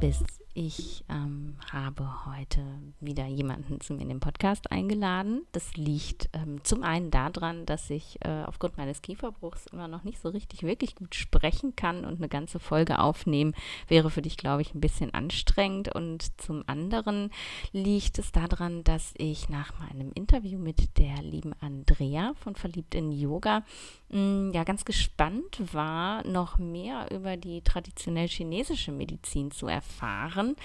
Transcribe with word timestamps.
bist. 0.00 0.24
Ich 0.54 1.04
ähm, 1.08 1.56
habe 1.70 2.26
heute 2.26 2.60
wieder 3.00 3.26
jemanden 3.26 3.80
zu 3.80 3.92
mir 3.92 4.02
in 4.02 4.08
den 4.08 4.18
Podcast 4.18 4.72
eingeladen. 4.72 5.42
Das 5.52 5.76
liegt 5.76 6.28
ähm, 6.32 6.64
zum 6.64 6.82
einen 6.82 7.10
daran, 7.10 7.66
dass 7.66 7.88
ich 7.90 8.18
äh, 8.24 8.44
aufgrund 8.46 8.76
meines 8.76 9.00
Kieferbruchs 9.02 9.66
immer 9.66 9.88
noch 9.88 10.02
nicht 10.02 10.20
so 10.20 10.30
richtig 10.30 10.62
wirklich 10.62 10.96
gut 10.96 11.14
sprechen 11.14 11.76
kann 11.76 12.04
und 12.04 12.16
eine 12.16 12.28
ganze 12.28 12.58
Folge 12.58 12.98
aufnehmen 12.98 13.54
wäre 13.88 14.10
für 14.10 14.22
dich, 14.22 14.36
glaube 14.38 14.62
ich, 14.62 14.74
ein 14.74 14.80
bisschen 14.80 15.14
anstrengend. 15.14 15.94
Und 15.94 16.40
zum 16.40 16.64
anderen 16.66 17.30
liegt 17.72 18.18
es 18.18 18.32
daran, 18.32 18.82
dass 18.82 19.14
ich 19.18 19.50
nach 19.50 19.78
meinem 19.78 20.10
Interview 20.14 20.58
mit 20.58 20.98
der 20.98 21.22
lieben 21.22 21.52
Andrea 21.60 22.32
von 22.42 22.56
Verliebt 22.56 22.94
in 22.94 23.12
Yoga 23.12 23.64
ja 24.12 24.64
ganz 24.64 24.84
gespannt 24.84 25.62
war, 25.72 26.26
noch 26.26 26.58
mehr 26.58 27.06
über 27.12 27.36
die 27.36 27.60
traditionell 27.62 28.26
chinesische 28.26 28.90
Medizin 28.90 29.52
zu 29.52 29.68
erfahren. 29.68 30.56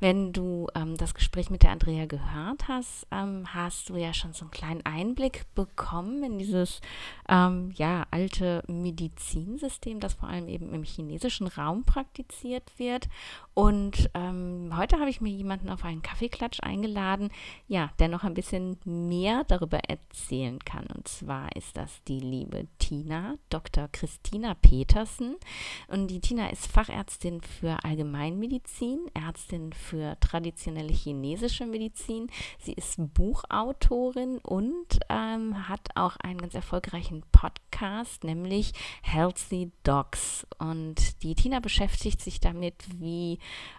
Wenn 0.00 0.32
du 0.32 0.68
ähm, 0.74 0.96
das 0.96 1.12
Gespräch 1.12 1.50
mit 1.50 1.62
der 1.62 1.72
Andrea 1.72 2.06
gehört 2.06 2.66
hast, 2.66 3.06
ähm, 3.10 3.52
hast 3.52 3.90
du 3.90 3.96
ja 3.96 4.14
schon 4.14 4.32
so 4.32 4.44
einen 4.44 4.52
kleinen 4.52 4.86
Einblick 4.86 5.44
bekommen 5.54 6.24
in 6.24 6.38
dieses 6.38 6.80
ähm, 7.28 7.72
ja, 7.76 8.06
alte 8.10 8.62
Medizinsystem, 8.68 10.00
das 10.00 10.14
vor 10.14 10.30
allem 10.30 10.48
eben 10.48 10.72
im 10.72 10.84
chinesischen 10.84 11.46
Raum 11.46 11.84
praktiziert 11.84 12.72
wird. 12.78 13.08
Und 13.52 14.10
ähm, 14.14 14.72
heute 14.76 14.98
habe 14.98 15.10
ich 15.10 15.20
mir 15.20 15.30
jemanden 15.30 15.68
auf 15.68 15.84
einen 15.84 16.02
Kaffeeklatsch 16.02 16.60
eingeladen, 16.62 17.30
ja, 17.68 17.90
der 17.98 18.08
noch 18.08 18.24
ein 18.24 18.34
bisschen 18.34 18.78
mehr 18.84 19.44
darüber 19.44 19.78
erzählen 19.78 20.58
kann. 20.60 20.86
Und 20.86 21.06
zwar 21.06 21.54
ist 21.54 21.76
das 21.76 22.02
die 22.08 22.20
liebe 22.20 22.66
Tina, 22.78 22.93
Dr. 23.50 23.88
Christina 23.90 24.54
Petersen. 24.54 25.36
Und 25.88 26.08
die 26.08 26.20
Tina 26.20 26.50
ist 26.50 26.66
Fachärztin 26.66 27.40
für 27.40 27.84
Allgemeinmedizin, 27.84 29.00
Ärztin 29.14 29.72
für 29.72 30.16
traditionelle 30.20 30.92
chinesische 30.92 31.66
Medizin. 31.66 32.28
Sie 32.58 32.72
ist 32.72 32.96
Buchautorin 33.14 34.38
und 34.38 35.00
ähm, 35.08 35.68
hat 35.68 35.88
auch 35.94 36.16
einen 36.18 36.38
ganz 36.38 36.54
erfolgreichen 36.54 37.24
Podcast, 37.32 38.24
nämlich 38.24 38.72
Healthy 39.02 39.72
Dogs. 39.82 40.46
Und 40.58 41.22
die 41.22 41.34
Tina 41.34 41.60
beschäftigt 41.60 42.20
sich 42.20 42.40
damit, 42.40 42.74
wie 42.98 43.38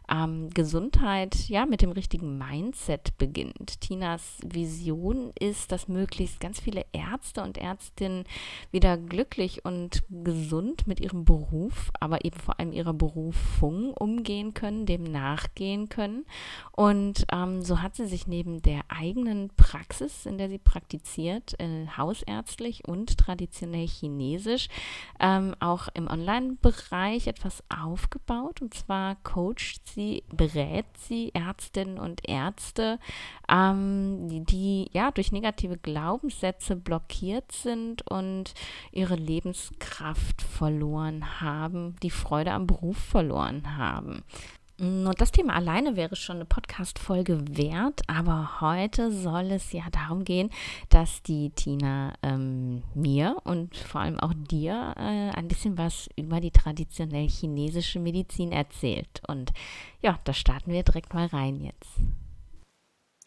ähm, 0.10 0.50
Gesundheit 0.52 1.48
ja 1.50 1.66
mit 1.66 1.82
dem 1.82 1.92
richtigen 1.92 2.38
Mindset 2.38 3.18
beginnt. 3.18 3.82
Tinas 3.82 4.38
Vision 4.44 5.32
ist, 5.40 5.72
dass 5.72 5.88
möglichst 5.88 6.40
ganz 6.40 6.60
viele 6.60 6.86
Ärzte 6.92 7.42
und 7.42 7.58
Ärztinnen 7.58 8.26
wieder 8.72 8.98
glücklich 9.08 9.66
und 9.66 10.04
gesund 10.10 10.88
mit 10.88 11.00
ihrem 11.00 11.26
Beruf, 11.26 11.92
aber 12.00 12.26
eben 12.26 12.40
vor 12.40 12.60
allem 12.60 12.72
ihrer 12.72 12.94
Berufung 12.94 13.94
umgehen 13.94 14.54
können, 14.54 14.86
dem 14.86 15.04
nachgehen 15.04 15.90
können. 15.90 16.26
Und 16.72 17.26
ähm, 17.32 17.62
so 17.62 17.82
hat 17.82 17.96
sie 17.96 18.06
sich 18.06 18.28
neben 18.28 18.62
der 18.62 18.82
eigenen 18.90 19.50
Praxis, 19.56 20.26
in 20.26 20.38
der 20.38 20.50
sie 20.50 20.58
praktiziert, 20.58 21.60
äh, 21.60 21.88
hausärztlich 21.98 22.88
und 22.88 23.18
traditionell 23.18 23.88
chinesisch, 23.88 24.68
ähm, 25.20 25.56
auch 25.60 25.88
im 25.94 26.08
Online-Bereich 26.08 27.28
etwas 27.28 27.64
aufgebaut. 27.70 28.62
Und 28.62 28.74
zwar 28.74 29.16
coacht 29.24 29.82
sie, 29.86 30.24
berät 30.32 30.86
sie 30.98 31.32
Ärztinnen 31.34 32.00
und 32.00 32.28
Ärzte, 32.28 33.00
ähm, 33.50 34.28
die, 34.28 34.44
die 34.44 34.90
ja 34.92 35.12
durch 35.12 35.32
negative 35.32 35.78
Glaubenssätze 35.78 36.76
blockiert 36.76 37.52
sind 37.52 38.10
und 38.10 38.54
ihre 38.96 39.16
Lebenskraft 39.16 40.42
verloren 40.42 41.42
haben, 41.42 41.96
die 42.02 42.10
Freude 42.10 42.52
am 42.52 42.68
Beruf 42.68 42.98
verloren 42.98 43.78
haben. 43.78 44.24
Und 44.78 45.22
das 45.22 45.32
Thema 45.32 45.56
alleine 45.56 45.96
wäre 45.96 46.18
schon 46.18 46.36
eine 46.36 46.46
Podcast-Folge 46.46 47.58
wert, 47.58 48.02
aber 48.08 48.60
heute 48.60 49.10
soll 49.10 49.52
es 49.52 49.72
ja 49.72 49.84
darum 49.90 50.26
gehen, 50.26 50.50
dass 50.90 51.24
die 51.24 51.52
Tina 51.52 52.14
ähm, 52.22 52.84
mir 52.94 53.38
und 53.46 53.78
vor 53.78 54.02
allem 54.02 54.20
auch 54.20 54.34
dir 54.34 54.94
äh, 54.98 55.30
ein 55.32 55.48
bisschen 55.48 55.78
was 55.78 56.10
über 56.18 56.42
die 56.42 56.52
traditionell 56.52 57.30
chinesische 57.30 58.00
Medizin 58.00 58.52
erzählt. 58.52 59.22
Und 59.30 59.54
ja, 60.02 60.20
da 60.26 60.34
starten 60.34 60.74
wir 60.74 60.84
direkt 60.84 61.14
mal 61.14 61.28
rein 61.28 61.62
jetzt. 61.62 62.02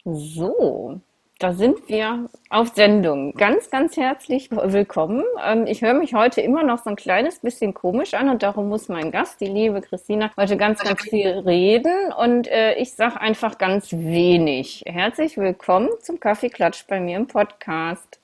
So, 0.05 1.01
da 1.39 1.53
sind 1.53 1.87
wir 1.87 2.29
auf 2.49 2.75
Sendung. 2.75 3.33
Ganz, 3.33 3.69
ganz 3.69 3.95
herzlich 3.95 4.51
willkommen. 4.51 5.23
Ähm, 5.41 5.65
ich 5.67 5.81
höre 5.81 5.93
mich 5.93 6.13
heute 6.13 6.41
immer 6.41 6.63
noch 6.63 6.83
so 6.83 6.89
ein 6.89 6.97
kleines 6.97 7.39
bisschen 7.39 7.73
komisch 7.73 8.13
an 8.13 8.27
und 8.27 8.43
darum 8.43 8.67
muss 8.67 8.89
mein 8.89 9.09
Gast, 9.09 9.39
die 9.39 9.47
liebe 9.47 9.81
Christina, 9.81 10.31
heute 10.35 10.57
ganz, 10.57 10.83
ganz 10.83 11.01
viel 11.01 11.29
reden 11.29 12.11
und 12.11 12.47
äh, 12.47 12.75
ich 12.75 12.93
sage 12.93 13.21
einfach 13.21 13.57
ganz 13.57 13.93
wenig. 13.93 14.83
Herzlich 14.85 15.37
willkommen 15.37 15.89
zum 16.01 16.19
Kaffeeklatsch 16.19 16.85
bei 16.87 16.99
mir 16.99 17.15
im 17.15 17.27
Podcast. 17.27 18.19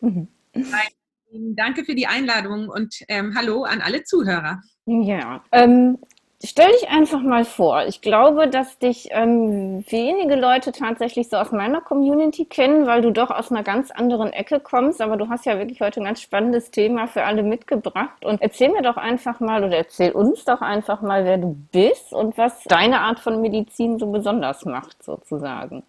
Danke 1.32 1.86
für 1.86 1.96
die 1.96 2.08
Einladung 2.08 2.68
und 2.68 2.98
ähm, 3.08 3.34
hallo 3.38 3.64
an 3.64 3.82
alle 3.82 4.04
Zuhörer. 4.04 4.62
Ja, 4.86 5.42
ähm, 5.54 5.98
Stell 6.44 6.70
dich 6.74 6.90
einfach 6.90 7.22
mal 7.22 7.46
vor. 7.46 7.86
Ich 7.86 8.02
glaube, 8.02 8.50
dass 8.50 8.78
dich 8.78 9.08
ähm, 9.12 9.86
wenige 9.90 10.36
Leute 10.36 10.74
tatsächlich 10.74 11.30
so 11.30 11.38
aus 11.38 11.52
meiner 11.52 11.80
Community 11.80 12.44
kennen, 12.46 12.86
weil 12.86 13.02
du 13.02 13.12
doch 13.12 13.32
aus 13.32 13.52
einer 13.52 13.64
ganz 13.64 13.90
anderen 13.90 14.34
Ecke 14.34 14.60
kommst. 14.60 15.02
Aber 15.02 15.16
du 15.16 15.30
hast 15.30 15.46
ja 15.46 15.58
wirklich 15.58 15.80
heute 15.80 16.02
ein 16.02 16.06
ganz 16.06 16.22
spannendes 16.22 16.72
Thema 16.72 17.08
für 17.08 17.24
alle 17.24 17.42
mitgebracht. 17.42 18.26
Und 18.26 18.42
erzähl 18.42 18.70
mir 18.70 18.82
doch 18.82 18.98
einfach 18.98 19.40
mal 19.40 19.64
oder 19.64 19.78
erzähl 19.78 20.12
uns 20.12 20.44
doch 20.44 20.62
einfach 20.62 21.02
mal, 21.02 21.24
wer 21.24 21.38
du 21.38 21.56
bist 21.72 22.12
und 22.12 22.38
was 22.38 22.64
deine 22.66 23.00
Art 23.00 23.20
von 23.20 23.42
Medizin 23.42 23.98
so 23.98 24.12
besonders 24.12 24.66
macht, 24.66 25.02
sozusagen. 25.04 25.84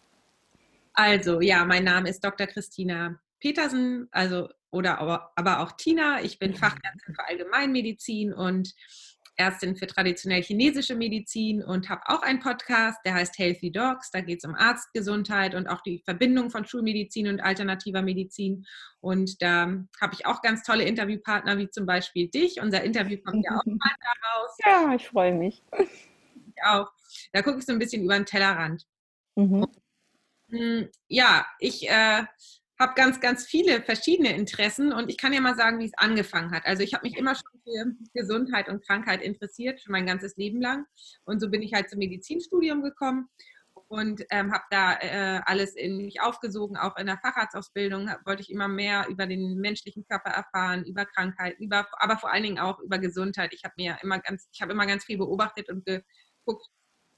Also, 0.93 1.41
ja, 1.41 1.65
mein 1.65 1.85
Name 1.85 2.09
ist 2.09 2.25
Dr. 2.25 2.47
Christina 2.47 3.17
Petersen, 3.41 4.09
also 4.13 4.49
oder 4.71 4.99
aber, 5.01 5.33
aber 5.35 5.61
auch 5.61 5.73
Tina. 5.73 6.23
Ich 6.23 6.39
bin 6.39 6.55
Fachärztin 6.55 7.15
für 7.15 7.29
Allgemeinmedizin 7.29 8.33
und 8.33 8.75
Ärztin 9.37 9.77
für 9.77 9.87
traditionell 9.87 10.43
chinesische 10.43 10.95
Medizin 10.95 11.63
und 11.63 11.89
habe 11.89 12.03
auch 12.07 12.23
einen 12.23 12.41
Podcast, 12.41 12.99
der 13.05 13.15
heißt 13.15 13.39
Healthy 13.39 13.73
Dogs. 13.73 14.11
Da 14.11 14.21
geht 14.21 14.39
es 14.39 14.45
um 14.45 14.55
Arztgesundheit 14.55 15.55
und 15.55 15.67
auch 15.69 15.81
die 15.83 16.03
Verbindung 16.05 16.51
von 16.51 16.65
Schulmedizin 16.65 17.29
und 17.29 17.41
alternativer 17.41 18.03
Medizin. 18.03 18.67
Und 19.01 19.43
da 19.43 19.73
habe 20.01 20.15
ich 20.15 20.27
auch 20.27 20.43
ganz 20.43 20.63
tolle 20.63 20.85
Interviewpartner, 20.85 21.59
wie 21.59 21.69
zum 21.71 21.87
Beispiel 21.87 22.29
dich. 22.29 22.61
Unser 22.61 22.83
Interview 22.83 23.19
kommt 23.25 23.45
ja 23.45 23.57
auch 23.57 23.67
mal 23.67 23.95
daraus. 24.01 24.57
Ja, 24.65 24.95
ich 24.95 25.07
freue 25.07 25.35
mich. 25.35 25.63
Ich 25.79 26.63
auch. 26.65 26.91
Da 27.33 27.43
gucke 27.43 27.59
ich 27.59 27.67
so 27.67 27.73
ein 27.73 27.79
bisschen 27.79 28.03
über 28.03 28.15
den 28.15 28.27
Tellerrand. 28.27 28.87
Mhm. 29.37 29.67
Hm, 30.51 30.89
ja, 31.09 31.47
ich 31.59 31.89
äh, 31.89 32.25
habe 32.79 32.95
ganz, 32.95 33.21
ganz 33.21 33.45
viele 33.45 33.83
verschiedene 33.83 34.35
Interessen 34.35 34.93
und 34.93 35.09
ich 35.11 35.19
kann 35.19 35.33
ja 35.33 35.41
mal 35.41 35.57
sagen, 35.57 35.79
wie 35.79 35.87
es 35.87 35.97
angefangen 35.97 36.51
hat. 36.53 36.67
Also 36.67 36.83
ich 36.83 36.95
habe 36.95 37.07
mich 37.07 37.17
immer 37.17 37.35
schon 37.35 37.56
für 37.67 37.93
Gesundheit 38.15 38.69
und 38.69 38.87
Krankheit 38.87 39.23
interessiert, 39.23 39.81
schon 39.81 39.93
mein 39.93 40.07
ganzes 40.07 40.37
Leben 40.37 40.61
lang. 40.61 40.87
Und 41.25 41.41
so 41.41 41.51
bin 41.51 41.63
ich 41.63 41.73
halt 41.75 41.91
zum 41.91 41.99
Medizinstudium 41.99 42.83
gekommen 42.83 43.29
und 43.89 44.25
ähm, 44.31 44.53
habe 44.53 44.65
da 44.71 44.99
äh, 44.99 45.41
alles 45.45 45.77
in 45.77 45.99
mich 45.99 46.21
aufgesogen, 46.21 46.77
auch 46.77 46.97
in 46.97 47.07
der 47.07 47.19
Facharztausbildung 47.19 48.11
wollte 48.25 48.43
ich 48.43 48.51
immer 48.51 48.69
mehr 48.69 49.07
über 49.09 49.27
den 49.27 49.59
menschlichen 49.59 50.05
Körper 50.09 50.31
erfahren, 50.31 50.85
über 50.85 51.05
Krankheiten, 51.05 51.63
über, 51.63 51.87
aber 51.99 52.17
vor 52.17 52.33
allen 52.33 52.43
Dingen 52.43 52.59
auch 52.59 52.81
über 52.81 52.99
Gesundheit. 52.99 53.53
Ich 53.53 53.65
habe 53.65 53.75
mir 53.77 53.99
immer 54.03 54.19
ganz, 54.21 54.49
ich 54.53 54.61
habe 54.61 54.73
immer 54.73 54.87
ganz 54.87 55.05
viel 55.05 55.19
beobachtet 55.19 55.69
und 55.69 55.85
geguckt, 55.85 56.67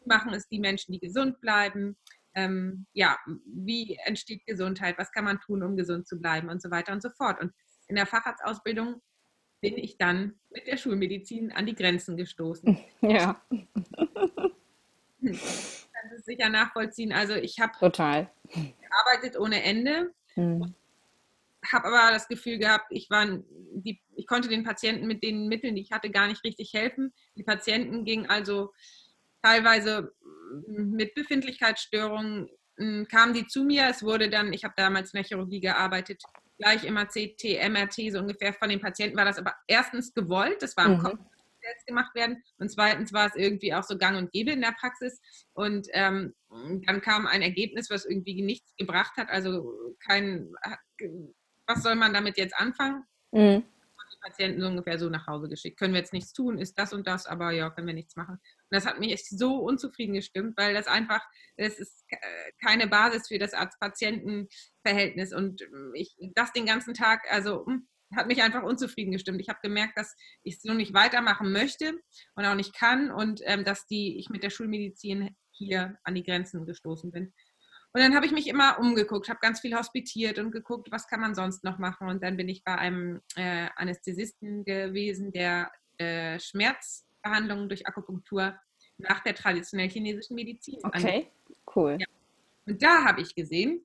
machen 0.04 0.34
es 0.34 0.48
die 0.48 0.60
Menschen, 0.60 0.92
die 0.92 1.00
gesund 1.00 1.40
bleiben, 1.40 1.96
ähm, 2.34 2.86
ja, 2.92 3.16
wie 3.46 3.98
entsteht 4.04 4.44
Gesundheit, 4.46 4.98
was 4.98 5.12
kann 5.12 5.24
man 5.24 5.40
tun, 5.40 5.62
um 5.62 5.76
gesund 5.76 6.06
zu 6.06 6.18
bleiben 6.18 6.48
und 6.48 6.62
so 6.62 6.70
weiter 6.70 6.92
und 6.92 7.02
so 7.02 7.10
fort. 7.10 7.40
Und 7.40 7.52
in 7.88 7.96
der 7.96 8.06
Facharztausbildung 8.06 9.00
bin 9.60 9.76
ich 9.76 9.96
dann 9.96 10.34
mit 10.50 10.66
der 10.66 10.76
Schulmedizin 10.76 11.52
an 11.52 11.66
die 11.66 11.74
Grenzen 11.74 12.16
gestoßen. 12.16 12.78
Ja. 13.00 13.42
Kannst 15.20 16.14
es 16.16 16.24
sicher 16.24 16.48
nachvollziehen. 16.48 17.12
Also 17.12 17.34
ich 17.34 17.58
habe 17.58 17.72
total 17.78 18.30
gearbeitet 18.52 19.38
ohne 19.38 19.62
Ende. 19.64 20.12
Hm. 20.34 20.74
Habe 21.72 21.88
aber 21.88 22.12
das 22.12 22.28
Gefühl 22.28 22.58
gehabt, 22.58 22.86
ich, 22.90 23.10
war 23.10 23.26
die, 23.74 24.00
ich 24.14 24.26
konnte 24.28 24.48
den 24.48 24.62
Patienten 24.62 25.08
mit 25.08 25.24
den 25.24 25.48
Mitteln, 25.48 25.74
die 25.74 25.82
ich 25.82 25.90
hatte, 25.90 26.10
gar 26.10 26.28
nicht 26.28 26.44
richtig 26.44 26.72
helfen. 26.72 27.12
Die 27.36 27.42
Patienten 27.42 28.04
gingen 28.04 28.26
also 28.26 28.72
teilweise 29.42 30.14
mit 30.66 31.14
Befindlichkeitsstörungen 31.14 32.48
hm, 32.76 33.08
kamen 33.08 33.34
die 33.34 33.46
zu 33.46 33.64
mir. 33.64 33.88
Es 33.88 34.02
wurde 34.02 34.30
dann, 34.30 34.52
ich 34.52 34.64
habe 34.64 34.74
damals 34.76 35.12
in 35.12 35.18
der 35.18 35.24
Chirurgie 35.24 35.60
gearbeitet, 35.60 36.22
gleich 36.58 36.84
immer 36.84 37.06
CT, 37.06 37.68
MRT, 37.68 38.12
so 38.12 38.18
ungefähr 38.18 38.52
von 38.52 38.68
den 38.68 38.80
Patienten 38.80 39.16
war 39.16 39.24
das 39.24 39.38
aber 39.38 39.54
erstens 39.66 40.12
gewollt, 40.12 40.62
das 40.62 40.76
war 40.76 40.86
im 40.86 40.98
mhm. 40.98 41.02
Kopf 41.02 41.18
jetzt 41.60 41.86
gemacht 41.86 42.14
werden 42.14 42.42
und 42.58 42.70
zweitens 42.70 43.12
war 43.12 43.26
es 43.26 43.34
irgendwie 43.34 43.74
auch 43.74 43.82
so 43.82 43.98
gang 43.98 44.16
und 44.16 44.32
gäbe 44.32 44.52
in 44.52 44.62
der 44.62 44.74
Praxis 44.78 45.20
und 45.52 45.86
ähm, 45.92 46.34
dann 46.86 47.00
kam 47.02 47.26
ein 47.26 47.42
Ergebnis, 47.42 47.90
was 47.90 48.06
irgendwie 48.06 48.40
nichts 48.42 48.74
gebracht 48.76 49.16
hat, 49.16 49.28
also 49.28 49.94
kein, 50.00 50.50
was 51.66 51.82
soll 51.82 51.94
man 51.94 52.14
damit 52.14 52.38
jetzt 52.38 52.56
anfangen? 52.56 53.04
Mhm. 53.32 53.64
Patienten 54.20 54.60
so 54.60 54.66
ungefähr 54.66 54.98
so 54.98 55.08
nach 55.08 55.26
Hause 55.26 55.48
geschickt. 55.48 55.78
Können 55.78 55.94
wir 55.94 56.00
jetzt 56.00 56.12
nichts 56.12 56.32
tun, 56.32 56.58
ist 56.58 56.78
das 56.78 56.92
und 56.92 57.06
das, 57.06 57.26
aber 57.26 57.50
ja, 57.50 57.70
können 57.70 57.86
wir 57.86 57.94
nichts 57.94 58.16
machen. 58.16 58.40
Und 58.70 58.76
das 58.76 58.86
hat 58.86 59.00
mich 59.00 59.12
echt 59.12 59.26
so 59.26 59.56
unzufrieden 59.56 60.14
gestimmt, 60.14 60.56
weil 60.56 60.74
das 60.74 60.86
einfach, 60.86 61.22
das 61.56 61.78
ist 61.78 62.04
äh, 62.08 62.52
keine 62.62 62.86
Basis 62.86 63.28
für 63.28 63.38
das 63.38 63.54
Arzt-Patienten-Verhältnis. 63.54 65.32
Und 65.32 65.62
ähm, 65.62 65.92
ich 65.94 66.14
das 66.34 66.52
den 66.52 66.66
ganzen 66.66 66.94
Tag, 66.94 67.22
also 67.30 67.64
hm, 67.66 67.88
hat 68.14 68.26
mich 68.26 68.42
einfach 68.42 68.62
unzufrieden 68.62 69.12
gestimmt. 69.12 69.40
Ich 69.40 69.48
habe 69.48 69.60
gemerkt, 69.62 69.96
dass 69.96 70.14
ich 70.42 70.60
so 70.60 70.72
nicht 70.72 70.94
weitermachen 70.94 71.52
möchte 71.52 71.92
und 72.34 72.44
auch 72.44 72.54
nicht 72.54 72.74
kann 72.74 73.10
und 73.10 73.40
ähm, 73.44 73.64
dass 73.64 73.86
die, 73.86 74.18
ich 74.18 74.30
mit 74.30 74.42
der 74.42 74.50
Schulmedizin 74.50 75.36
hier 75.50 75.98
an 76.04 76.14
die 76.14 76.22
Grenzen 76.22 76.64
gestoßen 76.64 77.10
bin. 77.10 77.32
Und 77.92 78.02
dann 78.02 78.14
habe 78.14 78.26
ich 78.26 78.32
mich 78.32 78.48
immer 78.48 78.78
umgeguckt, 78.78 79.28
habe 79.28 79.40
ganz 79.40 79.60
viel 79.60 79.76
hospitiert 79.76 80.38
und 80.38 80.52
geguckt, 80.52 80.88
was 80.90 81.06
kann 81.06 81.20
man 81.20 81.34
sonst 81.34 81.64
noch 81.64 81.78
machen. 81.78 82.08
Und 82.08 82.22
dann 82.22 82.36
bin 82.36 82.48
ich 82.48 82.62
bei 82.62 82.76
einem 82.76 83.20
äh, 83.34 83.68
Anästhesisten 83.76 84.64
gewesen, 84.64 85.32
der 85.32 85.70
äh, 85.98 86.38
Schmerzbehandlungen 87.28 87.68
durch 87.68 87.86
Akupunktur 87.86 88.54
nach 88.98 89.22
der 89.22 89.34
traditionellen 89.34 89.90
chinesischen 89.90 90.34
Medizin. 90.34 90.78
Okay, 90.82 91.28
cool. 91.74 91.96
Ja. 91.98 92.06
Und 92.66 92.82
da 92.82 93.04
habe 93.04 93.20
ich 93.20 93.34
gesehen, 93.34 93.84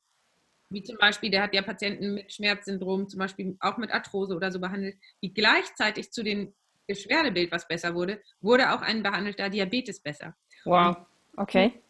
wie 0.70 0.84
zum 0.84 0.98
Beispiel, 0.98 1.30
der 1.30 1.44
hat 1.44 1.54
ja 1.54 1.62
Patienten 1.62 2.16
mit 2.16 2.34
Schmerzsyndrom, 2.34 3.08
zum 3.08 3.20
Beispiel 3.20 3.56
auch 3.60 3.78
mit 3.78 3.92
Arthrose 3.92 4.36
oder 4.36 4.52
so 4.52 4.60
behandelt, 4.60 4.98
wie 5.22 5.34
gleichzeitig 5.34 6.12
zu 6.12 6.24
dem 6.24 6.54
Beschwerdebild, 6.88 7.52
was 7.52 7.68
besser 7.68 7.94
wurde, 7.94 8.22
wurde 8.42 8.74
auch 8.74 8.82
ein 8.82 9.04
behandelter 9.04 9.50
Diabetes 9.50 10.00
besser. 10.00 10.36
Wow, 10.66 10.98
okay. 11.38 11.83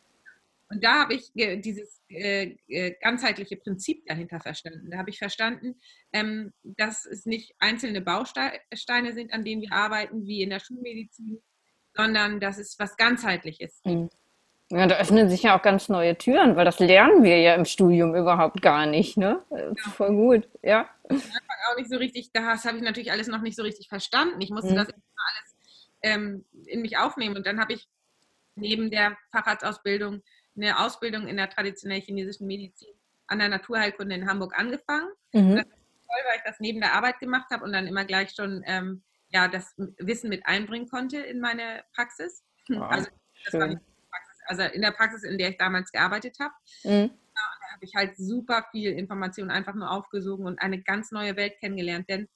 Und 0.74 0.84
da 0.84 1.02
habe 1.02 1.14
ich 1.14 1.32
dieses 1.36 2.02
äh, 2.10 2.56
äh, 2.68 2.96
ganzheitliche 3.00 3.58
Prinzip 3.58 4.04
dahinter 4.08 4.40
verstanden. 4.40 4.90
Da 4.90 4.98
habe 4.98 5.12
ich 5.12 5.20
verstanden, 5.20 5.76
ähm, 6.12 6.52
dass 6.64 7.06
es 7.06 7.28
nicht 7.28 7.54
einzelne 7.60 8.02
Bausteine 8.02 9.14
sind, 9.14 9.34
an 9.34 9.44
denen 9.44 9.62
wir 9.62 9.72
arbeiten, 9.72 10.26
wie 10.26 10.42
in 10.42 10.50
der 10.50 10.60
Schulmedizin, 10.60 11.44
sondern 11.94 12.40
dass 12.40 12.58
es 12.58 12.78
was 12.80 12.98
ganzheitliches 12.98 13.82
ist. 13.84 13.86
Mhm. 13.86 14.10
Ja, 14.72 14.88
da 14.88 14.96
öffnen 14.96 15.30
sich 15.30 15.44
ja 15.44 15.56
auch 15.56 15.62
ganz 15.62 15.90
neue 15.90 16.18
Türen, 16.18 16.56
weil 16.56 16.66
das 16.66 16.80
lernen 16.80 17.22
wir 17.22 17.40
ja 17.40 17.54
im 17.54 17.66
Studium 17.66 18.16
überhaupt 18.16 18.64
gar 18.64 18.88
nicht, 18.88 19.18
ne? 19.18 19.44
Ja. 19.52 19.92
Voll 19.92 20.16
gut, 20.16 20.50
ja. 20.64 20.90
Am 21.10 21.18
Anfang 21.18 21.58
auch 21.70 21.78
nicht 21.78 21.92
so 21.92 21.98
richtig, 21.98 22.32
das 22.34 22.66
habe 22.66 22.78
ich 22.78 22.84
natürlich 22.84 23.12
alles 23.12 23.28
noch 23.28 23.42
nicht 23.42 23.56
so 23.56 23.62
richtig 23.62 23.90
verstanden. 23.90 24.42
Ich 24.42 24.50
musste 24.50 24.72
mhm. 24.72 24.78
das 24.78 24.88
alles 24.88 25.56
ähm, 26.02 26.46
in 26.66 26.82
mich 26.82 26.98
aufnehmen 26.98 27.36
und 27.38 27.46
dann 27.46 27.60
habe 27.60 27.74
ich 27.74 27.88
neben 28.56 28.90
der 28.90 29.18
Facharztausbildung 29.32 30.24
eine 30.56 30.80
Ausbildung 30.80 31.28
in 31.28 31.38
der 31.38 31.50
traditionellen 31.50 32.04
chinesischen 32.04 32.48
Medizin 32.48 32.94
an 33.28 33.40
der 33.40 33.50
Naturheilkunde 33.50 34.16
in 34.16 34.30
Hamburg 34.30 34.58
angefangen. 34.58 35.10
Mhm. 35.34 35.56
Das 35.56 35.66
ist 35.66 35.72
toll, 35.72 36.22
weil 36.28 36.38
ich 36.38 36.44
das 36.46 36.60
neben 36.60 36.80
der 36.80 36.94
Arbeit 36.94 37.20
gemacht 37.20 37.50
habe 37.52 37.64
und 37.64 37.74
dann 37.74 37.88
immer 37.88 38.06
gleich 38.06 38.32
schon 38.32 38.64
ähm, 38.66 39.04
ja, 39.30 39.48
das 39.48 39.74
Wissen 39.98 40.30
mit 40.30 40.46
einbringen 40.46 40.88
konnte 40.88 41.18
in 41.18 41.40
meine 41.40 41.84
Praxis. 41.96 42.44
Wow, 42.68 42.92
also, 42.92 43.10
das 43.46 43.54
war 43.54 43.68
nicht 43.68 43.82
also 44.46 44.64
in 44.64 44.82
der 44.82 44.92
Praxis, 44.92 45.24
in 45.24 45.38
der 45.38 45.50
ich 45.50 45.58
damals 45.58 45.92
gearbeitet 45.92 46.38
habe. 46.40 46.54
Mhm. 46.84 47.12
Da 47.34 47.74
habe 47.74 47.86
ich 47.86 47.96
halt 47.96 48.18
super 48.18 48.66
viel 48.72 48.92
Information 48.92 49.50
einfach 49.50 49.74
nur 49.74 49.92
aufgesogen 49.92 50.46
und 50.46 50.62
eine 50.62 50.82
ganz 50.82 51.12
neue 51.12 51.36
Welt 51.36 51.58
kennengelernt. 51.60 52.10
Denn 52.10 52.28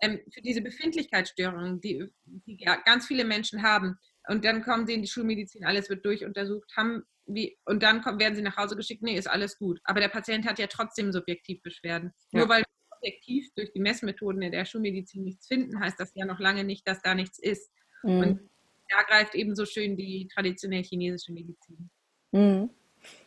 ähm, 0.00 0.20
für 0.32 0.40
diese 0.40 0.62
Befindlichkeitsstörungen, 0.62 1.80
die, 1.80 2.08
die 2.24 2.56
ja 2.60 2.76
ganz 2.76 3.06
viele 3.06 3.24
Menschen 3.24 3.62
haben, 3.62 3.98
und 4.28 4.44
dann 4.44 4.62
kommen 4.62 4.86
sie 4.86 4.94
in 4.94 5.02
die 5.02 5.08
Schulmedizin, 5.08 5.64
alles 5.64 5.88
wird 5.88 6.04
durchuntersucht, 6.04 6.70
haben 6.76 7.04
wie, 7.28 7.58
und 7.64 7.82
dann 7.82 8.02
kommen, 8.02 8.18
werden 8.18 8.34
sie 8.34 8.42
nach 8.42 8.56
Hause 8.56 8.74
geschickt, 8.76 9.02
nee, 9.02 9.16
ist 9.16 9.28
alles 9.28 9.58
gut. 9.58 9.80
Aber 9.84 10.00
der 10.00 10.08
Patient 10.08 10.46
hat 10.46 10.58
ja 10.58 10.66
trotzdem 10.66 11.12
subjektiv 11.12 11.62
Beschwerden. 11.62 12.12
Ja. 12.32 12.40
Nur 12.40 12.48
weil 12.48 12.60
wir 12.60 12.96
objektiv 12.96 13.46
durch 13.54 13.72
die 13.72 13.80
Messmethoden 13.80 14.42
in 14.42 14.52
der 14.52 14.64
Schulmedizin 14.64 15.24
nichts 15.24 15.46
finden, 15.46 15.78
heißt 15.80 16.00
das 16.00 16.12
ja 16.14 16.24
noch 16.24 16.40
lange 16.40 16.64
nicht, 16.64 16.88
dass 16.88 17.02
da 17.02 17.14
nichts 17.14 17.38
ist. 17.38 17.70
Mhm. 18.02 18.18
Und 18.18 18.50
da 18.88 19.02
greift 19.02 19.34
eben 19.34 19.54
so 19.54 19.66
schön 19.66 19.96
die 19.96 20.28
traditionell 20.34 20.82
chinesische 20.82 21.32
Medizin. 21.32 21.90
Mhm. 22.32 22.70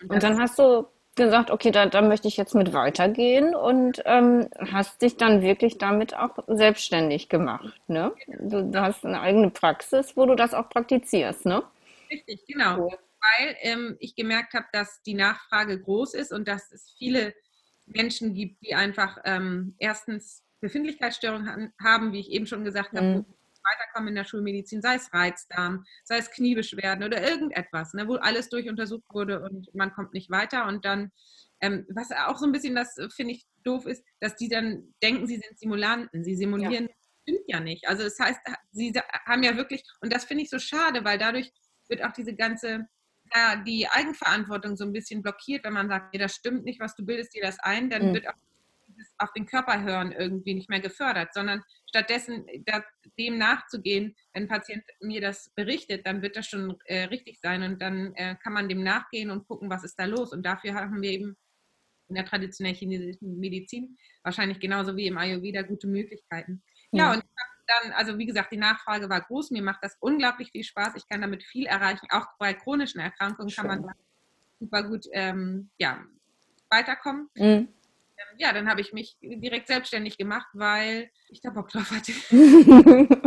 Und 0.08 0.24
dann 0.24 0.40
hast 0.40 0.60
du 0.60 0.88
gesagt, 1.16 1.52
okay, 1.52 1.72
da, 1.72 1.86
da 1.86 2.02
möchte 2.02 2.28
ich 2.28 2.38
jetzt 2.38 2.56
mit 2.56 2.74
weitergehen 2.74 3.54
und 3.54 4.02
ähm, 4.06 4.48
hast 4.72 5.02
dich 5.02 5.18
dann 5.18 5.42
wirklich 5.42 5.78
damit 5.78 6.16
auch 6.16 6.38
selbstständig 6.48 7.30
gemacht. 7.30 7.80
Ne? 7.88 8.14
Du, 8.28 8.64
du, 8.64 8.82
hast 8.82 9.06
eine 9.06 9.20
eigene 9.20 9.50
Praxis, 9.50 10.16
wo 10.16 10.26
du 10.26 10.36
das 10.36 10.54
auch 10.54 10.70
praktizierst, 10.70 11.46
ne? 11.46 11.64
Richtig, 12.10 12.46
genau. 12.48 12.78
Cool. 12.78 12.98
Weil 13.22 13.56
ähm, 13.62 13.98
ich 14.00 14.16
gemerkt 14.16 14.54
habe, 14.54 14.66
dass 14.74 15.02
die 15.04 15.14
Nachfrage 15.14 15.80
groß 15.80 16.14
ist 16.16 16.34
und 16.34 16.48
dass 16.48 16.72
es 16.72 16.94
viele 16.98 17.34
Menschen 17.86 18.34
gibt, 18.34 18.62
die 18.64 18.74
einfach 18.74 19.18
ähm, 19.26 19.76
erstens 19.78 20.44
Befindlichkeitsstörungen 20.60 21.74
haben, 21.82 22.14
wie 22.14 22.20
ich 22.20 22.32
eben 22.32 22.48
schon 22.48 22.64
gesagt 22.64 22.94
habe, 22.94 23.06
mhm 23.08 23.26
weiterkommen 23.64 24.10
in 24.10 24.16
der 24.16 24.24
Schulmedizin, 24.24 24.82
sei 24.82 24.96
es 24.96 25.14
Reizdarm, 25.14 25.86
sei 26.04 26.18
es 26.18 26.32
Kniebeschwerden 26.32 27.04
oder 27.04 27.28
irgendetwas, 27.28 27.94
ne, 27.94 28.08
wo 28.08 28.16
alles 28.16 28.50
durchuntersucht 28.50 29.04
wurde 29.10 29.42
und 29.42 29.74
man 29.74 29.94
kommt 29.94 30.14
nicht 30.14 30.30
weiter. 30.30 30.68
Und 30.68 30.86
dann, 30.86 31.12
ähm, 31.62 31.86
was 31.90 32.12
auch 32.12 32.38
so 32.38 32.46
ein 32.46 32.52
bisschen 32.52 32.76
das, 32.76 32.98
äh, 32.98 33.10
finde 33.10 33.34
ich, 33.34 33.46
doof 33.64 33.86
ist, 33.86 34.04
dass 34.20 34.36
die 34.36 34.50
dann 34.50 34.94
denken, 35.04 35.28
sie 35.28 35.38
sind 35.38 35.60
Simulanten. 35.60 36.24
Sie 36.24 36.36
simulieren, 36.36 36.88
ja. 36.88 36.96
stimmt 37.22 37.46
ja 37.48 37.60
nicht. 37.60 37.88
Also 37.88 38.04
das 38.04 38.20
heißt, 38.20 38.40
sie 38.72 38.94
haben 39.26 39.44
ja 39.44 39.56
wirklich, 39.58 39.84
und 40.02 40.12
das 40.12 40.26
finde 40.26 40.44
ich 40.44 40.50
so 40.50 40.60
schade, 40.60 41.04
weil 41.04 41.18
dadurch 41.18 41.52
wird 41.88 42.04
auch 42.04 42.14
diese 42.14 42.36
ganze 42.36 42.88
ja, 43.34 43.56
die 43.56 43.88
Eigenverantwortung 43.88 44.76
so 44.76 44.86
ein 44.86 44.94
bisschen 44.94 45.22
blockiert, 45.22 45.64
wenn 45.64 45.74
man 45.74 45.90
sagt, 45.90 46.14
nee, 46.14 46.20
das 46.20 46.36
stimmt 46.36 46.64
nicht, 46.64 46.80
was 46.80 46.96
du 46.96 47.06
bildest 47.06 47.34
dir 47.34 47.42
das 47.42 47.60
ein, 47.60 47.90
dann 47.90 48.10
mhm. 48.10 48.14
wird 48.16 48.28
auch 48.28 48.34
auf 49.18 49.32
den 49.34 49.46
Körper 49.46 49.82
hören 49.82 50.12
irgendwie 50.12 50.54
nicht 50.54 50.70
mehr 50.70 50.80
gefördert, 50.80 51.34
sondern 51.34 51.64
stattdessen 51.88 52.46
da, 52.66 52.84
dem 53.18 53.38
nachzugehen, 53.38 54.16
wenn 54.34 54.44
ein 54.44 54.50
Patient 54.50 54.84
mir 55.00 55.22
das 55.22 55.50
berichtet, 55.56 56.06
dann 56.06 56.22
wird 56.22 56.36
das 56.36 56.48
schon 56.48 56.78
äh, 56.86 57.04
richtig 57.06 57.40
sein 57.40 57.64
und 57.64 57.82
dann 57.82 58.14
äh, 58.16 58.36
kann 58.42 58.54
man 58.54 58.70
dem 58.70 58.84
nachgehen 58.84 59.32
und 59.32 59.48
gucken, 59.48 59.70
was 59.70 59.84
ist 59.84 59.96
da 59.98 60.06
los. 60.06 60.34
Und 60.34 60.46
dafür 60.46 60.74
haben 60.74 61.02
wir 61.02 61.12
eben 61.12 61.38
in 62.10 62.16
der 62.16 62.26
traditionellen 62.26 62.78
chinesischen 62.78 63.40
Medizin 63.40 63.98
wahrscheinlich 64.24 64.60
genauso 64.60 64.96
wie 64.96 65.08
im 65.08 65.18
Ayurveda 65.18 65.62
gute 65.62 65.88
Möglichkeiten. 65.88 66.64
Ja, 66.92 67.06
ja 67.06 67.14
und 67.14 67.24
dann, 67.82 67.92
also 67.94 68.18
wie 68.18 68.26
gesagt, 68.26 68.52
die 68.52 68.58
Nachfrage 68.58 69.10
war 69.10 69.22
groß. 69.22 69.52
Mir 69.52 69.64
macht 69.64 69.84
das 69.84 69.98
unglaublich 70.00 70.52
viel 70.52 70.64
Spaß. 70.64 70.96
Ich 70.96 71.08
kann 71.08 71.22
damit 71.22 71.44
viel 71.44 71.66
erreichen. 71.66 72.08
Auch 72.12 72.28
bei 72.40 72.54
chronischen 72.54 73.00
Erkrankungen 73.00 73.50
Schön. 73.50 73.68
kann 73.68 73.82
man 73.84 73.94
super 74.60 74.84
gut 74.84 75.06
ähm, 75.12 75.70
ja, 75.78 76.04
weiterkommen. 76.70 77.30
Mhm 77.36 77.68
ja, 78.38 78.54
dann 78.54 78.70
habe 78.70 78.82
ich 78.82 78.94
mich 78.94 79.18
direkt 79.22 79.68
selbstständig 79.68 80.18
gemacht, 80.18 80.48
weil 80.54 81.10
ich 81.30 81.42
da 81.42 81.50
Bock 81.50 81.70
drauf 81.70 81.92
hatte. 81.92 82.12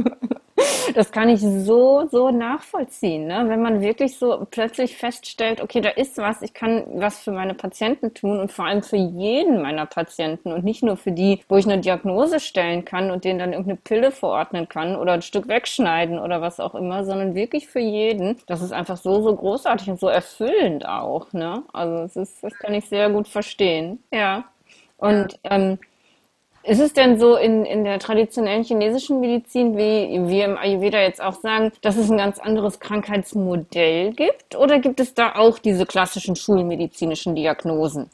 Das 0.94 1.10
kann 1.10 1.28
ich 1.28 1.40
so, 1.40 2.06
so 2.08 2.30
nachvollziehen. 2.30 3.26
Ne? 3.26 3.44
Wenn 3.48 3.60
man 3.60 3.80
wirklich 3.80 4.16
so 4.16 4.46
plötzlich 4.48 4.96
feststellt, 4.96 5.60
okay, 5.60 5.80
da 5.80 5.90
ist 5.90 6.18
was, 6.18 6.40
ich 6.40 6.54
kann 6.54 6.84
was 6.94 7.18
für 7.18 7.32
meine 7.32 7.54
Patienten 7.54 8.14
tun 8.14 8.38
und 8.38 8.52
vor 8.52 8.66
allem 8.66 8.82
für 8.82 8.96
jeden 8.96 9.60
meiner 9.60 9.86
Patienten 9.86 10.52
und 10.52 10.64
nicht 10.64 10.84
nur 10.84 10.96
für 10.96 11.10
die, 11.10 11.40
wo 11.48 11.56
ich 11.56 11.66
eine 11.66 11.80
Diagnose 11.80 12.38
stellen 12.38 12.84
kann 12.84 13.10
und 13.10 13.24
denen 13.24 13.40
dann 13.40 13.52
irgendeine 13.52 13.78
Pille 13.82 14.12
verordnen 14.12 14.68
kann 14.68 14.94
oder 14.94 15.12
ein 15.12 15.22
Stück 15.22 15.48
wegschneiden 15.48 16.20
oder 16.20 16.40
was 16.40 16.60
auch 16.60 16.76
immer, 16.76 17.04
sondern 17.04 17.34
wirklich 17.34 17.66
für 17.66 17.80
jeden. 17.80 18.36
Das 18.46 18.62
ist 18.62 18.72
einfach 18.72 18.96
so, 18.96 19.20
so 19.20 19.34
großartig 19.34 19.90
und 19.90 19.98
so 19.98 20.06
erfüllend 20.06 20.86
auch. 20.86 21.32
Ne? 21.32 21.64
Also 21.72 21.98
das, 21.98 22.16
ist, 22.16 22.44
das 22.44 22.54
kann 22.54 22.72
ich 22.72 22.88
sehr 22.88 23.10
gut 23.10 23.26
verstehen. 23.26 24.02
Ja. 24.12 24.44
Und 24.96 25.40
ähm, 25.42 25.78
ist 26.66 26.80
es 26.80 26.92
denn 26.94 27.18
so 27.18 27.36
in, 27.36 27.64
in 27.66 27.84
der 27.84 27.98
traditionellen 27.98 28.64
chinesischen 28.64 29.20
Medizin, 29.20 29.76
wie 29.76 30.28
wir 30.28 30.44
im 30.46 30.56
Ayurveda 30.56 31.00
jetzt 31.02 31.20
auch 31.20 31.38
sagen, 31.40 31.72
dass 31.82 31.96
es 31.96 32.10
ein 32.10 32.16
ganz 32.16 32.38
anderes 32.38 32.80
Krankheitsmodell 32.80 34.14
gibt? 34.14 34.54
Oder 34.56 34.78
gibt 34.78 34.98
es 34.98 35.12
da 35.12 35.34
auch 35.34 35.58
diese 35.58 35.84
klassischen 35.84 36.36
schulmedizinischen 36.36 37.34
Diagnosen? 37.34 38.08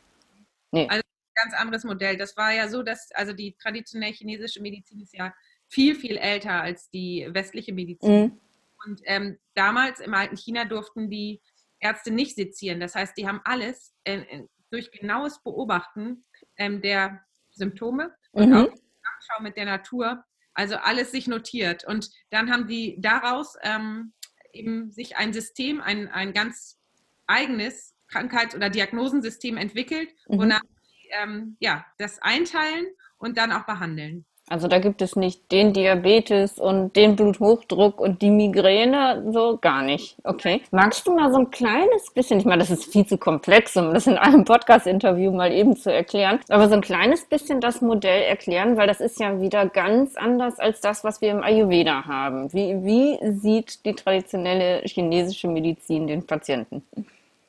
Nee. 0.73 0.89
Also 0.89 1.03
ein 1.03 1.45
ganz 1.45 1.55
anderes 1.55 1.85
Modell. 1.85 2.17
Das 2.17 2.37
war 2.37 2.53
ja 2.53 2.69
so, 2.69 2.83
dass 2.83 3.13
also 3.13 3.33
die 3.33 3.53
traditionelle 3.53 4.13
chinesische 4.13 4.61
Medizin 4.61 5.01
ist 5.01 5.15
ja 5.15 5.33
viel, 5.69 5.95
viel 5.95 6.17
älter 6.17 6.61
als 6.61 6.91
die 6.91 7.29
westliche 7.31 7.73
Medizin. 7.73 8.21
Mhm. 8.21 8.41
Und 8.85 9.01
ähm, 9.05 9.39
damals 9.55 10.01
im 10.01 10.15
alten 10.15 10.37
China 10.37 10.65
durften 10.65 11.09
die 11.09 11.41
Ärzte 11.79 12.11
nicht 12.11 12.35
sezieren. 12.35 12.81
Das 12.81 12.97
heißt, 12.97 13.17
die 13.17 13.29
haben 13.29 13.41
alles 13.45 13.95
äh, 14.05 14.43
durch 14.71 14.91
genaues 14.91 15.41
Beobachten 15.43 16.25
ähm, 16.57 16.83
der 16.83 17.21
Symptome 17.53 18.13
und 18.33 18.51
mhm. 18.51 18.57
auch 18.57 18.69
Nachschau 18.69 19.43
mit 19.43 19.57
der 19.57 19.67
Natur, 19.67 20.25
also 20.55 20.77
alles 20.77 21.11
sich 21.11 21.27
notiert. 21.27 21.85
Und 21.85 22.11
dann 22.31 22.51
haben 22.51 22.67
die 22.67 22.97
daraus 23.01 23.57
ähm, 23.63 24.13
eben 24.53 24.91
sich 24.91 25.17
ein 25.17 25.33
System, 25.33 25.81
ein, 25.81 26.09
ein 26.09 26.33
ganz 26.33 26.79
eigenes 27.27 27.95
Krankheits- 28.09 28.55
oder 28.55 28.71
Diagnosensystem 28.71 29.57
entwickelt, 29.57 30.11
mhm. 30.29 30.39
wonach 30.39 30.63
sie 30.83 31.11
ähm, 31.23 31.57
ja, 31.61 31.87
das 31.99 32.21
einteilen 32.21 32.87
und 33.19 33.39
dann 33.39 33.53
auch 33.53 33.67
behandeln. 33.67 34.27
Also 34.51 34.67
da 34.67 34.81
gibt 34.81 35.01
es 35.01 35.15
nicht 35.15 35.53
den 35.53 35.73
Diabetes 35.73 36.59
und 36.59 36.97
den 36.97 37.15
Bluthochdruck 37.15 38.01
und 38.01 38.21
die 38.21 38.33
Migräne, 38.33 39.31
so 39.33 39.57
gar 39.59 39.83
nicht. 39.83 40.17
Okay. 40.25 40.61
Magst 40.73 41.07
du 41.07 41.15
mal 41.15 41.31
so 41.31 41.39
ein 41.39 41.53
kleines 41.53 42.11
bisschen, 42.13 42.41
ich 42.41 42.45
meine, 42.45 42.59
das 42.59 42.71
ist 42.71 42.93
viel 42.93 43.07
zu 43.07 43.17
komplex, 43.17 43.77
um 43.77 43.95
das 43.95 44.09
in 44.09 44.19
einem 44.19 44.45
Podcast-Interview 44.45 45.31
mal 45.31 45.53
eben 45.53 45.77
zu 45.77 45.93
erklären, 45.93 46.41
aber 46.49 46.69
so 46.69 46.75
ein 46.75 46.81
kleines 46.81 47.27
bisschen 47.27 47.61
das 47.61 47.81
Modell 47.81 48.23
erklären, 48.23 48.77
weil 48.77 48.89
das 48.89 49.01
ist 49.01 49.21
ja 49.21 49.41
wieder 49.41 49.69
ganz 49.69 50.17
anders 50.17 50.59
als 50.59 50.81
das, 50.81 51.05
was 51.05 51.21
wir 51.21 51.31
im 51.31 51.45
Ayurveda 51.45 52.07
haben. 52.07 52.53
Wie, 52.53 52.75
wie 52.85 53.19
sieht 53.39 53.85
die 53.85 53.95
traditionelle 53.95 54.83
chinesische 54.85 55.47
Medizin 55.47 56.09
den 56.09 56.27
Patienten? 56.27 56.83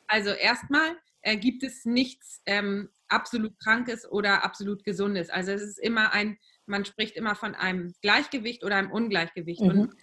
Also 0.05 0.29
erstmal 0.29 0.97
äh, 1.23 1.35
gibt 1.35 1.63
es 1.63 1.83
nichts 1.83 2.43
ähm, 2.45 2.89
absolut 3.07 3.59
Krankes 3.59 4.07
oder 4.07 4.43
absolut 4.43 4.83
Gesundes. 4.83 5.31
Also 5.31 5.51
es 5.51 5.63
ist 5.63 5.79
immer 5.79 6.13
ein 6.13 6.37
man 6.65 6.85
spricht 6.85 7.15
immer 7.15 7.35
von 7.35 7.55
einem 7.55 7.93
Gleichgewicht 8.01 8.63
oder 8.63 8.75
einem 8.75 8.91
Ungleichgewicht. 8.91 9.61
Mhm. 9.61 9.69
Und 9.69 9.93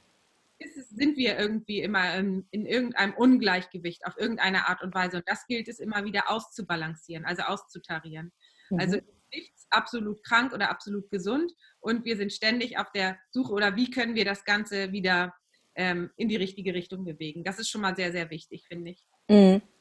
es, 0.58 0.88
sind 0.90 1.16
wir 1.16 1.38
irgendwie 1.38 1.80
immer 1.80 2.14
in, 2.16 2.46
in, 2.50 2.66
irgendeinem 2.66 3.14
Ungleichgewicht 3.14 4.04
auf 4.06 4.14
irgendeine 4.18 4.68
Art 4.68 4.82
und 4.82 4.94
Weise. 4.94 5.18
Und 5.18 5.28
das 5.28 5.46
gilt 5.46 5.68
es 5.68 5.78
immer 5.78 6.04
wieder 6.04 6.30
auszubalancieren, 6.30 7.24
also 7.24 7.42
auszutarieren. 7.42 8.32
Mhm. 8.70 8.80
Also 8.80 8.98
nichts 9.32 9.66
absolut 9.70 10.24
krank 10.24 10.52
oder 10.52 10.70
absolut 10.70 11.10
gesund. 11.10 11.52
Und 11.80 12.04
wir 12.04 12.16
sind 12.16 12.32
ständig 12.32 12.78
auf 12.78 12.90
der 12.92 13.18
Suche 13.30 13.52
oder 13.52 13.76
wie 13.76 13.90
können 13.90 14.14
wir 14.14 14.24
das 14.24 14.44
Ganze 14.44 14.92
wieder 14.92 15.34
ähm, 15.74 16.10
in 16.16 16.28
die 16.28 16.36
richtige 16.36 16.74
Richtung 16.74 17.04
bewegen. 17.04 17.44
Das 17.44 17.58
ist 17.58 17.68
schon 17.68 17.82
mal 17.82 17.94
sehr, 17.94 18.10
sehr 18.10 18.30
wichtig, 18.30 18.66
finde 18.66 18.90
ich. 18.90 19.06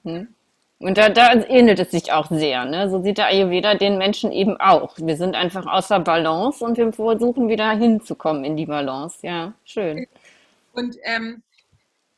Mhm. 0.03 0.36
Und 0.79 0.98
da, 0.98 1.10
da 1.10 1.34
ähnelt 1.34 1.79
es 1.79 1.91
sich 1.91 2.12
auch 2.12 2.29
sehr. 2.29 2.65
Ne? 2.65 2.89
So 2.89 3.01
sieht 3.01 3.17
der 3.17 3.27
Ayurveda 3.27 3.74
den 3.75 3.98
Menschen 3.98 4.31
eben 4.31 4.57
auch. 4.57 4.96
Wir 4.98 5.17
sind 5.17 5.36
einfach 5.36 5.65
außer 5.65 6.00
Balance 6.00 6.63
und 6.63 6.77
wir 6.77 6.93
versuchen 6.93 7.50
wieder 7.50 7.72
hinzukommen 7.72 8.43
in 8.43 8.55
die 8.55 8.67
Balance. 8.67 9.17
Ja, 9.25 9.53
schön. 9.63 10.05
Und 10.74 10.96
ähm, 11.03 11.41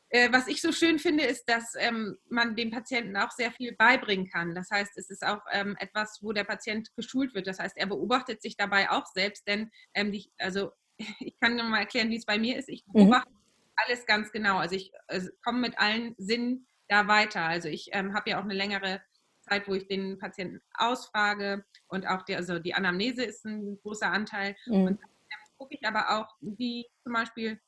äh, 0.09 0.31
was 0.31 0.47
ich 0.47 0.61
so 0.61 0.73
schön 0.73 0.99
finde, 0.99 1.23
ist, 1.23 1.47
dass 1.47 1.73
ähm, 1.77 2.17
man 2.29 2.55
dem 2.55 2.71
Patienten 2.71 3.15
auch 3.15 3.31
sehr 3.31 3.51
viel 3.51 3.75
beibringen 3.75 4.27
kann. 4.29 4.55
Das 4.55 4.69
heißt, 4.71 4.97
es 4.97 5.09
ist 5.09 5.25
auch 5.25 5.41
ähm, 5.53 5.77
etwas, 5.79 6.19
wo 6.21 6.33
der 6.33 6.43
Patient 6.43 6.93
geschult 6.95 7.33
wird. 7.35 7.47
Das 7.47 7.59
heißt, 7.59 7.77
er 7.77 7.87
beobachtet 7.87 8.41
sich 8.41 8.57
dabei 8.57 8.89
auch 8.89 9.05
selbst, 9.05 9.47
denn 9.47 9.71
ähm, 9.93 10.11
die, 10.11 10.29
also 10.37 10.71
ich 11.19 11.39
kann 11.39 11.55
nur 11.55 11.65
mal 11.65 11.79
erklären, 11.79 12.09
wie 12.09 12.17
es 12.17 12.25
bei 12.25 12.37
mir 12.39 12.57
ist. 12.57 12.67
Ich 12.67 12.85
mhm. 12.87 12.93
beobachte 12.93 13.29
mhm. 13.29 13.37
alles 13.75 14.05
ganz 14.05 14.31
genau. 14.31 14.57
Also 14.57 14.75
ich 14.75 14.91
also 15.07 15.29
komme 15.43 15.59
mit 15.59 15.79
allen 15.79 16.15
Sinnen 16.17 16.67
da 16.89 17.07
weiter. 17.07 17.43
Also 17.43 17.69
ich 17.69 17.89
ähm, 17.93 18.13
habe 18.13 18.31
ja 18.31 18.39
auch 18.39 18.43
eine 18.43 18.53
längere 18.53 19.01
Zeit, 19.41 19.67
wo 19.67 19.73
ich 19.73 19.87
den 19.87 20.17
Patienten 20.17 20.61
ausfrage 20.73 21.63
und 21.87 22.07
auch 22.07 22.23
die, 22.23 22.35
also 22.35 22.59
die 22.59 22.73
Anamnese 22.73 23.23
ist 23.23 23.45
ein 23.45 23.79
großer 23.81 24.11
Anteil. 24.11 24.55
Mhm. 24.65 24.83
Und 24.83 25.01
dann 25.01 25.39
gucke 25.57 25.75
ich 25.75 25.87
aber 25.87 26.17
auch, 26.17 26.35
wie 26.41 26.85
zum 27.03 27.13
Beispiel 27.13 27.59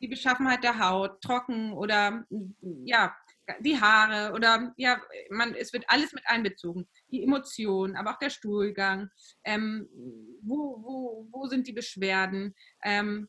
die 0.00 0.08
Beschaffenheit 0.08 0.64
der 0.64 0.78
Haut, 0.78 1.20
trocken 1.20 1.72
oder 1.72 2.24
ja, 2.84 3.14
die 3.60 3.80
Haare 3.80 4.32
oder 4.34 4.72
ja, 4.76 5.00
man, 5.30 5.54
es 5.54 5.72
wird 5.72 5.84
alles 5.88 6.12
mit 6.12 6.22
einbezogen. 6.26 6.88
Die 7.10 7.22
Emotionen, 7.22 7.96
aber 7.96 8.12
auch 8.12 8.18
der 8.18 8.30
Stuhlgang, 8.30 9.10
ähm, 9.44 9.88
wo, 10.42 10.82
wo, 10.82 11.28
wo 11.30 11.46
sind 11.46 11.66
die 11.66 11.72
Beschwerden, 11.72 12.54
ähm, 12.82 13.28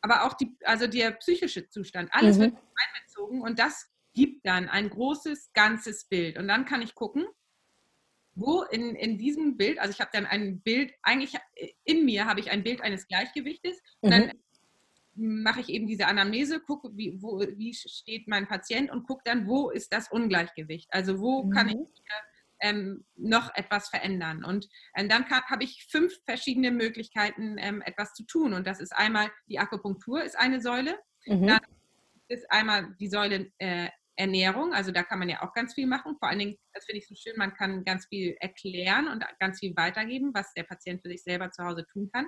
aber 0.00 0.24
auch 0.24 0.34
die, 0.34 0.56
also 0.64 0.86
der 0.86 1.12
psychische 1.12 1.68
Zustand, 1.68 2.08
alles 2.12 2.36
mhm. 2.36 2.42
wird 2.42 2.54
einbezogen 2.54 3.42
und 3.42 3.58
das 3.58 3.91
gibt 4.14 4.46
dann 4.46 4.68
ein 4.68 4.90
großes, 4.90 5.52
ganzes 5.52 6.04
Bild. 6.04 6.38
Und 6.38 6.48
dann 6.48 6.64
kann 6.64 6.82
ich 6.82 6.94
gucken, 6.94 7.26
wo 8.34 8.62
in, 8.62 8.94
in 8.94 9.18
diesem 9.18 9.56
Bild, 9.56 9.78
also 9.78 9.92
ich 9.92 10.00
habe 10.00 10.10
dann 10.12 10.26
ein 10.26 10.60
Bild, 10.60 10.92
eigentlich 11.02 11.34
in 11.84 12.04
mir 12.04 12.26
habe 12.26 12.40
ich 12.40 12.50
ein 12.50 12.62
Bild 12.62 12.80
eines 12.80 13.06
Gleichgewichtes 13.06 13.80
und 14.00 14.10
mhm. 14.10 14.12
dann 14.12 14.32
mache 15.14 15.60
ich 15.60 15.68
eben 15.68 15.86
diese 15.86 16.06
Anamnese, 16.06 16.60
gucke, 16.60 16.96
wie, 16.96 17.20
wo, 17.20 17.40
wie 17.40 17.74
steht 17.74 18.28
mein 18.28 18.48
Patient 18.48 18.90
und 18.90 19.06
gucke 19.06 19.22
dann, 19.24 19.46
wo 19.46 19.70
ist 19.70 19.92
das 19.92 20.10
Ungleichgewicht? 20.10 20.88
Also 20.92 21.20
wo 21.20 21.44
mhm. 21.44 21.50
kann 21.50 21.68
ich 21.68 21.76
ähm, 22.60 23.04
noch 23.16 23.54
etwas 23.54 23.90
verändern? 23.90 24.44
Und 24.44 24.68
ähm, 24.96 25.10
dann 25.10 25.28
habe 25.28 25.64
ich 25.64 25.86
fünf 25.90 26.14
verschiedene 26.24 26.70
Möglichkeiten, 26.70 27.56
ähm, 27.58 27.82
etwas 27.82 28.14
zu 28.14 28.24
tun. 28.24 28.54
Und 28.54 28.66
das 28.66 28.80
ist 28.80 28.96
einmal 28.96 29.30
die 29.48 29.58
Akupunktur 29.58 30.22
ist 30.22 30.38
eine 30.38 30.62
Säule, 30.62 30.98
mhm. 31.26 31.46
dann 31.46 31.60
ist 32.28 32.50
einmal 32.50 32.94
die 32.98 33.08
Säule 33.08 33.52
äh, 33.58 33.88
Ernährung, 34.22 34.72
also 34.72 34.92
da 34.92 35.02
kann 35.02 35.18
man 35.18 35.28
ja 35.28 35.42
auch 35.42 35.52
ganz 35.52 35.74
viel 35.74 35.88
machen. 35.88 36.16
Vor 36.18 36.28
allen 36.28 36.38
Dingen, 36.38 36.58
das 36.72 36.84
finde 36.84 37.00
ich 37.00 37.08
so 37.08 37.14
schön, 37.16 37.34
man 37.36 37.54
kann 37.54 37.84
ganz 37.84 38.06
viel 38.06 38.36
erklären 38.38 39.08
und 39.08 39.24
ganz 39.40 39.58
viel 39.58 39.74
weitergeben, 39.76 40.30
was 40.32 40.54
der 40.54 40.62
Patient 40.62 41.02
für 41.02 41.08
sich 41.08 41.24
selber 41.24 41.50
zu 41.50 41.64
Hause 41.64 41.84
tun 41.92 42.08
kann. 42.12 42.26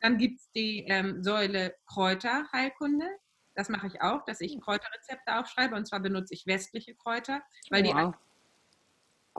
Dann 0.00 0.18
gibt 0.18 0.40
es 0.40 0.50
die 0.50 0.84
ähm, 0.88 1.22
Säule 1.22 1.76
Kräuterheilkunde. 1.86 3.06
Das 3.54 3.68
mache 3.68 3.86
ich 3.86 4.02
auch, 4.02 4.24
dass 4.24 4.40
ich 4.40 4.54
hm. 4.54 4.60
Kräuterrezepte 4.60 5.38
aufschreibe 5.38 5.76
und 5.76 5.86
zwar 5.86 6.00
benutze 6.00 6.34
ich 6.34 6.46
westliche 6.46 6.94
Kräuter, 6.96 7.40
weil 7.70 7.84
wow. 7.84 8.14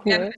die 0.05 0.13
cool. 0.13 0.33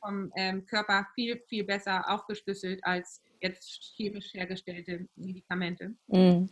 vom 0.00 0.32
ähm, 0.36 0.66
Körper 0.66 1.06
viel, 1.14 1.40
viel 1.48 1.64
besser 1.64 2.08
aufgeschlüsselt 2.10 2.84
als 2.84 3.22
jetzt 3.40 3.94
chemisch 3.96 4.34
hergestellte 4.34 5.08
Medikamente. 5.14 5.94
Mm. 6.08 6.46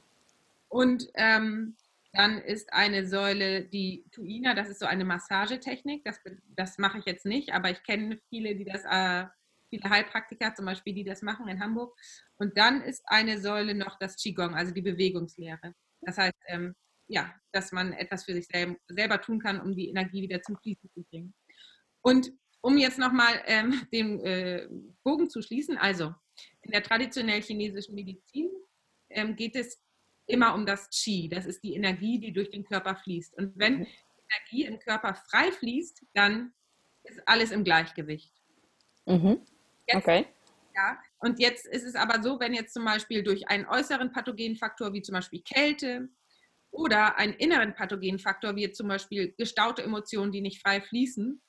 Und 0.69 1.09
ähm, 1.15 1.77
dann 2.17 2.39
ist 2.39 2.73
eine 2.73 3.07
Säule 3.07 3.65
die 3.65 4.05
Tuina, 4.11 4.55
das 4.55 4.69
ist 4.69 4.81
so 4.81 4.87
eine 4.87 5.05
Massagetechnik. 5.05 6.05
Das, 6.05 6.21
das 6.57 6.79
mache 6.79 6.99
ich 6.99 7.05
jetzt 7.05 7.27
nicht, 7.27 7.53
aber 7.53 7.71
ich 7.71 7.83
kenne 7.83 8.19
viele, 8.29 8.57
die 8.57 8.65
das, 8.65 8.85
äh, 8.85 9.27
viele 9.71 9.91
Heilpraktiker 9.91 10.55
zum 10.55 10.67
Beispiel, 10.67 10.95
die 10.95 11.05
das 11.05 11.23
machen 11.23 11.49
in 11.49 11.61
Hamburg. 11.61 11.97
Und 12.39 12.57
dann 12.57 12.83
ist 12.83 13.03
eine 13.07 13.41
Säule 13.41 13.75
noch 13.75 13.99
das 13.99 14.17
Qigong, 14.17 14.55
also 14.55 14.73
die 14.73 14.83
Bewegungslehre. 14.83 15.75
Das 16.01 16.19
heißt, 16.19 16.37
ähm, 16.47 16.75
ja, 17.09 17.35
dass 17.53 17.73
man 17.73 17.93
etwas 17.93 18.25
für 18.25 18.33
sich 18.33 18.47
selber, 18.47 18.77
selber 18.89 19.21
tun 19.21 19.39
kann, 19.39 19.61
um 19.61 19.75
die 19.75 19.89
Energie 19.89 20.23
wieder 20.23 20.43
zum 20.43 20.57
Fließen 20.57 20.91
zu 20.91 21.05
bringen. 21.05 21.35
Und 22.03 22.33
um 22.61 22.79
jetzt 22.79 22.99
nochmal 22.99 23.43
ähm, 23.47 23.87
den 23.93 24.21
äh, 24.21 24.69
Bogen 25.05 25.31
zu 25.31 25.43
schließen, 25.43 25.77
also 25.79 26.15
in 26.63 26.73
der 26.73 26.83
traditionell 26.83 27.43
chinesischen 27.43 27.95
Medizin 27.95 28.51
ähm, 29.11 29.37
geht 29.37 29.55
es 29.57 29.81
immer 30.27 30.55
um 30.55 30.67
das 30.67 30.91
Qi. 30.91 31.29
Das 31.29 31.47
ist 31.47 31.63
die 31.63 31.75
Energie, 31.75 32.19
die 32.19 32.33
durch 32.33 32.51
den 32.51 32.65
Körper 32.65 32.97
fließt. 32.97 33.37
Und 33.37 33.53
wenn 33.57 33.81
mhm. 33.81 33.87
Energie 34.31 34.65
im 34.65 34.79
Körper 34.79 35.15
frei 35.15 35.53
fließt, 35.53 36.05
dann 36.15 36.53
ist 37.05 37.21
alles 37.27 37.53
im 37.53 37.65
Gleichgewicht. 37.65 38.33
Mhm. 39.07 39.41
Jetzt, 39.87 39.97
okay. 39.97 40.27
Ja, 40.75 40.99
und 41.21 41.39
jetzt 41.39 41.67
ist 41.67 41.85
es 41.85 41.95
aber 41.95 42.23
so, 42.23 42.39
wenn 42.39 42.53
jetzt 42.53 42.75
zum 42.75 42.85
Beispiel 42.85 43.23
durch 43.23 43.49
einen 43.49 43.67
äußeren 43.67 44.13
Pathogenfaktor 44.13 44.93
wie 44.93 45.03
zum 45.03 45.15
Beispiel 45.15 45.43
Kälte 45.43 46.09
oder 46.71 47.17
einen 47.17 47.33
inneren 47.35 47.75
Pathogenfaktor 47.75 48.57
wie 48.57 48.71
zum 48.73 48.89
Beispiel 48.89 49.33
gestaute 49.39 49.83
Emotionen, 49.83 50.33
die 50.33 50.43
nicht 50.43 50.61
frei 50.61 50.81
fließen, 50.81 51.41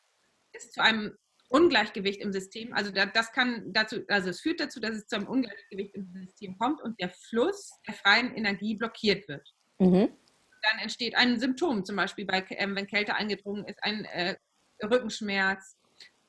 es 0.54 0.72
zu 0.72 0.82
einem 0.82 1.18
Ungleichgewicht 1.50 2.22
im 2.22 2.34
System, 2.34 2.74
also 2.74 2.92
das 2.92 3.32
kann 3.32 3.72
dazu, 3.72 4.02
also 4.10 4.30
es 4.30 4.42
führt 4.42 4.60
dazu, 4.60 4.80
dass 4.80 4.96
es 4.96 5.08
zu 5.08 5.16
einem 5.16 5.28
Ungleichgewicht 5.28 5.96
im 5.96 6.06
System 6.26 6.58
kommt 6.58 6.82
und 6.82 7.00
der 7.00 7.10
Fluss 7.10 7.72
der 7.88 7.94
freien 7.94 8.36
Energie 8.36 8.76
blockiert 8.76 9.28
wird. 9.30 9.54
Mhm. 9.80 10.10
Dann 10.62 10.80
entsteht 10.82 11.16
ein 11.16 11.40
Symptom, 11.40 11.86
zum 11.86 11.96
Beispiel 11.96 12.26
bei, 12.26 12.40
äh, 12.50 12.68
wenn 12.76 12.88
Kälte 12.88 13.16
eingedrungen 13.16 13.66
ist, 13.66 13.82
ein 13.82 14.04
äh, 14.06 14.36
Rückenschmerz 14.84 15.78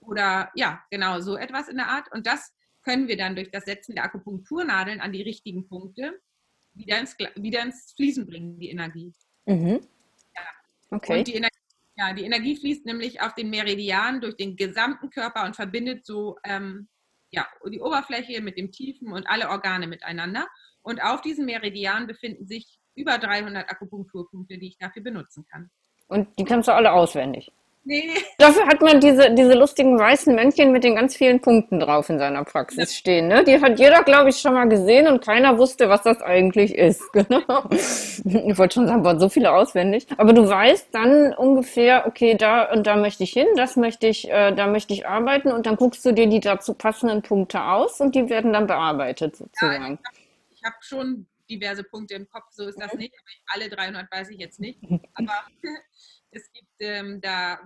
oder 0.00 0.50
ja, 0.54 0.82
genau 0.90 1.20
so 1.20 1.36
etwas 1.36 1.68
in 1.68 1.76
der 1.76 1.88
Art. 1.88 2.10
Und 2.12 2.26
das 2.26 2.54
können 2.82 3.08
wir 3.08 3.16
dann 3.16 3.34
durch 3.34 3.50
das 3.50 3.64
Setzen 3.64 3.96
der 3.96 4.04
Akupunkturnadeln 4.04 5.00
an 5.00 5.12
die 5.12 5.22
richtigen 5.22 5.68
Punkte 5.68 6.20
wieder 6.74 7.00
ins, 7.00 7.16
wieder 7.34 7.62
ins 7.62 7.92
Fließen 7.96 8.26
bringen, 8.26 8.58
die 8.58 8.70
Energie. 8.70 9.12
Mhm. 9.46 9.80
Ja. 10.36 10.42
Okay. 10.90 11.18
Und 11.18 11.28
die 11.28 11.34
Energie 11.34 11.57
ja, 11.98 12.12
die 12.12 12.24
Energie 12.24 12.56
fließt 12.56 12.86
nämlich 12.86 13.20
auf 13.20 13.34
den 13.34 13.50
Meridian 13.50 14.20
durch 14.20 14.36
den 14.36 14.54
gesamten 14.56 15.10
Körper 15.10 15.44
und 15.44 15.56
verbindet 15.56 16.06
so 16.06 16.36
ähm, 16.44 16.88
ja, 17.30 17.46
die 17.70 17.80
Oberfläche 17.80 18.40
mit 18.40 18.56
dem 18.56 18.70
Tiefen 18.70 19.12
und 19.12 19.26
alle 19.26 19.50
Organe 19.50 19.86
miteinander. 19.86 20.46
Und 20.82 21.02
auf 21.02 21.20
diesem 21.20 21.46
Meridian 21.46 22.06
befinden 22.06 22.46
sich 22.46 22.78
über 22.94 23.18
300 23.18 23.68
Akupunkturpunkte, 23.68 24.58
die 24.58 24.68
ich 24.68 24.78
dafür 24.78 25.02
benutzen 25.02 25.44
kann. 25.50 25.70
Und 26.06 26.28
die 26.38 26.44
kannst 26.44 26.68
du 26.68 26.72
alle 26.72 26.92
auswendig? 26.92 27.50
Nee. 27.88 28.10
Dafür 28.36 28.66
hat 28.66 28.82
man 28.82 29.00
diese, 29.00 29.30
diese 29.34 29.54
lustigen 29.54 29.98
weißen 29.98 30.34
Männchen 30.34 30.72
mit 30.72 30.84
den 30.84 30.96
ganz 30.96 31.16
vielen 31.16 31.40
Punkten 31.40 31.80
drauf 31.80 32.10
in 32.10 32.18
seiner 32.18 32.44
Praxis 32.44 32.94
stehen. 32.94 33.28
Ne? 33.28 33.44
Die 33.44 33.62
hat 33.62 33.78
jeder, 33.78 34.02
glaube 34.02 34.28
ich, 34.28 34.36
schon 34.36 34.52
mal 34.52 34.68
gesehen 34.68 35.08
und 35.08 35.24
keiner 35.24 35.56
wusste, 35.56 35.88
was 35.88 36.02
das 36.02 36.20
eigentlich 36.20 36.74
ist. 36.74 37.02
Genau. 37.18 37.64
Ich 37.70 38.58
wollte 38.58 38.74
schon 38.74 38.86
sagen, 38.86 39.04
waren 39.04 39.18
so 39.18 39.28
viele 39.28 39.52
auswendig. 39.52 40.06
Aber 40.18 40.32
du 40.32 40.48
weißt 40.48 40.88
dann 40.92 41.32
ungefähr, 41.34 42.06
okay, 42.06 42.36
da 42.36 42.70
und 42.70 42.86
da 42.86 42.96
möchte 42.96 43.24
ich 43.24 43.32
hin, 43.32 43.46
das 43.56 43.76
möchte 43.76 44.06
ich, 44.06 44.30
äh, 44.30 44.54
da 44.54 44.66
möchte 44.66 44.92
ich 44.92 45.06
arbeiten 45.06 45.50
und 45.50 45.66
dann 45.66 45.76
guckst 45.76 46.04
du 46.04 46.12
dir 46.12 46.28
die 46.28 46.40
dazu 46.40 46.74
passenden 46.74 47.22
Punkte 47.22 47.62
aus 47.62 48.00
und 48.00 48.14
die 48.14 48.28
werden 48.28 48.52
dann 48.52 48.66
bearbeitet 48.66 49.36
sozusagen. 49.36 49.98
Ja, 50.02 50.10
ich 50.50 50.64
habe 50.64 50.74
hab 50.76 50.84
schon 50.84 51.26
diverse 51.50 51.82
Punkte 51.82 52.14
im 52.14 52.28
Kopf, 52.28 52.44
so 52.50 52.68
ist 52.68 52.80
das 52.80 52.92
mhm. 52.92 53.00
nicht. 53.00 53.14
Alle 53.46 53.68
300 53.68 54.10
weiß 54.12 54.30
ich 54.30 54.38
jetzt 54.38 54.60
nicht. 54.60 54.78
Aber 55.14 55.32
es 56.38 56.52
gibt 56.52 56.72
ähm, 56.80 57.20
da 57.20 57.60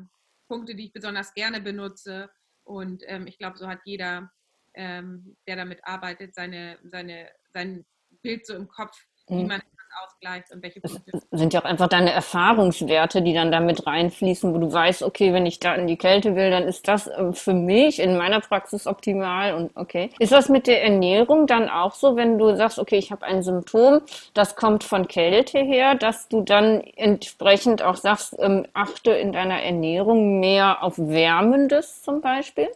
Punkte, 0.49 0.75
die 0.75 0.87
ich 0.87 0.93
besonders 0.93 1.33
gerne 1.35 1.61
benutze. 1.61 2.31
Und 2.65 3.03
ähm, 3.07 3.27
ich 3.27 3.39
glaube, 3.39 3.59
so 3.59 3.67
hat 3.67 3.81
jeder, 3.85 4.31
ähm, 4.75 5.37
der 5.47 5.57
damit 5.57 5.81
arbeitet, 5.85 6.35
seine, 6.35 6.79
seine 6.85 7.31
sein 7.53 7.85
Bild 8.23 8.47
so 8.47 8.55
im 8.55 8.69
Kopf, 8.69 8.97
mhm. 9.29 9.39
wie 9.39 9.45
man 9.45 9.63
ausgleicht 10.03 10.53
und 10.53 10.63
welche 10.63 10.81
Punkte. 10.81 11.11
Das 11.13 11.23
sind 11.31 11.53
ja 11.53 11.61
auch 11.61 11.65
einfach 11.65 11.89
deine 11.89 12.13
Erfahrungswerte, 12.13 13.23
die 13.23 13.35
dann 13.35 13.51
damit 13.51 13.87
reinfließen, 13.87 14.53
wo 14.53 14.59
du 14.59 14.73
weißt, 14.73 15.03
okay, 15.03 15.33
wenn 15.33 15.47
ich 15.47 15.61
da 15.61 15.75
in 15.75 15.87
die 15.87 15.97
Kälte 15.97 16.35
will, 16.37 16.51
dann 16.51 16.65
ist 16.65 16.89
das 16.89 17.09
ähm, 17.17 17.35
für 17.35 17.55
mich 17.55 17.99
in 17.99 18.17
meiner 18.17 18.41
Praxis 18.41 18.87
optimal 18.87 19.55
und 19.55 19.77
okay. 19.77 20.11
Ist 20.19 20.33
das 20.33 20.49
mit 20.49 20.67
der 20.67 20.83
Ernährung 20.83 21.47
dann 21.47 21.69
auch 21.69 21.95
so, 21.95 22.17
wenn 22.17 22.39
du 22.39 22.55
sagst, 22.57 22.79
okay, 22.79 22.97
ich 22.97 23.11
habe 23.11 23.25
ein 23.27 23.43
Symptom, 23.43 24.01
das 24.35 24.57
kommt 24.57 24.85
von 24.85 25.09
Kälte 25.09 25.59
her, 25.59 25.95
dass 25.95 26.29
du 26.29 26.43
dann 26.43 26.81
entsprechend 26.97 27.83
auch 27.83 27.97
sagst, 27.97 28.37
ähm, 28.39 28.67
achte 28.75 29.13
in 29.13 29.33
deiner 29.33 29.63
Ernährung 29.63 30.41
mehr 30.41 30.83
auf 30.83 30.99
Wärmendes 30.99 32.03
zum 32.03 32.21
Beispiel? 32.21 32.69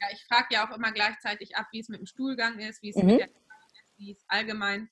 Ja, 0.00 0.08
ich 0.12 0.24
frage 0.24 0.46
ja 0.50 0.66
auch 0.66 0.76
immer 0.76 0.90
gleichzeitig 0.90 1.56
ab, 1.56 1.66
wie 1.70 1.80
es 1.80 1.88
mit 1.88 2.00
dem 2.00 2.06
Stuhlgang 2.06 2.58
ist, 2.58 2.82
wie 2.82 2.90
es 2.90 2.96
mhm. 2.96 3.06
mit 3.06 3.20
der 3.20 3.26
ist, 3.26 3.98
wie 3.98 4.12
es 4.12 4.24
allgemein 4.26 4.88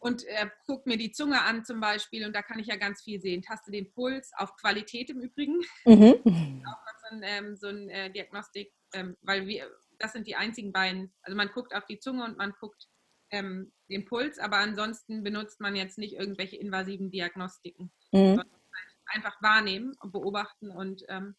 und 0.00 0.24
äh, 0.26 0.48
guckt 0.66 0.86
mir 0.86 0.96
die 0.96 1.12
Zunge 1.12 1.42
an 1.42 1.64
zum 1.64 1.78
Beispiel 1.80 2.26
und 2.26 2.34
da 2.34 2.42
kann 2.42 2.58
ich 2.58 2.66
ja 2.66 2.76
ganz 2.76 3.02
viel 3.02 3.20
sehen. 3.20 3.42
Taste 3.42 3.70
den 3.70 3.92
Puls 3.92 4.32
auf 4.36 4.56
Qualität 4.56 5.10
im 5.10 5.20
Übrigen. 5.20 5.60
Mhm. 5.84 6.20
Auch 6.66 6.78
so 7.02 7.14
ein, 7.14 7.22
ähm, 7.22 7.56
so 7.56 7.68
ein 7.68 7.88
äh, 7.90 8.10
Diagnostik, 8.10 8.72
ähm, 8.94 9.16
weil 9.20 9.46
wir, 9.46 9.70
das 9.98 10.12
sind 10.12 10.26
die 10.26 10.36
einzigen 10.36 10.72
beiden. 10.72 11.12
Also 11.22 11.36
man 11.36 11.48
guckt 11.48 11.74
auf 11.74 11.84
die 11.84 11.98
Zunge 11.98 12.24
und 12.24 12.38
man 12.38 12.54
guckt 12.58 12.88
ähm, 13.30 13.72
den 13.90 14.06
Puls, 14.06 14.38
aber 14.38 14.56
ansonsten 14.56 15.22
benutzt 15.22 15.60
man 15.60 15.76
jetzt 15.76 15.98
nicht 15.98 16.14
irgendwelche 16.14 16.56
invasiven 16.56 17.10
Diagnostiken, 17.10 17.92
mhm. 18.10 18.36
sondern 18.36 18.60
einfach 19.06 19.40
wahrnehmen 19.42 19.94
und 20.00 20.12
beobachten 20.12 20.70
und 20.70 21.02
ähm, 21.08 21.36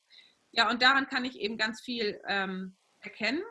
ja, 0.51 0.70
und 0.70 0.82
daran 0.82 1.08
kann 1.08 1.25
ich 1.25 1.39
eben 1.39 1.58
ganz 1.58 1.82
viel 1.82 2.22
ähm, 2.27 2.75
erkennen 3.00 3.41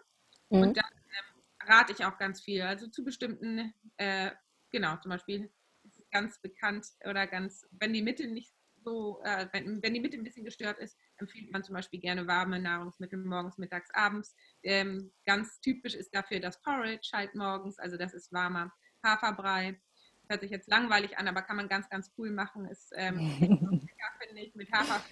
mhm. 0.50 0.60
und 0.60 0.76
dann 0.76 0.92
ähm, 0.92 1.42
rate 1.66 1.92
ich 1.92 2.04
auch 2.04 2.18
ganz 2.18 2.42
viel. 2.42 2.62
Also 2.62 2.86
zu 2.86 3.02
bestimmten 3.02 3.74
äh, 3.96 4.30
genau, 4.70 4.96
zum 4.96 5.10
Beispiel 5.10 5.50
ist 5.84 5.98
es 5.98 6.10
ganz 6.10 6.40
bekannt 6.40 6.86
oder 7.04 7.26
ganz, 7.26 7.66
wenn 7.72 7.92
die 7.92 8.02
Mitte 8.02 8.26
nicht 8.26 8.52
so, 8.82 9.20
äh, 9.24 9.46
wenn, 9.52 9.82
wenn 9.82 9.94
die 9.94 10.00
Mitte 10.00 10.16
ein 10.16 10.24
bisschen 10.24 10.44
gestört 10.44 10.78
ist, 10.78 10.96
empfiehlt 11.18 11.52
man 11.52 11.62
zum 11.62 11.74
Beispiel 11.74 12.00
gerne 12.00 12.26
warme 12.26 12.58
Nahrungsmittel 12.58 13.18
morgens, 13.18 13.58
mittags, 13.58 13.90
abends. 13.92 14.34
Ähm, 14.62 15.12
ganz 15.26 15.60
typisch 15.60 15.94
ist 15.94 16.14
dafür 16.14 16.40
das 16.40 16.60
Porridge 16.62 17.10
halt 17.12 17.34
morgens, 17.34 17.78
also 17.78 17.96
das 17.96 18.14
ist 18.14 18.32
warmer 18.32 18.72
Haferbrei. 19.04 19.80
Hört 20.28 20.42
sich 20.42 20.50
jetzt 20.50 20.68
langweilig 20.68 21.18
an, 21.18 21.28
aber 21.28 21.42
kann 21.42 21.56
man 21.56 21.68
ganz, 21.68 21.88
ganz 21.88 22.12
cool 22.16 22.30
machen. 22.30 22.66
Ist 22.66 22.92
ähm, 22.96 23.18
lecker, 23.40 24.10
finde 24.20 24.42
ich, 24.42 24.54
mit 24.54 24.70
Hafer 24.72 25.04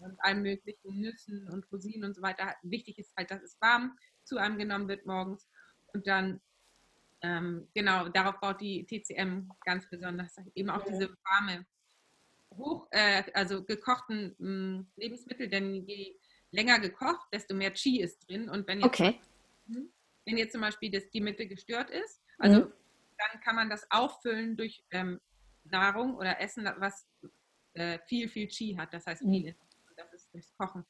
und 0.00 0.16
allen 0.20 0.42
möglichen 0.42 1.00
Nüssen 1.00 1.48
und 1.48 1.70
Rosinen 1.72 2.04
und 2.04 2.14
so 2.14 2.22
weiter. 2.22 2.54
Wichtig 2.62 2.98
ist 2.98 3.12
halt, 3.16 3.30
dass 3.30 3.42
es 3.42 3.56
warm 3.60 3.96
zu 4.24 4.36
einem 4.38 4.58
genommen 4.58 4.88
wird 4.88 5.06
morgens. 5.06 5.48
Und 5.94 6.06
dann 6.06 6.40
ähm, 7.22 7.68
genau, 7.74 8.08
darauf 8.08 8.38
baut 8.40 8.60
die 8.60 8.84
TCM 8.84 9.48
ganz 9.64 9.88
besonders. 9.88 10.36
Eben 10.54 10.70
auch 10.70 10.84
diese 10.84 11.16
warme, 11.24 11.66
hoch, 12.54 12.86
äh, 12.90 13.22
also 13.34 13.64
gekochten 13.64 14.34
mh, 14.38 14.78
hm, 14.78 14.86
Lebensmittel, 14.96 15.48
denn 15.48 15.86
je 15.86 16.16
länger 16.50 16.78
gekocht, 16.78 17.26
desto 17.32 17.54
mehr 17.54 17.70
Qi 17.70 18.00
ist 18.00 18.28
drin. 18.28 18.48
Und 18.48 18.66
wenn 18.66 18.80
jetzt, 18.80 18.86
okay. 18.86 19.20
Hm, 19.66 19.90
wenn 20.24 20.36
jetzt 20.36 20.52
zum 20.52 20.60
Beispiel 20.60 20.90
das, 20.90 21.08
die 21.10 21.20
Mitte 21.20 21.46
gestört 21.46 21.90
ist, 21.90 22.22
also 22.38 22.66
mhm. 22.66 22.72
dann 23.18 23.40
kann 23.42 23.56
man 23.56 23.70
das 23.70 23.90
auffüllen 23.90 24.56
durch 24.56 24.84
ähm, 24.90 25.20
Nahrung 25.64 26.16
oder 26.16 26.40
Essen, 26.40 26.68
was 26.78 27.06
äh, 27.74 27.98
viel, 28.06 28.28
viel 28.28 28.48
Qi 28.48 28.76
hat, 28.76 28.92
das 28.92 29.06
heißt 29.06 29.22
viel 29.22 29.52
mhm. 29.52 29.56
Das 29.96 30.12
ist 30.12 30.32
durchs 30.32 30.54
Kochen. 30.58 30.84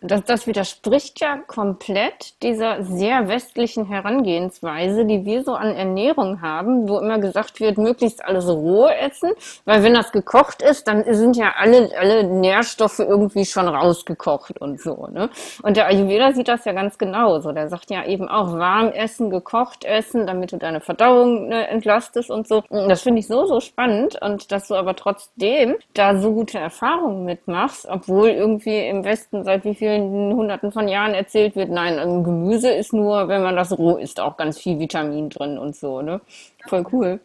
Das, 0.00 0.24
das 0.24 0.46
widerspricht 0.46 1.20
ja 1.20 1.38
komplett 1.46 2.42
dieser 2.42 2.82
sehr 2.82 3.28
westlichen 3.28 3.86
Herangehensweise, 3.86 5.04
die 5.04 5.24
wir 5.24 5.44
so 5.44 5.54
an 5.54 5.74
Ernährung 5.74 6.40
haben, 6.40 6.88
wo 6.88 6.98
immer 6.98 7.18
gesagt 7.18 7.60
wird, 7.60 7.78
möglichst 7.78 8.24
alles 8.24 8.48
roh 8.48 8.88
essen, 8.88 9.32
weil 9.64 9.82
wenn 9.82 9.94
das 9.94 10.12
gekocht 10.12 10.62
ist, 10.62 10.88
dann 10.88 11.04
sind 11.12 11.36
ja 11.36 11.54
alle, 11.58 11.90
alle 11.98 12.24
Nährstoffe 12.24 12.98
irgendwie 12.98 13.44
schon 13.44 13.68
rausgekocht 13.68 14.60
und 14.60 14.80
so. 14.80 15.08
Ne? 15.12 15.30
Und 15.62 15.76
der 15.76 15.86
Ayurveda 15.86 16.32
sieht 16.32 16.48
das 16.48 16.64
ja 16.64 16.72
ganz 16.72 16.98
genauso. 16.98 17.52
Der 17.52 17.68
sagt 17.68 17.90
ja 17.90 18.04
eben 18.04 18.28
auch 18.28 18.52
warm 18.52 18.88
essen, 18.88 19.30
gekocht 19.30 19.84
essen, 19.84 20.26
damit 20.26 20.52
du 20.52 20.58
deine 20.58 20.80
Verdauung 20.80 21.48
ne, 21.48 21.68
entlastest 21.68 22.30
und 22.30 22.46
so. 22.46 22.62
Und 22.68 22.88
das 22.88 23.02
finde 23.02 23.20
ich 23.20 23.26
so, 23.26 23.46
so 23.46 23.60
spannend 23.60 24.20
und 24.20 24.52
dass 24.52 24.68
du 24.68 24.74
aber 24.74 24.96
trotzdem 24.96 25.76
da 25.94 26.16
so 26.16 26.32
gute 26.32 26.58
Erfahrungen 26.58 27.24
mitmachst, 27.24 27.86
obwohl 27.88 28.30
irgendwie 28.30 28.86
im 28.86 29.04
Westen 29.04 29.44
seit 29.44 29.64
wie 29.64 29.71
vielen 29.74 30.34
hunderten 30.34 30.72
von 30.72 30.88
Jahren 30.88 31.14
erzählt 31.14 31.56
wird, 31.56 31.70
nein, 31.70 31.98
ein 31.98 32.24
Gemüse 32.24 32.70
ist 32.70 32.92
nur, 32.92 33.28
wenn 33.28 33.42
man 33.42 33.56
das 33.56 33.76
roh 33.76 33.96
isst, 33.96 34.20
auch 34.20 34.36
ganz 34.36 34.58
viel 34.58 34.78
Vitamin 34.78 35.30
drin 35.30 35.58
und 35.58 35.76
so, 35.76 36.02
ne? 36.02 36.20
Voll 36.66 36.86
cool. 36.92 37.20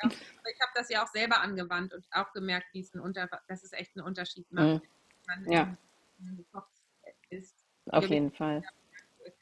Ja, 0.00 0.08
ich 0.08 0.60
habe 0.60 0.72
das 0.74 0.88
ja 0.90 1.02
auch 1.02 1.08
selber 1.08 1.40
angewandt 1.40 1.92
und 1.92 2.04
auch 2.12 2.32
gemerkt, 2.32 2.66
wie 2.72 2.80
es 2.80 2.94
ein 2.94 3.00
Unter 3.00 3.28
dass 3.48 3.64
es 3.64 3.72
echt 3.72 3.96
einen 3.96 4.06
Unterschied 4.06 4.46
macht. 4.52 4.82
Mhm. 5.46 5.52
ja. 5.52 5.76
gekocht 6.36 6.70
ist. 7.30 7.54
Auf 7.90 8.04
Wir 8.04 8.10
jeden 8.16 8.30
Fall. 8.30 8.62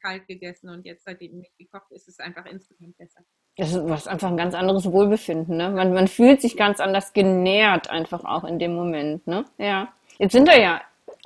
Kalt 0.02 0.26
gegessen 0.26 0.68
und 0.68 0.84
jetzt, 0.84 1.04
seitdem 1.04 1.38
nicht 1.38 1.56
gekocht 1.58 1.90
ist, 1.90 2.08
ist 2.08 2.14
es 2.14 2.20
einfach 2.20 2.46
insgesamt 2.46 2.96
besser. 2.96 3.20
Das 3.56 3.72
ist 3.72 3.88
was 3.88 4.06
einfach 4.06 4.28
ein 4.28 4.36
ganz 4.36 4.54
anderes 4.54 4.90
Wohlbefinden, 4.90 5.56
ne? 5.56 5.70
Man, 5.70 5.92
man 5.92 6.08
fühlt 6.08 6.40
sich 6.40 6.56
ganz 6.56 6.80
anders 6.80 7.12
genährt 7.12 7.88
einfach 7.88 8.24
auch 8.24 8.44
in 8.44 8.58
dem 8.58 8.74
Moment, 8.74 9.26
ne? 9.26 9.44
Ja. 9.58 9.92
Jetzt 10.18 10.32
sind 10.32 10.48
wir 10.48 10.60
ja 10.60 10.80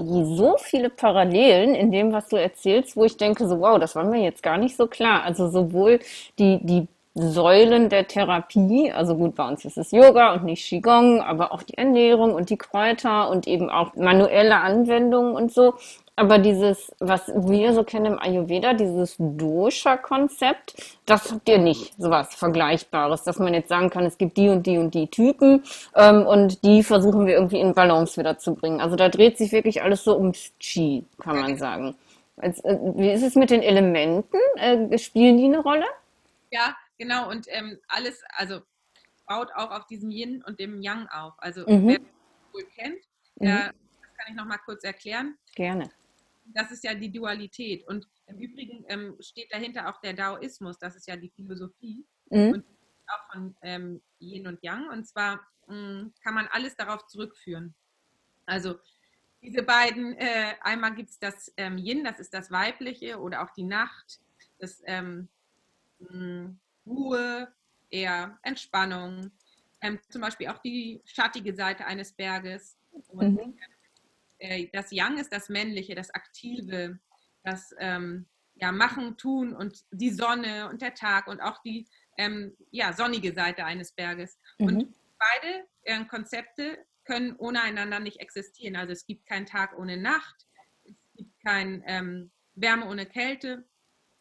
so 0.05 0.57
viele 0.59 0.91
Parallelen 0.91 1.75
in 1.75 1.91
dem, 1.91 2.13
was 2.13 2.29
du 2.29 2.37
erzählst, 2.37 2.97
wo 2.97 3.05
ich 3.05 3.17
denke, 3.17 3.47
so 3.49 3.61
wow, 3.61 3.79
das 3.79 3.97
war 3.97 4.05
mir 4.05 4.23
jetzt 4.23 4.43
gar 4.43 4.59
nicht 4.59 4.77
so 4.77 4.87
klar. 4.87 5.23
Also 5.25 5.49
sowohl 5.49 6.01
die, 6.39 6.59
die 6.63 6.89
Säulen 7.15 7.89
der 7.89 8.07
Therapie, 8.07 8.93
also 8.93 9.17
gut, 9.17 9.35
bei 9.35 9.47
uns 9.47 9.65
ist 9.65 9.77
es 9.77 9.91
Yoga 9.91 10.35
und 10.35 10.45
nicht 10.45 10.69
Qigong, 10.69 11.21
aber 11.21 11.53
auch 11.53 11.63
die 11.63 11.77
Ernährung 11.77 12.35
und 12.35 12.51
die 12.51 12.57
Kräuter 12.57 13.29
und 13.31 13.49
eben 13.49 13.69
auch 13.69 13.95
manuelle 13.97 14.57
Anwendungen 14.57 15.35
und 15.35 15.53
so. 15.53 15.75
Aber 16.21 16.39
dieses, 16.39 16.95
was 16.99 17.29
wir 17.29 17.73
so 17.73 17.83
kennen 17.83 18.05
im 18.05 18.19
Ayurveda, 18.19 18.75
dieses 18.75 19.17
Dosha-Konzept, 19.19 20.99
das 21.07 21.33
habt 21.33 21.49
ihr 21.49 21.57
nicht, 21.57 21.95
sowas 21.97 22.35
Vergleichbares, 22.35 23.23
dass 23.23 23.39
man 23.39 23.55
jetzt 23.55 23.71
sagen 23.71 23.89
kann, 23.89 24.05
es 24.05 24.19
gibt 24.19 24.37
die 24.37 24.51
und 24.51 24.67
die 24.67 24.77
und 24.77 24.93
die 24.93 25.07
Typen 25.07 25.65
ähm, 25.95 26.27
und 26.27 26.63
die 26.63 26.83
versuchen 26.83 27.25
wir 27.25 27.33
irgendwie 27.33 27.59
in 27.61 27.73
Balance 27.73 28.21
wieder 28.21 28.37
zu 28.37 28.55
bringen. 28.55 28.83
Also 28.83 28.97
da 28.97 29.09
dreht 29.09 29.39
sich 29.39 29.51
wirklich 29.53 29.83
alles 29.83 30.05
so 30.05 30.15
ums 30.19 30.53
Chi, 30.61 31.07
kann 31.23 31.41
man 31.41 31.57
sagen. 31.57 31.97
Als, 32.37 32.63
äh, 32.65 32.77
wie 32.97 33.13
ist 33.13 33.23
es 33.23 33.35
mit 33.35 33.49
den 33.49 33.63
Elementen? 33.63 34.37
Äh, 34.57 34.99
spielen 34.99 35.39
die 35.39 35.47
eine 35.47 35.61
Rolle? 35.61 35.87
Ja, 36.51 36.77
genau. 36.99 37.31
Und 37.31 37.47
ähm, 37.49 37.79
alles, 37.89 38.23
also 38.37 38.61
baut 39.27 39.49
auch 39.57 39.71
auf 39.71 39.87
diesem 39.87 40.11
Yin 40.11 40.45
und 40.47 40.61
dem 40.61 40.83
Yang 40.83 41.09
auf. 41.09 41.33
Also 41.39 41.63
mhm. 41.63 41.89
wer 41.89 41.97
es 41.97 42.53
wohl 42.53 42.67
kennt, 42.77 43.01
mhm. 43.37 43.47
äh, 43.47 43.53
das 43.53 44.17
kann 44.19 44.27
ich 44.29 44.35
noch 44.35 44.45
mal 44.45 44.59
kurz 44.67 44.85
erklären. 44.85 45.39
Gerne 45.55 45.89
das 46.55 46.71
ist 46.71 46.85
ja 46.85 46.95
die 46.95 47.11
Dualität. 47.11 47.87
Und 47.87 48.09
im 48.27 48.39
Übrigen 48.39 48.85
ähm, 48.89 49.17
steht 49.21 49.53
dahinter 49.53 49.89
auch 49.89 50.01
der 50.01 50.15
Daoismus, 50.15 50.79
das 50.79 50.97
ist 50.97 51.07
ja 51.07 51.17
die 51.17 51.31
Philosophie 51.31 52.05
mhm. 52.31 52.53
und 52.53 52.65
auch 53.07 53.33
von 53.33 53.57
ähm, 53.63 54.03
Yin 54.21 54.47
und 54.47 54.63
Yang. 54.63 54.89
Und 54.89 55.07
zwar 55.07 55.41
mh, 55.67 55.75
hm, 55.75 56.15
kann 56.23 56.35
man 56.35 56.49
alles 56.49 56.77
darauf 56.77 57.07
zurückführen. 57.07 57.75
Also 58.47 58.79
diese 59.43 59.63
beiden, 59.63 60.15
äh, 60.17 60.55
einmal 60.61 60.95
gibt 60.95 61.11
es 61.11 61.19
das 61.19 61.53
ähm, 61.57 61.79
Yin, 61.79 62.05
das 62.05 62.21
ist 62.21 62.35
das 62.35 62.51
Weibliche, 62.51 63.19
oder 63.19 63.43
auch 63.43 63.51
die 63.51 63.65
Nacht, 63.65 64.21
das 64.59 64.83
ähm, 64.87 65.29
hm, 65.99 66.59
Ruhe, 66.87 67.53
eher 67.91 68.39
Entspannung, 68.43 69.31
ähm, 69.81 69.99
zum 70.09 70.21
Beispiel 70.21 70.49
auch 70.49 70.59
die 70.59 71.01
schattige 71.05 71.55
Seite 71.55 71.87
eines 71.87 72.13
Berges. 72.13 72.77
Und 73.09 73.35
mhm. 73.35 73.59
Äh, 74.41 74.69
das 74.73 74.91
Yang 74.91 75.19
ist 75.19 75.33
das 75.33 75.49
Männliche, 75.49 75.95
das 75.95 76.11
Aktive, 76.11 76.99
das 77.45 77.75
ähm, 77.79 78.27
ja, 78.55 78.73
Machen, 78.73 79.17
Tun 79.17 79.55
und 79.55 79.85
die 79.91 80.11
Sonne 80.11 80.69
und 80.69 80.83
der 80.83 80.95
Tag 80.95 81.29
und 81.29 81.41
auch 81.41 81.63
die 81.63 81.87
ähm, 82.19 82.57
ja, 82.71 82.93
sonnige 82.93 83.33
Seite 83.33 83.65
eines 83.65 83.93
Berges. 83.93 84.39
Mhm. 84.59 84.67
Und 84.67 84.95
beide 85.19 85.67
äh, 85.83 86.05
Konzepte 86.05 86.85
können 87.05 87.37
ohne 87.37 87.63
einander 87.63 88.01
nicht 88.01 88.21
existieren. 88.21 88.77
Also 88.77 88.93
es 88.93 89.07
gibt 89.07 89.27
keinen 89.27 89.47
Tag 89.47 89.79
ohne 89.79 89.97
Nacht, 89.97 90.47
es 90.85 90.95
gibt 91.15 91.41
kein 91.43 91.83
ähm, 91.87 92.31
Wärme 92.55 92.87
ohne 92.87 93.07
Kälte 93.07 93.67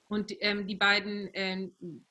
und 0.07 0.31
ähm, 0.39 0.67
die 0.67 0.75
beiden 0.75 1.29
ähm, 1.33 2.05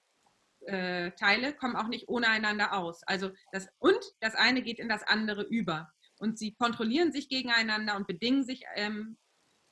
äh, 0.67 1.11
Teile 1.13 1.55
kommen 1.55 1.77
auch 1.77 1.89
nicht 1.89 2.09
ohne 2.09 2.29
einander 2.29 2.75
aus. 2.75 3.03
Also 3.05 3.31
das 3.53 3.69
und 3.79 3.99
das 4.21 4.35
eine 4.35 4.63
geht 4.63 4.79
in 4.79 4.89
das 4.89 5.03
andere 5.03 5.43
über 5.43 5.91
und 6.19 6.39
sie 6.39 6.55
kontrollieren 6.55 7.13
sich 7.13 7.29
gegeneinander 7.29 7.97
und 7.97 8.07
bedingen 8.07 8.45
sich. 8.45 8.65
Ähm, 8.75 9.19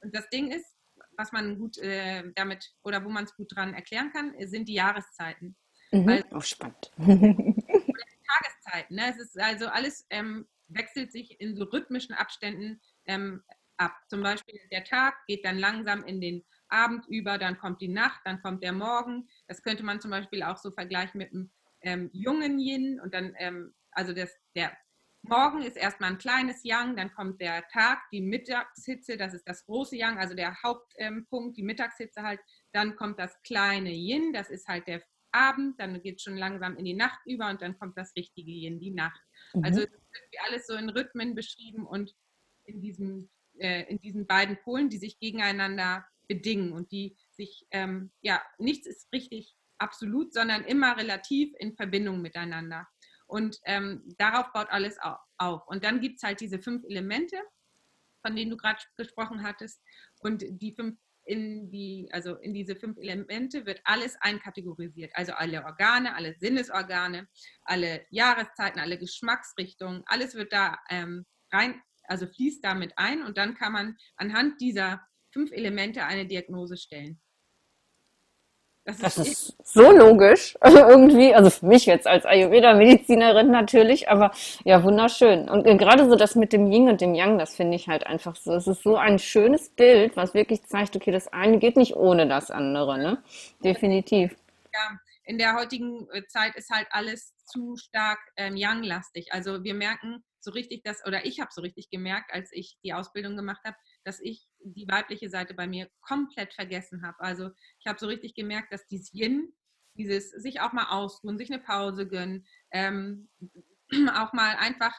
und 0.00 0.14
das 0.14 0.28
Ding 0.28 0.50
ist, 0.50 0.74
was 1.16 1.32
man 1.32 1.58
gut 1.58 1.78
äh, 1.78 2.24
damit 2.34 2.72
oder 2.82 3.04
wo 3.04 3.08
man 3.08 3.24
es 3.24 3.34
gut 3.34 3.54
dran 3.54 3.74
erklären 3.74 4.12
kann, 4.12 4.34
sind 4.46 4.68
die 4.68 4.74
Jahreszeiten. 4.74 5.56
Mhm. 5.92 6.08
Also, 6.08 6.24
oh, 6.32 6.40
spannend. 6.40 6.92
Tageszeiten. 6.98 8.96
Ne? 8.96 9.10
Es 9.10 9.18
ist 9.18 9.38
also 9.38 9.66
alles 9.68 10.06
ähm, 10.10 10.46
wechselt 10.68 11.12
sich 11.12 11.40
in 11.40 11.56
so 11.56 11.64
rhythmischen 11.64 12.14
Abständen. 12.14 12.80
Ähm, 13.06 13.42
ab. 13.76 13.94
Zum 14.08 14.22
Beispiel 14.22 14.58
der 14.70 14.84
Tag 14.84 15.14
geht 15.26 15.44
dann 15.44 15.58
langsam 15.58 16.04
in 16.04 16.20
den 16.20 16.44
Abend 16.68 17.06
über, 17.08 17.38
dann 17.38 17.58
kommt 17.58 17.80
die 17.80 17.88
Nacht, 17.88 18.20
dann 18.24 18.42
kommt 18.42 18.62
der 18.62 18.72
Morgen. 18.72 19.28
Das 19.46 19.62
könnte 19.62 19.84
man 19.84 20.00
zum 20.00 20.10
Beispiel 20.10 20.42
auch 20.42 20.56
so 20.56 20.70
vergleichen 20.70 21.18
mit 21.18 21.32
einem 21.32 21.50
ähm, 21.82 22.10
jungen 22.12 22.58
Yin 22.58 23.00
und 23.00 23.14
dann, 23.14 23.34
ähm, 23.38 23.74
also 23.92 24.12
das, 24.12 24.34
der 24.54 24.76
Morgen 25.28 25.62
ist 25.62 25.76
erstmal 25.76 26.12
ein 26.12 26.18
kleines 26.18 26.62
Yang, 26.62 26.96
dann 26.96 27.12
kommt 27.12 27.40
der 27.40 27.66
Tag, 27.68 27.98
die 28.12 28.20
Mittagshitze, 28.20 29.16
das 29.16 29.34
ist 29.34 29.46
das 29.48 29.64
große 29.66 29.96
Yang, 29.96 30.18
also 30.18 30.34
der 30.34 30.62
Hauptpunkt, 30.62 31.56
die 31.56 31.62
Mittagshitze 31.62 32.22
halt. 32.22 32.40
Dann 32.72 32.94
kommt 32.96 33.18
das 33.18 33.40
kleine 33.42 33.92
Yin, 33.92 34.32
das 34.32 34.50
ist 34.50 34.68
halt 34.68 34.86
der 34.86 35.02
Abend, 35.32 35.80
dann 35.80 36.00
geht 36.02 36.16
es 36.16 36.22
schon 36.22 36.36
langsam 36.36 36.76
in 36.76 36.84
die 36.84 36.94
Nacht 36.94 37.18
über 37.26 37.50
und 37.50 37.60
dann 37.60 37.78
kommt 37.78 37.98
das 37.98 38.14
richtige 38.16 38.50
Yin, 38.50 38.78
die 38.78 38.92
Nacht. 38.92 39.20
Mhm. 39.52 39.64
Also 39.64 39.80
es 39.80 39.90
wird 39.90 40.46
alles 40.46 40.66
so 40.66 40.74
in 40.74 40.88
Rhythmen 40.90 41.34
beschrieben 41.34 41.86
und 41.86 42.14
in, 42.64 42.80
diesem, 42.80 43.28
äh, 43.58 43.82
in 43.90 43.98
diesen 43.98 44.26
beiden 44.26 44.56
Polen, 44.58 44.88
die 44.88 44.98
sich 44.98 45.18
gegeneinander 45.18 46.06
bedingen 46.28 46.72
und 46.72 46.92
die 46.92 47.16
sich, 47.32 47.66
ähm, 47.70 48.12
ja, 48.22 48.42
nichts 48.58 48.86
ist 48.86 49.12
richtig 49.12 49.56
absolut, 49.78 50.32
sondern 50.32 50.64
immer 50.64 50.96
relativ 50.96 51.52
in 51.58 51.74
Verbindung 51.74 52.22
miteinander. 52.22 52.86
Und 53.26 53.58
ähm, 53.64 54.02
darauf 54.18 54.52
baut 54.52 54.68
alles 54.70 54.98
auf. 55.38 55.66
Und 55.66 55.84
dann 55.84 56.00
gibt 56.00 56.16
es 56.16 56.22
halt 56.22 56.40
diese 56.40 56.58
fünf 56.58 56.84
Elemente, 56.84 57.36
von 58.24 58.36
denen 58.36 58.50
du 58.50 58.56
gerade 58.56 58.80
gesprochen 58.96 59.42
hattest. 59.42 59.80
Und 60.20 60.44
die 60.48 60.74
fünf 60.74 60.96
in 61.26 61.70
die, 61.70 62.08
also 62.12 62.36
in 62.36 62.54
diese 62.54 62.76
fünf 62.76 62.96
Elemente 62.98 63.66
wird 63.66 63.80
alles 63.84 64.16
einkategorisiert. 64.20 65.10
Also 65.14 65.32
alle 65.32 65.64
Organe, 65.64 66.14
alle 66.14 66.36
Sinnesorgane, 66.38 67.28
alle 67.62 68.06
Jahreszeiten, 68.10 68.80
alle 68.80 68.98
Geschmacksrichtungen, 68.98 70.04
alles 70.06 70.34
wird 70.34 70.52
da 70.52 70.78
ähm, 70.88 71.26
rein, 71.52 71.82
also 72.04 72.26
fließt 72.26 72.64
damit 72.64 72.92
ein 72.96 73.22
und 73.22 73.36
dann 73.38 73.54
kann 73.54 73.72
man 73.72 73.96
anhand 74.16 74.60
dieser 74.60 75.00
fünf 75.32 75.50
Elemente 75.50 76.04
eine 76.04 76.26
Diagnose 76.26 76.76
stellen. 76.76 77.20
Das, 78.86 78.98
das 78.98 79.18
ist, 79.18 79.28
ist, 79.28 79.56
so 79.64 79.90
logisch, 79.90 80.56
also 80.60 80.78
irgendwie, 80.78 81.34
also 81.34 81.50
für 81.50 81.66
mich 81.66 81.86
jetzt 81.86 82.06
als 82.06 82.24
Ayurveda-Medizinerin 82.24 83.50
natürlich, 83.50 84.08
aber 84.08 84.30
ja, 84.64 84.84
wunderschön. 84.84 85.48
Und 85.48 85.64
gerade 85.64 86.08
so 86.08 86.14
das 86.14 86.36
mit 86.36 86.52
dem 86.52 86.70
Yin 86.70 86.88
und 86.88 87.00
dem 87.00 87.14
Yang, 87.14 87.38
das 87.38 87.56
finde 87.56 87.76
ich 87.76 87.88
halt 87.88 88.06
einfach 88.06 88.36
so. 88.36 88.54
Es 88.54 88.68
ist 88.68 88.84
so 88.84 88.96
ein 88.96 89.18
schönes 89.18 89.70
Bild, 89.70 90.16
was 90.16 90.34
wirklich 90.34 90.62
zeigt, 90.62 90.94
okay, 90.94 91.10
das 91.10 91.26
eine 91.32 91.58
geht 91.58 91.76
nicht 91.76 91.96
ohne 91.96 92.28
das 92.28 92.52
andere, 92.52 92.96
ne? 92.96 93.22
Definitiv. 93.64 94.36
Ja, 94.72 94.98
in 95.24 95.38
der 95.38 95.56
heutigen 95.56 96.08
äh, 96.12 96.24
Zeit 96.28 96.54
ist 96.54 96.70
halt 96.70 96.86
alles 96.90 97.34
zu 97.44 97.76
stark 97.76 98.20
ähm, 98.36 98.56
Yang-lastig. 98.56 99.32
Also 99.32 99.64
wir 99.64 99.74
merken 99.74 100.22
so 100.38 100.52
richtig 100.52 100.84
das, 100.84 101.04
oder 101.04 101.26
ich 101.26 101.40
habe 101.40 101.50
so 101.52 101.60
richtig 101.60 101.90
gemerkt, 101.90 102.32
als 102.32 102.50
ich 102.52 102.78
die 102.84 102.92
Ausbildung 102.92 103.36
gemacht 103.36 103.62
habe, 103.64 103.76
dass 104.04 104.20
ich 104.20 104.46
die 104.74 104.88
weibliche 104.88 105.28
Seite 105.28 105.54
bei 105.54 105.66
mir 105.66 105.88
komplett 106.00 106.54
vergessen 106.54 107.04
habe. 107.06 107.20
Also 107.20 107.50
ich 107.80 107.86
habe 107.86 107.98
so 107.98 108.06
richtig 108.06 108.34
gemerkt, 108.34 108.72
dass 108.72 108.86
dieses 108.86 109.12
Yin, 109.12 109.52
dieses 109.94 110.30
sich 110.30 110.60
auch 110.60 110.72
mal 110.72 110.88
ausruhen, 110.90 111.38
sich 111.38 111.52
eine 111.52 111.62
Pause 111.62 112.06
gönnen, 112.06 112.46
ähm, 112.70 113.28
auch 114.14 114.32
mal 114.32 114.56
einfach 114.56 114.94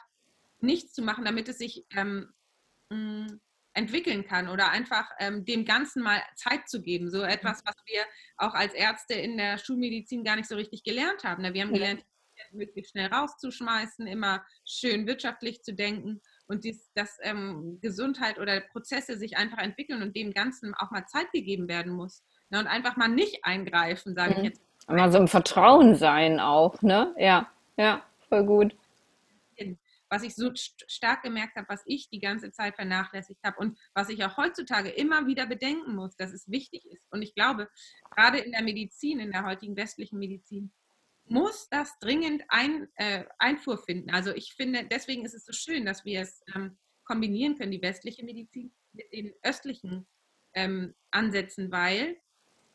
nichts 0.60 0.92
zu 0.92 1.02
machen, 1.02 1.24
damit 1.24 1.48
es 1.48 1.58
sich 1.58 1.86
ähm, 1.94 2.32
mm, 2.90 3.26
entwickeln 3.74 4.24
kann 4.24 4.48
oder 4.48 4.70
einfach 4.70 5.08
ähm, 5.20 5.44
dem 5.44 5.64
Ganzen 5.64 6.02
mal 6.02 6.20
Zeit 6.34 6.68
zu 6.68 6.82
geben. 6.82 7.10
So 7.10 7.22
etwas, 7.22 7.62
was 7.64 7.76
wir 7.86 8.04
auch 8.36 8.54
als 8.54 8.74
Ärzte 8.74 9.14
in 9.14 9.36
der 9.36 9.58
Schulmedizin 9.58 10.24
gar 10.24 10.36
nicht 10.36 10.48
so 10.48 10.56
richtig 10.56 10.82
gelernt 10.82 11.22
haben. 11.22 11.42
Ne? 11.42 11.54
Wir 11.54 11.62
haben 11.62 11.72
gelernt, 11.72 12.04
möglichst 12.52 12.92
schnell 12.92 13.06
rauszuschmeißen, 13.06 14.06
immer 14.06 14.44
schön 14.64 15.06
wirtschaftlich 15.06 15.62
zu 15.62 15.74
denken 15.74 16.20
und 16.48 16.64
dies, 16.64 16.90
dass 16.94 17.18
ähm, 17.22 17.78
Gesundheit 17.80 18.38
oder 18.38 18.60
Prozesse 18.60 19.16
sich 19.16 19.36
einfach 19.36 19.58
entwickeln 19.58 20.02
und 20.02 20.16
dem 20.16 20.32
Ganzen 20.32 20.74
auch 20.74 20.90
mal 20.90 21.06
Zeit 21.06 21.30
gegeben 21.32 21.68
werden 21.68 21.92
muss. 21.92 22.24
Ne? 22.50 22.58
Und 22.58 22.66
einfach 22.66 22.96
mal 22.96 23.08
nicht 23.08 23.44
eingreifen, 23.44 24.14
sage 24.14 24.32
mhm. 24.32 24.38
ich 24.38 24.44
jetzt. 24.44 24.62
Mal 24.88 25.12
so 25.12 25.18
im 25.18 25.28
Vertrauen 25.28 25.94
sein 25.94 26.40
auch, 26.40 26.80
ne? 26.80 27.14
Ja, 27.18 27.50
ja, 27.76 28.02
voll 28.28 28.44
gut. 28.44 28.74
Was 30.10 30.22
ich 30.22 30.34
so 30.34 30.50
stark 30.54 31.22
gemerkt 31.22 31.56
habe, 31.56 31.68
was 31.68 31.82
ich 31.84 32.08
die 32.08 32.20
ganze 32.20 32.50
Zeit 32.50 32.76
vernachlässigt 32.76 33.40
habe 33.44 33.58
und 33.58 33.78
was 33.92 34.08
ich 34.08 34.24
auch 34.24 34.38
heutzutage 34.38 34.88
immer 34.88 35.26
wieder 35.26 35.44
bedenken 35.44 35.94
muss, 35.94 36.16
dass 36.16 36.32
es 36.32 36.50
wichtig 36.50 36.86
ist. 36.86 37.06
Und 37.12 37.20
ich 37.20 37.34
glaube, 37.34 37.68
gerade 38.16 38.38
in 38.38 38.52
der 38.52 38.62
Medizin, 38.62 39.20
in 39.20 39.30
der 39.30 39.44
heutigen 39.44 39.76
westlichen 39.76 40.18
Medizin, 40.18 40.72
muss 41.30 41.68
das 41.70 41.98
dringend 42.00 42.42
ein, 42.48 42.88
äh, 42.96 43.24
Einfuhr 43.38 43.78
finden. 43.78 44.10
Also 44.10 44.34
ich 44.34 44.54
finde, 44.54 44.86
deswegen 44.90 45.24
ist 45.24 45.34
es 45.34 45.44
so 45.44 45.52
schön, 45.52 45.84
dass 45.84 46.04
wir 46.04 46.22
es 46.22 46.42
ähm, 46.54 46.78
kombinieren 47.04 47.56
können, 47.56 47.72
die 47.72 47.82
westliche 47.82 48.24
Medizin 48.24 48.72
mit 48.92 49.12
den 49.12 49.32
östlichen 49.42 50.06
ähm, 50.54 50.94
Ansätzen, 51.10 51.70
weil 51.70 52.16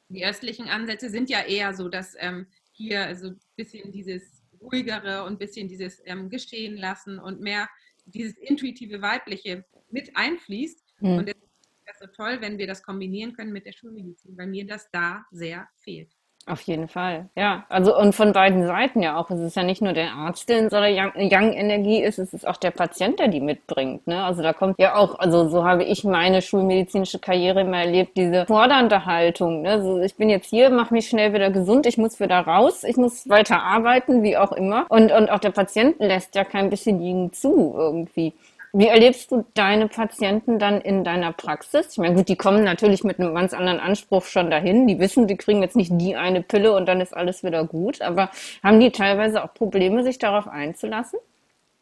die 0.09 0.25
östlichen 0.25 0.67
Ansätze 0.67 1.09
sind 1.09 1.29
ja 1.29 1.41
eher 1.43 1.73
so, 1.73 1.89
dass 1.89 2.15
ähm, 2.19 2.47
hier 2.71 3.15
so 3.15 3.29
ein 3.29 3.39
bisschen 3.55 3.91
dieses 3.91 4.43
ruhigere 4.59 5.23
und 5.23 5.33
ein 5.33 5.37
bisschen 5.37 5.67
dieses 5.67 6.01
ähm, 6.05 6.29
Geschehen 6.29 6.77
lassen 6.77 7.19
und 7.19 7.41
mehr 7.41 7.69
dieses 8.05 8.37
intuitive 8.37 9.01
Weibliche 9.01 9.65
mit 9.89 10.15
einfließt. 10.15 10.83
Mhm. 10.99 11.17
Und 11.17 11.25
deswegen 11.27 11.45
ist 11.45 11.87
das 11.87 11.99
so 11.99 12.07
toll, 12.07 12.41
wenn 12.41 12.57
wir 12.57 12.67
das 12.67 12.83
kombinieren 12.83 13.33
können 13.33 13.53
mit 13.53 13.65
der 13.65 13.73
Schulmedizin, 13.73 14.37
weil 14.37 14.47
mir 14.47 14.65
das 14.65 14.89
da 14.91 15.25
sehr 15.31 15.67
fehlt. 15.79 16.11
Auf 16.45 16.59
jeden 16.63 16.89
Fall, 16.89 17.29
ja. 17.37 17.63
Also 17.69 17.97
und 17.97 18.13
von 18.13 18.33
beiden 18.33 18.67
Seiten 18.67 19.01
ja 19.01 19.15
auch. 19.15 19.31
Es 19.31 19.39
ist 19.39 19.55
ja 19.55 19.63
nicht 19.63 19.81
nur 19.81 19.93
der 19.93 20.11
Arzt, 20.11 20.49
der 20.49 20.59
in 20.59 20.69
so 20.69 20.75
einer 20.75 21.13
Young-Energie 21.15 22.03
ist, 22.03 22.19
es 22.19 22.33
ist 22.33 22.45
auch 22.45 22.57
der 22.57 22.71
Patient, 22.71 23.17
der 23.17 23.29
die 23.29 23.39
mitbringt. 23.39 24.05
Ne? 24.07 24.21
Also 24.21 24.41
da 24.41 24.51
kommt 24.51 24.77
ja 24.77 24.95
auch, 24.95 25.17
also 25.19 25.47
so 25.47 25.63
habe 25.63 25.85
ich 25.85 26.03
meine 26.03 26.41
schulmedizinische 26.41 27.19
Karriere 27.19 27.61
immer 27.61 27.77
erlebt, 27.77 28.17
diese 28.17 28.45
fordernde 28.45 29.05
Haltung. 29.05 29.61
Ne? 29.61 29.69
Also 29.69 30.01
ich 30.01 30.15
bin 30.17 30.29
jetzt 30.29 30.49
hier, 30.49 30.69
mache 30.69 30.93
mich 30.93 31.07
schnell 31.07 31.33
wieder 31.33 31.49
gesund, 31.49 31.85
ich 31.85 31.97
muss 31.97 32.19
wieder 32.19 32.39
raus, 32.39 32.83
ich 32.83 32.97
muss 32.97 33.29
weiter 33.29 33.63
arbeiten, 33.63 34.21
wie 34.21 34.35
auch 34.35 34.51
immer. 34.51 34.85
Und, 34.89 35.13
und 35.13 35.31
auch 35.31 35.39
der 35.39 35.51
Patient 35.51 35.95
lässt 35.99 36.35
ja 36.35 36.43
kein 36.43 36.69
bisschen 36.69 36.99
Liegen 36.99 37.31
zu 37.31 37.73
irgendwie. 37.77 38.33
Wie 38.75 38.87
erlebst 38.87 39.31
du 39.31 39.45
deine 39.53 39.87
Patienten 39.87 40.57
dann 40.57 40.81
in 40.81 41.03
deiner 41.03 41.31
Praxis? 41.31 41.91
Ich 41.91 41.97
meine, 41.99 42.15
gut, 42.15 42.27
die 42.27 42.35
kommen 42.35 42.63
natürlich 42.63 43.03
mit 43.03 43.19
einem 43.19 43.35
ganz 43.35 43.53
anderen 43.53 43.79
Anspruch 43.79 44.25
schon 44.25 44.49
dahin. 44.49 44.87
Die 44.87 44.97
wissen, 44.97 45.27
die 45.27 45.37
kriegen 45.37 45.61
jetzt 45.61 45.75
nicht 45.75 45.91
die 45.93 46.15
eine 46.15 46.41
Pille 46.41 46.75
und 46.75 46.87
dann 46.87 46.99
ist 46.99 47.15
alles 47.15 47.43
wieder 47.43 47.65
gut. 47.65 48.01
Aber 48.01 48.31
haben 48.63 48.79
die 48.79 48.91
teilweise 48.91 49.43
auch 49.43 49.53
Probleme, 49.53 50.03
sich 50.03 50.17
darauf 50.17 50.47
einzulassen? 50.47 51.19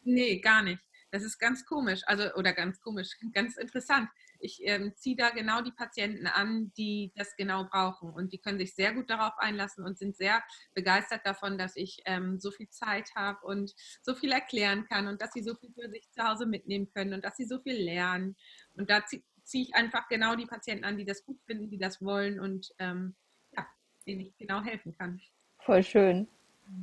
Nee, 0.04 0.38
gar 0.40 0.62
nicht. 0.62 0.82
Das 1.10 1.22
ist 1.22 1.38
ganz 1.38 1.64
komisch, 1.64 2.02
also 2.04 2.24
oder 2.34 2.52
ganz 2.52 2.80
komisch, 2.82 3.16
ganz 3.32 3.56
interessant 3.56 4.08
ich 4.42 4.60
ähm, 4.64 4.94
ziehe 4.96 5.16
da 5.16 5.30
genau 5.30 5.62
die 5.62 5.72
Patienten 5.72 6.26
an, 6.26 6.72
die 6.76 7.12
das 7.16 7.36
genau 7.36 7.64
brauchen. 7.64 8.10
Und 8.10 8.32
die 8.32 8.38
können 8.38 8.58
sich 8.58 8.74
sehr 8.74 8.92
gut 8.92 9.08
darauf 9.08 9.38
einlassen 9.38 9.84
und 9.84 9.98
sind 9.98 10.16
sehr 10.16 10.42
begeistert 10.74 11.24
davon, 11.24 11.58
dass 11.58 11.76
ich 11.76 12.02
ähm, 12.04 12.38
so 12.40 12.50
viel 12.50 12.68
Zeit 12.68 13.14
habe 13.14 13.46
und 13.46 13.72
so 14.02 14.14
viel 14.14 14.32
erklären 14.32 14.86
kann 14.88 15.06
und 15.06 15.22
dass 15.22 15.32
sie 15.32 15.42
so 15.42 15.54
viel 15.54 15.72
für 15.72 15.88
sich 15.88 16.10
zu 16.10 16.22
Hause 16.22 16.46
mitnehmen 16.46 16.90
können 16.92 17.14
und 17.14 17.24
dass 17.24 17.36
sie 17.36 17.46
so 17.46 17.60
viel 17.60 17.76
lernen. 17.76 18.36
Und 18.74 18.90
da 18.90 19.04
ziehe 19.06 19.22
zieh 19.44 19.62
ich 19.62 19.74
einfach 19.74 20.08
genau 20.08 20.36
die 20.36 20.46
Patienten 20.46 20.84
an, 20.84 20.96
die 20.96 21.04
das 21.04 21.24
gut 21.24 21.40
finden, 21.46 21.68
die 21.68 21.78
das 21.78 22.00
wollen 22.00 22.38
und 22.38 22.72
ähm, 22.78 23.16
ja, 23.50 23.66
denen 24.06 24.20
ich 24.20 24.36
genau 24.36 24.62
helfen 24.62 24.96
kann. 24.96 25.20
Voll 25.58 25.82
schön. 25.82 26.28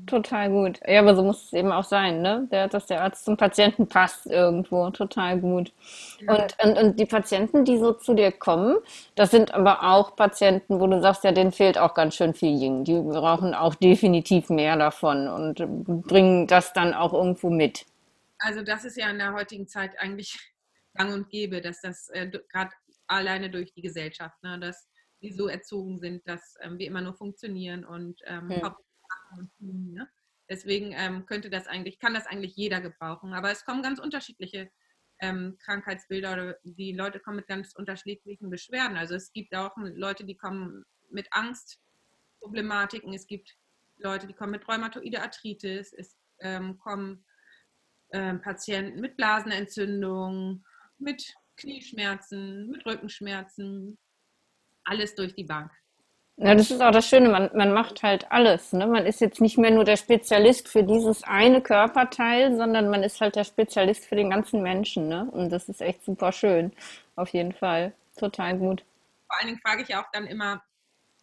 Total 0.10 0.50
gut. 0.50 0.80
Ja, 0.88 1.02
aber 1.02 1.16
so 1.16 1.24
muss 1.24 1.46
es 1.46 1.54
eben 1.54 1.72
auch 1.72 1.84
sein, 1.84 2.22
ne? 2.22 2.48
Der, 2.52 2.68
dass 2.68 2.88
der 2.88 3.04
Arzt 3.04 3.26
zum 3.26 3.38
Patienten 3.38 3.88
passt 3.88 4.26
irgendwo. 4.26 4.90
Total 4.90 5.40
gut. 5.40 5.72
Ja. 6.20 6.34
Und, 6.34 6.58
und, 6.64 6.78
und 6.78 7.00
die 7.00 7.06
Patienten, 7.06 7.64
die 7.64 7.78
so 7.78 7.94
zu 7.94 8.16
dir 8.16 8.32
kommen, 8.32 8.78
das 9.14 9.30
sind 9.30 9.54
aber 9.54 9.84
auch 9.84 10.16
Patienten, 10.16 10.80
wo 10.80 10.88
du 10.88 11.00
sagst, 11.00 11.24
ja, 11.24 11.32
denen 11.32 11.52
fehlt 11.52 11.78
auch 11.78 11.94
ganz 11.94 12.16
schön 12.16 12.34
viel 12.34 12.60
Ying. 12.60 12.84
Die 12.86 13.00
brauchen 13.00 13.54
auch 13.54 13.76
definitiv 13.76 14.50
mehr 14.50 14.76
davon 14.78 15.28
und 15.28 16.08
bringen 16.08 16.48
das 16.48 16.74
dann 16.74 16.96
auch 16.96 17.14
irgendwo 17.14 17.52
mit. 17.52 17.86
Also 18.40 18.64
das 18.64 18.86
ist 18.86 18.98
ja 18.98 19.12
in 19.12 19.20
der 19.20 19.34
heutigen 19.34 19.68
Zeit 19.68 19.92
eigentlich 20.00 20.40
gang 20.96 21.14
und 21.14 21.30
gäbe, 21.30 21.62
dass 21.62 21.82
das 21.82 22.10
äh, 22.10 22.32
gerade 22.52 22.72
alleine 23.06 23.52
durch 23.52 23.74
die 23.74 23.84
Gesellschaft, 23.84 24.42
ne, 24.42 24.60
dass 24.60 24.88
wir 25.20 25.34
so 25.36 25.48
erzogen 25.48 26.00
sind, 26.00 26.28
dass 26.28 26.56
ähm, 26.62 26.80
wir 26.80 26.88
immer 26.88 27.02
nur 27.02 27.14
funktionieren 27.14 27.86
und 27.86 28.22
ähm, 28.26 28.50
ja 28.50 28.68
und 28.68 28.76
Ne? 29.60 30.10
Deswegen 30.50 30.94
ähm, 30.94 31.26
könnte 31.26 31.50
das 31.50 31.68
eigentlich, 31.68 32.00
kann 32.00 32.14
das 32.14 32.26
eigentlich 32.26 32.56
jeder 32.56 32.82
gebrauchen. 32.82 33.34
Aber 33.34 33.52
es 33.52 33.66
kommen 33.66 33.84
ganz 33.84 34.00
unterschiedliche 34.00 34.72
ähm, 35.20 35.58
Krankheitsbilder 35.60 36.34
oder 36.34 36.58
die 36.64 36.94
Leute 36.94 37.20
kommen 37.20 37.38
mit 37.38 37.48
ganz 37.48 37.74
unterschiedlichen 37.76 38.50
Beschwerden. 38.50 38.98
Also 38.98 39.16
es 39.16 39.32
gibt 39.32 39.56
auch 39.56 39.76
Leute, 39.78 40.26
die 40.26 40.38
kommen 40.38 40.86
mit 41.12 41.28
Angstproblematiken, 41.32 43.14
es 43.14 43.28
gibt 43.28 43.58
Leute, 43.98 44.28
die 44.28 44.34
kommen 44.34 44.52
mit 44.52 44.68
Rheumatoide 44.68 45.22
Arthritis, 45.22 45.94
es 45.94 46.18
ähm, 46.40 46.80
kommen 46.80 47.26
ähm, 48.14 48.42
Patienten 48.42 49.02
mit 49.02 49.18
Blasenentzündung, 49.18 50.64
mit 50.98 51.36
Knieschmerzen, 51.58 52.70
mit 52.70 52.86
Rückenschmerzen, 52.86 53.98
alles 54.86 55.16
durch 55.16 55.36
die 55.36 55.44
Bank. 55.44 55.72
Ja, 56.42 56.56
das 56.56 56.72
ist 56.72 56.82
auch 56.82 56.92
das 56.92 57.10
Schöne, 57.10 57.28
man, 57.28 57.50
man 57.54 57.74
macht 57.74 58.02
halt 58.02 58.32
alles. 58.32 58.72
Ne? 58.72 58.88
Man 58.88 59.06
ist 59.06 59.20
jetzt 59.20 59.42
nicht 59.42 59.58
mehr 59.58 59.72
nur 59.72 59.84
der 59.84 59.98
Spezialist 59.98 60.70
für 60.70 60.84
dieses 60.84 61.22
eine 61.24 61.62
Körperteil, 61.62 62.56
sondern 62.56 62.90
man 62.90 63.04
ist 63.04 63.20
halt 63.20 63.36
der 63.36 63.44
Spezialist 63.44 64.06
für 64.06 64.16
den 64.16 64.30
ganzen 64.30 64.62
Menschen. 64.62 65.10
Ne? 65.10 65.30
Und 65.32 65.50
das 65.50 65.68
ist 65.68 65.82
echt 65.82 66.02
super 66.06 66.32
schön, 66.32 66.72
auf 67.18 67.28
jeden 67.30 67.52
Fall. 67.52 67.94
Total 68.18 68.58
gut. 68.58 68.86
Vor 69.28 69.38
allen 69.38 69.48
Dingen 69.48 69.60
frage 69.60 69.84
ich 69.84 69.94
auch 69.96 70.06
dann 70.14 70.28
immer 70.28 70.64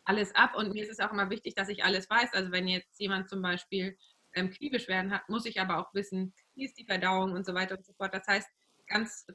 alles 0.05 0.35
ab 0.35 0.55
und 0.55 0.75
mir 0.75 0.83
ist 0.83 0.91
es 0.91 1.01
auch 1.01 1.13
immer 1.13 1.31
wichtig, 1.31 1.55
dass 1.55 1.71
ich 1.71 1.83
alles 1.83 2.11
weiß. 2.11 2.35
Also 2.35 2.53
wenn 2.53 2.69
jetzt 2.69 3.01
jemand 3.01 3.31
zum 3.31 3.41
Beispiel 3.41 3.97
ähm, 4.35 4.51
Kniebeschwerden 4.51 5.15
hat, 5.15 5.27
muss 5.31 5.47
ich 5.47 5.59
aber 5.59 5.79
auch 5.79 5.95
wissen, 5.95 6.35
wie 6.55 6.67
ist 6.67 6.79
die 6.79 6.85
Verdauung 6.85 7.33
und 7.33 7.47
so 7.47 7.55
weiter 7.55 7.79
und 7.79 7.87
so 7.87 7.95
fort. 7.95 8.13
Das 8.13 8.27
heißt, 8.27 8.49
ganz, 8.87 9.27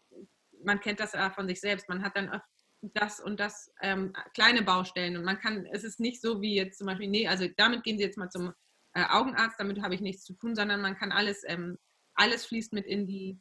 man 0.64 0.80
kennt 0.80 1.00
das 1.00 1.14
von 1.34 1.48
sich 1.48 1.60
selbst. 1.60 1.90
Man 1.90 2.04
hat 2.04 2.16
dann 2.16 2.30
oft 2.30 2.46
das 2.82 3.20
und 3.20 3.40
das 3.40 3.72
ähm, 3.82 4.14
kleine 4.34 4.64
Baustellen 4.64 5.18
und 5.18 5.24
man 5.24 5.40
kann, 5.40 5.66
es 5.72 5.84
ist 5.84 6.00
nicht 6.00 6.22
so 6.22 6.42
wie 6.42 6.56
jetzt 6.56 6.78
zum 6.78 6.88
Beispiel, 6.88 7.10
nee, 7.10 7.28
also 7.28 7.48
damit 7.58 7.84
gehen 7.84 7.98
Sie 7.98 8.04
jetzt 8.04 8.18
mal 8.18 8.30
zum 8.30 8.54
äh, 8.94 9.04
Augenarzt, 9.10 9.60
damit 9.60 9.82
habe 9.82 9.96
ich 9.96 10.02
nichts 10.02 10.24
zu 10.24 10.34
tun, 10.34 10.56
sondern 10.56 10.82
man 10.82 10.96
kann 10.96 11.12
alles, 11.12 11.44
ähm, 11.48 11.78
alles 12.16 12.46
fließt 12.46 12.74
mit 12.74 12.86
in 12.86 13.08
die 13.08 13.40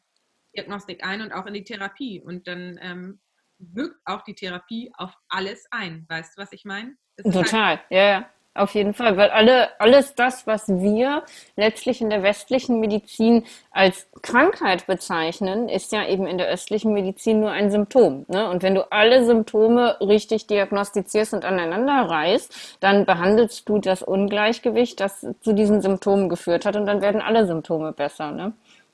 Diagnostik 0.57 1.05
ein 1.05 1.23
und 1.23 1.33
auch 1.33 1.47
in 1.47 1.55
die 1.55 1.65
Therapie 1.65 2.21
und 2.21 2.47
dann 2.47 2.79
ähm, 2.83 3.21
wirkt 3.59 4.01
auch 4.05 4.23
die 4.23 4.35
Therapie 4.35 4.91
auf 4.97 5.15
alles 5.29 5.67
ein. 5.71 6.07
Weißt 6.09 6.37
du, 6.37 6.43
was 6.43 6.53
ich 6.53 6.65
meine? 6.65 6.97
Halt 7.25 7.35
Total, 7.35 7.81
ja, 7.91 8.09
ja. 8.09 8.31
Auf 8.53 8.75
jeden 8.75 8.95
Fall, 8.95 9.17
weil 9.17 9.31
alle, 9.31 9.69
alles 9.81 10.17
das, 10.17 10.45
was 10.45 10.67
wir 10.67 11.23
letztlich 11.55 12.01
in 12.01 12.11
der 12.11 12.25
westlichen 12.25 12.81
Medizin 12.81 13.45
als 13.71 14.09
Krankheit 14.23 14.89
bezeichnen, 14.89 15.69
ist 15.69 15.93
ja 15.93 16.05
eben 16.05 16.27
in 16.27 16.37
der 16.37 16.49
östlichen 16.49 16.93
Medizin 16.93 17.39
nur 17.39 17.53
ein 17.53 17.71
Symptom. 17.71 18.27
Ne? 18.27 18.51
Und 18.51 18.65
wenn 18.65 18.75
du 18.75 18.91
alle 18.91 19.25
Symptome 19.25 19.99
richtig 20.01 20.49
diagnostizierst 20.49 21.33
und 21.33 21.45
aneinander 21.45 22.11
reißt, 22.11 22.79
dann 22.81 23.07
behandelst 23.07 23.69
du 23.69 23.79
das 23.79 24.03
Ungleichgewicht, 24.03 24.99
das 24.99 25.25
zu 25.41 25.53
diesen 25.53 25.81
Symptomen 25.81 26.29
geführt 26.29 26.67
hat 26.67 26.75
und 26.75 26.87
dann 26.87 27.03
werden 27.03 27.21
alle 27.21 27.47
Symptome 27.47 27.93
besser. 27.93 28.33
Ne? 28.33 28.53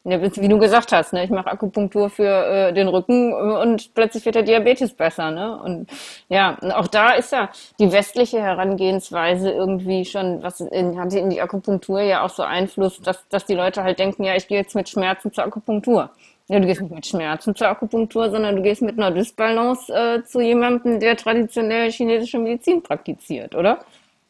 Ja, 0.09 0.23
wie 0.23 0.49
du 0.49 0.59
gesagt 0.59 0.93
hast, 0.93 1.13
ne? 1.13 1.25
ich 1.25 1.31
mache 1.31 1.51
Akupunktur 1.51 2.11
für 2.11 2.47
äh, 2.47 2.73
den 2.73 2.87
Rücken 2.87 3.33
und 3.35 3.93
plötzlich 3.93 4.25
wird 4.25 4.37
der 4.37 4.45
Diabetes 4.45 4.95
besser. 4.95 5.33
Ne? 5.33 5.61
Und 5.61 5.91
ja, 6.29 6.57
auch 6.77 6.87
da 6.87 7.15
ist 7.15 7.33
ja 7.33 7.51
die 7.81 7.91
westliche 7.91 8.41
Herangehensweise 8.41 9.51
irgendwie 9.51 10.05
schon, 10.05 10.45
was 10.45 10.61
in, 10.61 10.97
hat 11.01 11.13
in 11.13 11.29
die 11.31 11.41
Akupunktur 11.41 12.03
ja 12.03 12.23
auch 12.23 12.31
so 12.31 12.45
Einfluss, 12.45 13.01
dass, 13.01 13.27
dass 13.31 13.47
die 13.47 13.55
Leute 13.55 13.83
halt 13.83 13.99
denken, 13.99 14.23
ja, 14.23 14.37
ich 14.37 14.47
gehe 14.47 14.59
jetzt 14.59 14.77
mit 14.77 14.89
Schmerzen 14.89 15.33
zur 15.33 15.43
Akupunktur. 15.43 16.11
Ja, 16.47 16.61
du 16.61 16.67
gehst 16.69 16.83
nicht 16.83 16.95
mit 16.95 17.05
Schmerzen 17.05 17.57
zur 17.57 17.67
Akupunktur, 17.67 18.31
sondern 18.31 18.55
du 18.55 18.63
gehst 18.63 18.83
mit 18.83 18.97
einer 18.97 19.11
Dysbalance 19.11 19.93
äh, 19.93 20.23
zu 20.23 20.41
jemandem, 20.41 21.01
der 21.01 21.17
traditionell 21.17 21.91
chinesische 21.91 22.39
Medizin 22.39 22.81
praktiziert, 22.81 23.57
oder? 23.57 23.81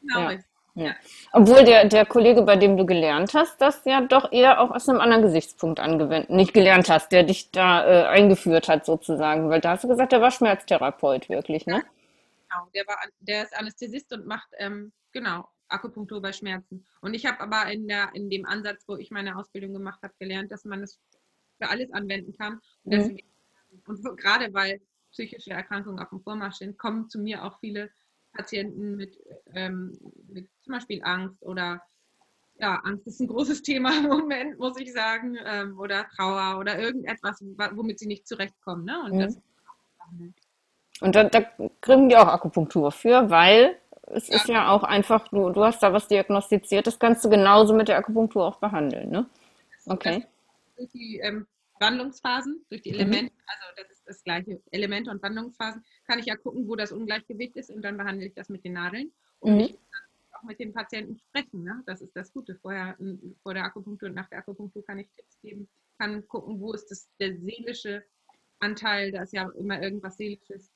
Genau, 0.01 0.31
ja. 0.31 0.39
Ja. 0.77 0.95
Obwohl 1.33 1.65
der, 1.65 1.87
der 1.89 2.05
Kollege, 2.05 2.43
bei 2.43 2.57
dem 2.57 2.77
du 2.77 2.85
gelernt 2.85 3.33
hast, 3.33 3.59
das 3.63 3.83
ja 3.87 4.03
doch 4.03 4.31
eher 4.31 4.61
auch 4.61 4.71
aus 4.71 4.87
einem 4.89 5.01
anderen 5.01 5.23
Gesichtspunkt 5.23 5.81
angewendet, 5.81 6.29
nicht 6.29 6.53
gelernt 6.53 6.91
hast, 6.91 7.13
der 7.13 7.23
dich 7.23 7.51
da 7.51 7.87
äh, 7.87 8.07
eingeführt 8.09 8.69
hat 8.69 8.85
sozusagen, 8.85 9.49
weil 9.49 9.63
da 9.63 9.71
hast 9.71 9.85
du 9.85 9.89
gesagt, 9.89 10.13
der 10.13 10.21
war 10.21 10.31
Schmerztherapeut 10.31 11.31
wirklich, 11.31 11.65
ne? 11.65 11.83
Genau, 12.49 12.69
der, 12.75 12.87
war, 12.87 12.99
der 13.21 13.45
ist 13.45 13.59
Anästhesist 13.59 14.13
und 14.13 14.27
macht, 14.27 14.49
ähm, 14.59 14.93
genau, 15.13 15.49
Akupunktur 15.69 16.21
bei 16.21 16.35
Schmerzen. 16.35 16.87
Und 17.01 17.15
ich 17.15 17.25
habe 17.25 17.41
aber 17.41 17.73
in, 17.73 17.89
der, 17.89 18.11
in 18.13 18.29
dem 18.29 18.45
Ansatz, 18.45 18.85
wo 18.87 18.97
ich 18.97 19.11
meine 19.11 19.37
Ausbildung 19.37 19.73
gemacht 19.73 20.03
habe, 20.03 20.13
gelernt, 20.19 20.53
dass 20.53 20.67
man 20.67 20.83
es 20.83 21.01
für 21.59 21.71
alles 21.71 21.91
anwenden 21.95 22.37
kann. 22.37 22.61
Und, 22.85 22.85
mhm. 22.85 22.91
deswegen, 22.91 23.29
und 23.87 24.19
gerade 24.19 24.53
weil 24.53 24.83
psychische 25.11 25.53
Erkrankungen 25.53 26.01
auf 26.01 26.11
dem 26.11 26.21
Vormarsch 26.21 26.57
sind, 26.57 26.77
kommen 26.77 27.09
zu 27.09 27.19
mir 27.19 27.45
auch 27.45 27.59
viele 27.61 27.91
Patienten 28.35 28.97
mit, 28.97 29.19
ähm, 29.55 29.99
mit 30.29 30.51
zum 30.67 30.75
Beispiel 30.75 31.01
Angst 31.05 31.43
oder 31.43 31.81
ja, 32.59 32.81
Angst 32.85 33.07
ist 33.07 33.21
ein 33.21 33.29
großes 33.29 33.63
Thema 33.63 33.97
im 33.97 34.09
Moment, 34.09 34.59
muss 34.59 34.79
ich 34.79 34.93
sagen, 34.93 35.39
ähm, 35.45 35.79
oder 35.79 36.07
Trauer 36.17 36.59
oder 36.59 36.79
irgendetwas, 36.79 37.43
womit 37.73 37.99
sie 37.99 38.07
nicht 38.07 38.27
zurechtkommen. 38.27 38.85
Ne? 38.85 39.01
Und, 39.05 39.13
mhm. 39.15 39.21
das 39.21 39.39
und 41.01 41.15
da, 41.15 41.25
da, 41.25 41.43
kriegen 41.81 42.09
die 42.09 42.17
auch 42.17 42.29
Akupunktur 42.29 42.91
für, 42.91 43.31
weil 43.31 43.79
es 44.09 44.29
ja. 44.29 44.37
ist 44.37 44.49
ja 44.49 44.71
auch 44.71 44.83
einfach, 44.83 45.29
du, 45.29 45.51
du 45.51 45.65
hast 45.65 45.83
da 45.83 45.93
was 45.93 46.09
diagnostiziert, 46.09 46.87
das 46.87 46.99
kannst 46.99 47.25
du 47.25 47.31
genauso 47.31 47.75
mit 47.75 47.89
der 47.89 47.99
Akupunktur 47.99 48.45
auch 48.45 48.57
behandeln. 48.57 49.11
Ne? 49.11 49.27
Okay. 49.87 50.25
Durch 50.77 50.91
die 50.91 51.19
ähm, 51.19 51.47
Wandlungsphasen, 51.79 52.65
durch 52.71 52.83
die 52.83 52.93
mhm. 52.93 53.01
Elemente, 53.01 53.33
mhm. 53.33 53.41
also 53.47 53.65
das 53.77 53.91
ist 53.91 54.03
das 54.07 54.25
gleiche, 54.25 54.61
Elemente 54.71 55.11
und 55.11 55.23
Wandlungsphasen, 55.23 55.85
kann 56.07 56.19
ich 56.19 56.27
ja 56.27 56.37
gucken, 56.37 56.67
wo 56.67 56.77
das 56.77 56.93
Ungleichgewicht 56.93 57.57
ist 57.57 57.71
und 57.71 57.83
dann 57.83 57.97
behandle 57.97 58.27
ich 58.27 58.35
das 58.35 58.49
mit 58.49 58.65
den 58.65 58.73
Nadeln. 58.73 59.13
Und 59.41 59.55
mhm. 59.55 59.61
ich 59.61 59.71
kann 59.73 59.86
auch 60.37 60.43
mit 60.43 60.61
den 60.61 60.73
Patienten 60.73 61.19
sprechen. 61.19 61.63
Ne? 61.63 61.83
Das 61.87 62.01
ist 62.01 62.15
das 62.15 62.33
Gute. 62.33 62.57
Vorher, 62.57 62.97
vor 63.43 63.55
der 63.55 63.65
Akupunktur 63.65 64.09
und 64.09 64.15
nach 64.15 64.29
der 64.29 64.39
Akupunktur 64.39 64.85
kann 64.85 64.99
ich 64.99 65.09
Tipps 65.17 65.41
geben, 65.43 65.69
kann 65.99 66.27
gucken, 66.29 66.61
wo 66.61 66.73
ist 66.73 66.91
das, 66.91 67.09
der 67.19 67.37
seelische 67.39 68.05
Anteil, 68.61 69.13
da 69.13 69.23
ist 69.23 69.33
ja 69.33 69.49
immer 69.59 69.81
irgendwas 69.83 70.17
Seelisches. 70.17 70.71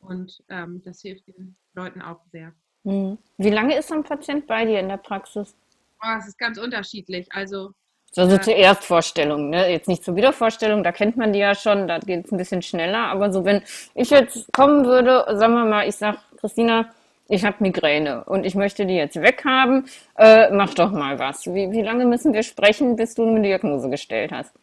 Und 0.00 0.42
ähm, 0.48 0.82
das 0.84 1.00
hilft 1.00 1.26
den 1.28 1.56
Leuten 1.74 2.02
auch 2.02 2.20
sehr. 2.30 2.52
Mhm. 2.84 3.18
Wie 3.38 3.50
lange 3.50 3.78
ist 3.78 3.88
so 3.88 3.94
ein 3.94 4.04
Patient 4.04 4.46
bei 4.46 4.64
dir 4.64 4.80
in 4.80 4.88
der 4.88 4.98
Praxis? 4.98 5.56
Oh, 6.02 6.16
es 6.18 6.28
ist 6.28 6.38
ganz 6.38 6.58
unterschiedlich. 6.58 7.26
Also 7.32 7.72
also 8.16 8.38
zur 8.38 8.54
Erstvorstellung, 8.54 9.50
ne? 9.50 9.70
Jetzt 9.70 9.88
nicht 9.88 10.04
zur 10.04 10.14
Wiedervorstellung, 10.14 10.84
da 10.84 10.92
kennt 10.92 11.16
man 11.16 11.32
die 11.32 11.40
ja 11.40 11.54
schon, 11.54 11.88
da 11.88 11.98
geht 11.98 12.26
es 12.26 12.32
ein 12.32 12.38
bisschen 12.38 12.62
schneller. 12.62 13.08
Aber 13.08 13.32
so, 13.32 13.44
wenn 13.44 13.62
ich 13.94 14.10
jetzt 14.10 14.52
kommen 14.52 14.84
würde, 14.84 15.24
sagen 15.36 15.54
wir 15.54 15.64
mal, 15.64 15.88
ich 15.88 15.96
sag, 15.96 16.18
Christina, 16.38 16.94
ich 17.28 17.44
habe 17.44 17.56
Migräne 17.60 18.24
und 18.24 18.44
ich 18.44 18.54
möchte 18.54 18.86
die 18.86 18.94
jetzt 18.94 19.16
weghaben, 19.16 19.86
äh, 20.16 20.50
mach 20.50 20.74
doch 20.74 20.92
mal 20.92 21.18
was. 21.18 21.46
Wie, 21.46 21.70
wie 21.70 21.82
lange 21.82 22.04
müssen 22.04 22.32
wir 22.32 22.42
sprechen, 22.42 22.96
bis 22.96 23.14
du 23.14 23.26
eine 23.26 23.42
Diagnose 23.42 23.88
gestellt 23.88 24.32
hast? 24.32 24.54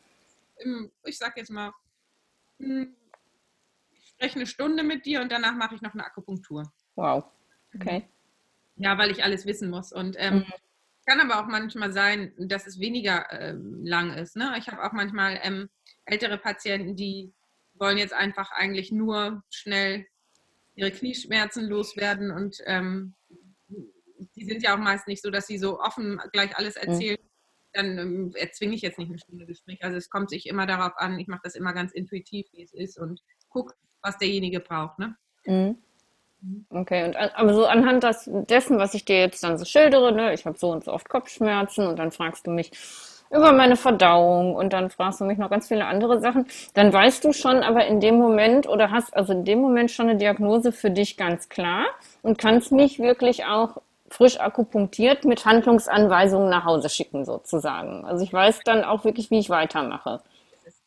Ich 1.05 1.17
sag 1.17 1.37
jetzt 1.37 1.49
mal, 1.49 1.71
hm, 2.59 2.95
ich 3.91 4.09
spreche 4.09 4.35
eine 4.35 4.47
Stunde 4.47 4.83
mit 4.83 5.05
dir 5.05 5.21
und 5.21 5.31
danach 5.31 5.55
mache 5.55 5.75
ich 5.75 5.81
noch 5.81 5.93
eine 5.93 6.05
Akupunktur. 6.05 6.71
Wow. 6.95 7.23
Okay. 7.75 8.03
Ja, 8.75 8.97
weil 8.97 9.11
ich 9.11 9.23
alles 9.23 9.45
wissen 9.45 9.69
muss. 9.69 9.91
Und 9.91 10.15
ähm, 10.19 10.35
mhm 10.35 10.53
kann 11.05 11.19
aber 11.19 11.41
auch 11.41 11.47
manchmal 11.47 11.91
sein, 11.91 12.33
dass 12.37 12.67
es 12.67 12.79
weniger 12.79 13.31
äh, 13.31 13.55
lang 13.83 14.13
ist. 14.13 14.35
Ne? 14.35 14.55
Ich 14.57 14.67
habe 14.67 14.83
auch 14.83 14.91
manchmal 14.93 15.39
ähm, 15.43 15.69
ältere 16.05 16.37
Patienten, 16.37 16.95
die 16.95 17.33
wollen 17.73 17.97
jetzt 17.97 18.13
einfach 18.13 18.51
eigentlich 18.51 18.91
nur 18.91 19.43
schnell 19.49 20.05
ihre 20.81 20.91
Knieschmerzen 20.91 21.67
loswerden 21.67 22.31
und 22.31 22.57
ähm, 22.65 23.13
die 24.35 24.45
sind 24.45 24.63
ja 24.63 24.73
auch 24.73 24.79
meist 24.79 25.07
nicht 25.07 25.21
so, 25.21 25.29
dass 25.29 25.47
sie 25.47 25.57
so 25.57 25.79
offen 25.79 26.19
gleich 26.31 26.55
alles 26.57 26.75
mhm. 26.75 26.89
erzählen. 26.89 27.17
Mhm. 27.21 27.27
Dann 27.73 27.97
ähm, 27.97 28.31
erzwinge 28.35 28.75
ich 28.75 28.81
jetzt 28.81 28.99
nicht 28.99 29.09
eine 29.09 29.19
Stunde 29.19 29.45
Gespräch. 29.45 29.83
Also 29.83 29.97
es 29.97 30.09
kommt 30.09 30.29
sich 30.29 30.47
immer 30.47 30.65
darauf 30.65 30.91
an, 30.97 31.19
ich 31.19 31.27
mache 31.27 31.41
das 31.43 31.55
immer 31.55 31.73
ganz 31.73 31.93
intuitiv, 31.93 32.47
wie 32.51 32.63
es 32.63 32.73
ist 32.73 32.99
und 32.99 33.21
gucke, 33.49 33.75
was 34.01 34.17
derjenige 34.17 34.59
braucht. 34.59 34.99
Ne? 34.99 35.15
Mhm. 35.45 35.77
Okay, 36.69 37.05
und 37.05 37.15
aber 37.15 37.53
so 37.53 37.65
anhand 37.67 38.03
das, 38.03 38.27
dessen, 38.27 38.79
was 38.79 38.95
ich 38.95 39.05
dir 39.05 39.19
jetzt 39.19 39.43
dann 39.43 39.59
so 39.59 39.65
schildere, 39.65 40.11
ne, 40.11 40.33
ich 40.33 40.47
habe 40.47 40.57
so 40.57 40.71
und 40.71 40.83
so 40.83 40.91
oft 40.91 41.07
Kopfschmerzen 41.07 41.85
und 41.85 41.99
dann 41.99 42.11
fragst 42.11 42.47
du 42.47 42.51
mich 42.51 42.71
über 43.31 43.53
meine 43.53 43.75
Verdauung 43.75 44.55
und 44.55 44.73
dann 44.73 44.89
fragst 44.89 45.21
du 45.21 45.25
mich 45.25 45.37
noch 45.37 45.49
ganz 45.49 45.67
viele 45.67 45.85
andere 45.85 46.19
Sachen, 46.19 46.47
dann 46.73 46.91
weißt 46.91 47.23
du 47.23 47.33
schon 47.33 47.63
aber 47.63 47.85
in 47.85 47.99
dem 47.99 48.15
Moment 48.17 48.67
oder 48.67 48.91
hast 48.91 49.15
also 49.15 49.33
in 49.33 49.45
dem 49.45 49.59
Moment 49.61 49.91
schon 49.91 50.09
eine 50.09 50.17
Diagnose 50.17 50.71
für 50.71 50.91
dich 50.91 51.17
ganz 51.17 51.49
klar 51.49 51.85
und 52.21 52.37
kannst 52.37 52.71
mich 52.71 52.99
wirklich 52.99 53.45
auch 53.45 53.77
frisch 54.09 54.39
akupunktiert 54.39 55.23
mit 55.23 55.45
Handlungsanweisungen 55.45 56.49
nach 56.49 56.65
Hause 56.65 56.89
schicken 56.89 57.23
sozusagen. 57.23 58.03
Also 58.05 58.23
ich 58.23 58.33
weiß 58.33 58.59
dann 58.65 58.83
auch 58.83 59.05
wirklich, 59.05 59.31
wie 59.31 59.39
ich 59.39 59.49
weitermache. 59.49 60.21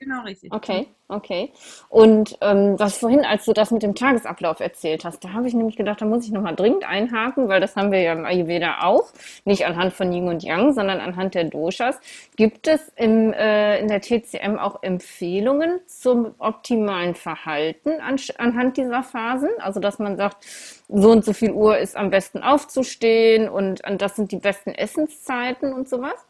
Genau, 0.00 0.22
richtig. 0.22 0.52
Okay, 0.52 0.88
okay. 1.08 1.52
Und 1.88 2.36
ähm, 2.40 2.78
was 2.78 2.98
vorhin, 2.98 3.24
als 3.24 3.44
du 3.44 3.52
das 3.52 3.70
mit 3.70 3.82
dem 3.82 3.94
Tagesablauf 3.94 4.58
erzählt 4.60 5.04
hast, 5.04 5.22
da 5.22 5.32
habe 5.32 5.46
ich 5.46 5.54
nämlich 5.54 5.76
gedacht, 5.76 6.00
da 6.00 6.04
muss 6.04 6.26
ich 6.26 6.32
nochmal 6.32 6.56
dringend 6.56 6.84
einhaken, 6.86 7.48
weil 7.48 7.60
das 7.60 7.76
haben 7.76 7.92
wir 7.92 8.00
ja 8.00 8.12
im 8.12 8.24
Ayurveda 8.24 8.82
auch, 8.82 9.12
nicht 9.44 9.64
anhand 9.64 9.92
von 9.94 10.12
Yin 10.12 10.28
und 10.28 10.42
Yang, 10.42 10.74
sondern 10.74 11.00
anhand 11.00 11.34
der 11.34 11.44
Doshas. 11.44 12.00
Gibt 12.36 12.66
es 12.66 12.92
im, 12.96 13.32
äh, 13.32 13.78
in 13.78 13.88
der 13.88 14.00
TCM 14.00 14.58
auch 14.58 14.82
Empfehlungen 14.82 15.80
zum 15.86 16.34
optimalen 16.38 17.14
Verhalten 17.14 18.00
an, 18.00 18.16
anhand 18.38 18.76
dieser 18.76 19.04
Phasen? 19.04 19.50
Also, 19.58 19.78
dass 19.78 20.00
man 20.00 20.16
sagt, 20.16 20.44
so 20.88 21.12
und 21.12 21.24
so 21.24 21.32
viel 21.32 21.52
Uhr 21.52 21.78
ist 21.78 21.96
am 21.96 22.10
besten 22.10 22.42
aufzustehen 22.42 23.48
und 23.48 23.80
das 23.98 24.16
sind 24.16 24.32
die 24.32 24.38
besten 24.38 24.70
Essenszeiten 24.70 25.72
und 25.72 25.88
sowas? 25.88 26.26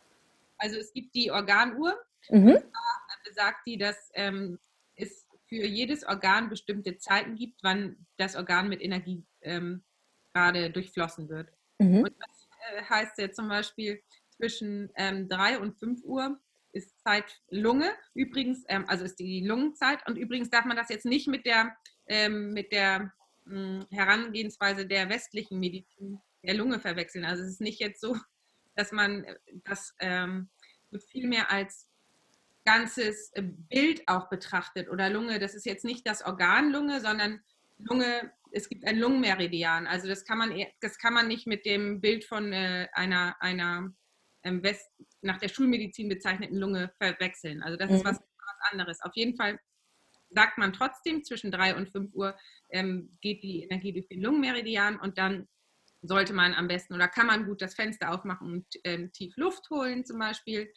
Also 0.59 0.77
es 0.79 0.92
gibt 0.92 1.14
die 1.14 1.33
Organuhr. 1.33 1.94
Mhm 2.31 2.59
besagt 3.35 3.66
die, 3.66 3.79
dass 3.79 4.11
ähm, 4.14 4.59
es 4.97 5.27
für 5.49 5.66
jedes 5.66 6.05
Organ 6.07 6.49
bestimmte 6.49 6.97
Zeiten 6.99 7.37
gibt, 7.37 7.62
wann 7.62 8.07
das 8.16 8.37
Organ 8.37 8.68
mit 8.68 8.81
Energie 8.81 9.25
ähm, 9.42 9.83
gerade 10.33 10.70
durchflossen 10.70 11.29
wird. 11.29 11.51
Mhm. 11.79 11.99
Und 11.99 12.14
das 12.18 12.49
äh, 12.73 12.83
heißt 12.83 13.18
ja 13.18 13.31
zum 13.31 13.49
Beispiel 13.49 14.03
zwischen 14.31 14.90
ähm, 14.97 15.29
3 15.29 15.59
und 15.59 15.79
5 15.79 16.03
Uhr 16.05 16.40
ist 16.73 17.01
Zeit 17.03 17.40
Lunge. 17.51 17.90
Übrigens, 18.14 18.64
ähm, 18.68 18.85
also 18.88 19.05
ist 19.05 19.18
die 19.18 19.47
Lungenzeit. 19.47 20.07
Und 20.09 20.16
übrigens 20.16 20.51
darf 20.51 20.64
man 20.64 20.77
das 20.77 20.88
jetzt 20.88 21.07
nicht 21.07 21.29
mit 21.29 21.47
der, 21.47 21.77
ähm, 22.07 22.53
mit 22.53 22.73
der 22.73 23.12
mh, 23.44 23.87
Herangehensweise 23.90 24.87
der 24.87 25.09
westlichen 25.09 25.61
Medizin 25.61 26.20
der 26.42 26.55
Lunge 26.55 26.81
verwechseln. 26.81 27.25
Also 27.25 27.42
es 27.42 27.51
ist 27.51 27.61
nicht 27.61 27.81
jetzt 27.81 28.01
so, 28.01 28.16
dass 28.75 28.92
man 28.92 29.25
das 29.64 29.94
ähm, 30.01 30.49
viel 31.11 31.29
mehr 31.29 31.51
als 31.51 31.88
ganzes 32.64 33.31
äh, 33.35 33.42
Bild 33.42 34.03
auch 34.07 34.29
betrachtet 34.29 34.88
oder 34.88 35.11
Lunge, 35.11 35.38
das 35.38 35.55
ist 35.55 35.66
jetzt 35.66 35.85
nicht 35.85 36.07
das 36.07 36.24
Organ 36.24 36.72
Lunge, 36.72 37.00
sondern 37.00 37.40
Lunge, 37.79 38.33
es 38.53 38.68
gibt 38.68 38.87
ein 38.87 38.98
Lungenmeridian. 38.98 39.87
Also 39.87 40.09
das 40.09 40.24
kann 40.24 40.38
man, 40.38 40.55
das 40.81 40.98
kann 40.98 41.12
man 41.12 41.29
nicht 41.29 41.46
mit 41.46 41.66
dem 41.66 42.00
Bild 42.00 42.24
von 42.24 42.53
äh, 42.53 42.88
einer, 42.92 43.37
einer 43.40 43.92
ähm, 44.44 44.62
West, 44.62 44.90
nach 45.22 45.38
der 45.38 45.48
Schulmedizin 45.48 46.09
bezeichneten 46.09 46.57
Lunge 46.57 46.92
verwechseln. 46.98 47.62
Also 47.62 47.77
das 47.77 47.90
mhm. 47.90 47.96
ist 47.96 48.05
was, 48.05 48.18
was 48.18 48.72
anderes. 48.72 49.00
Auf 49.03 49.12
jeden 49.14 49.37
Fall 49.37 49.59
sagt 50.31 50.59
man 50.59 50.72
trotzdem, 50.72 51.24
zwischen 51.24 51.50
3 51.50 51.77
und 51.77 51.90
5 51.90 52.14
Uhr 52.14 52.37
ähm, 52.70 53.16
geht 53.20 53.42
die 53.42 53.62
Energie 53.62 53.92
durch 53.92 54.09
den 54.09 54.20
Lungenmeridian 54.20 54.98
und 54.98 55.18
dann 55.18 55.48
sollte 56.03 56.35
man 56.35 56.55
am 56.55 56.68
besten 56.68 56.94
oder 56.94 57.09
kann 57.09 57.27
man 57.27 57.46
gut 57.46 57.62
das 57.62 57.74
Fenster 57.74 58.12
aufmachen 58.12 58.53
und 58.53 58.66
ähm, 58.85 59.11
tief 59.12 59.37
Luft 59.37 59.70
holen 59.70 60.05
zum 60.05 60.18
Beispiel. 60.18 60.70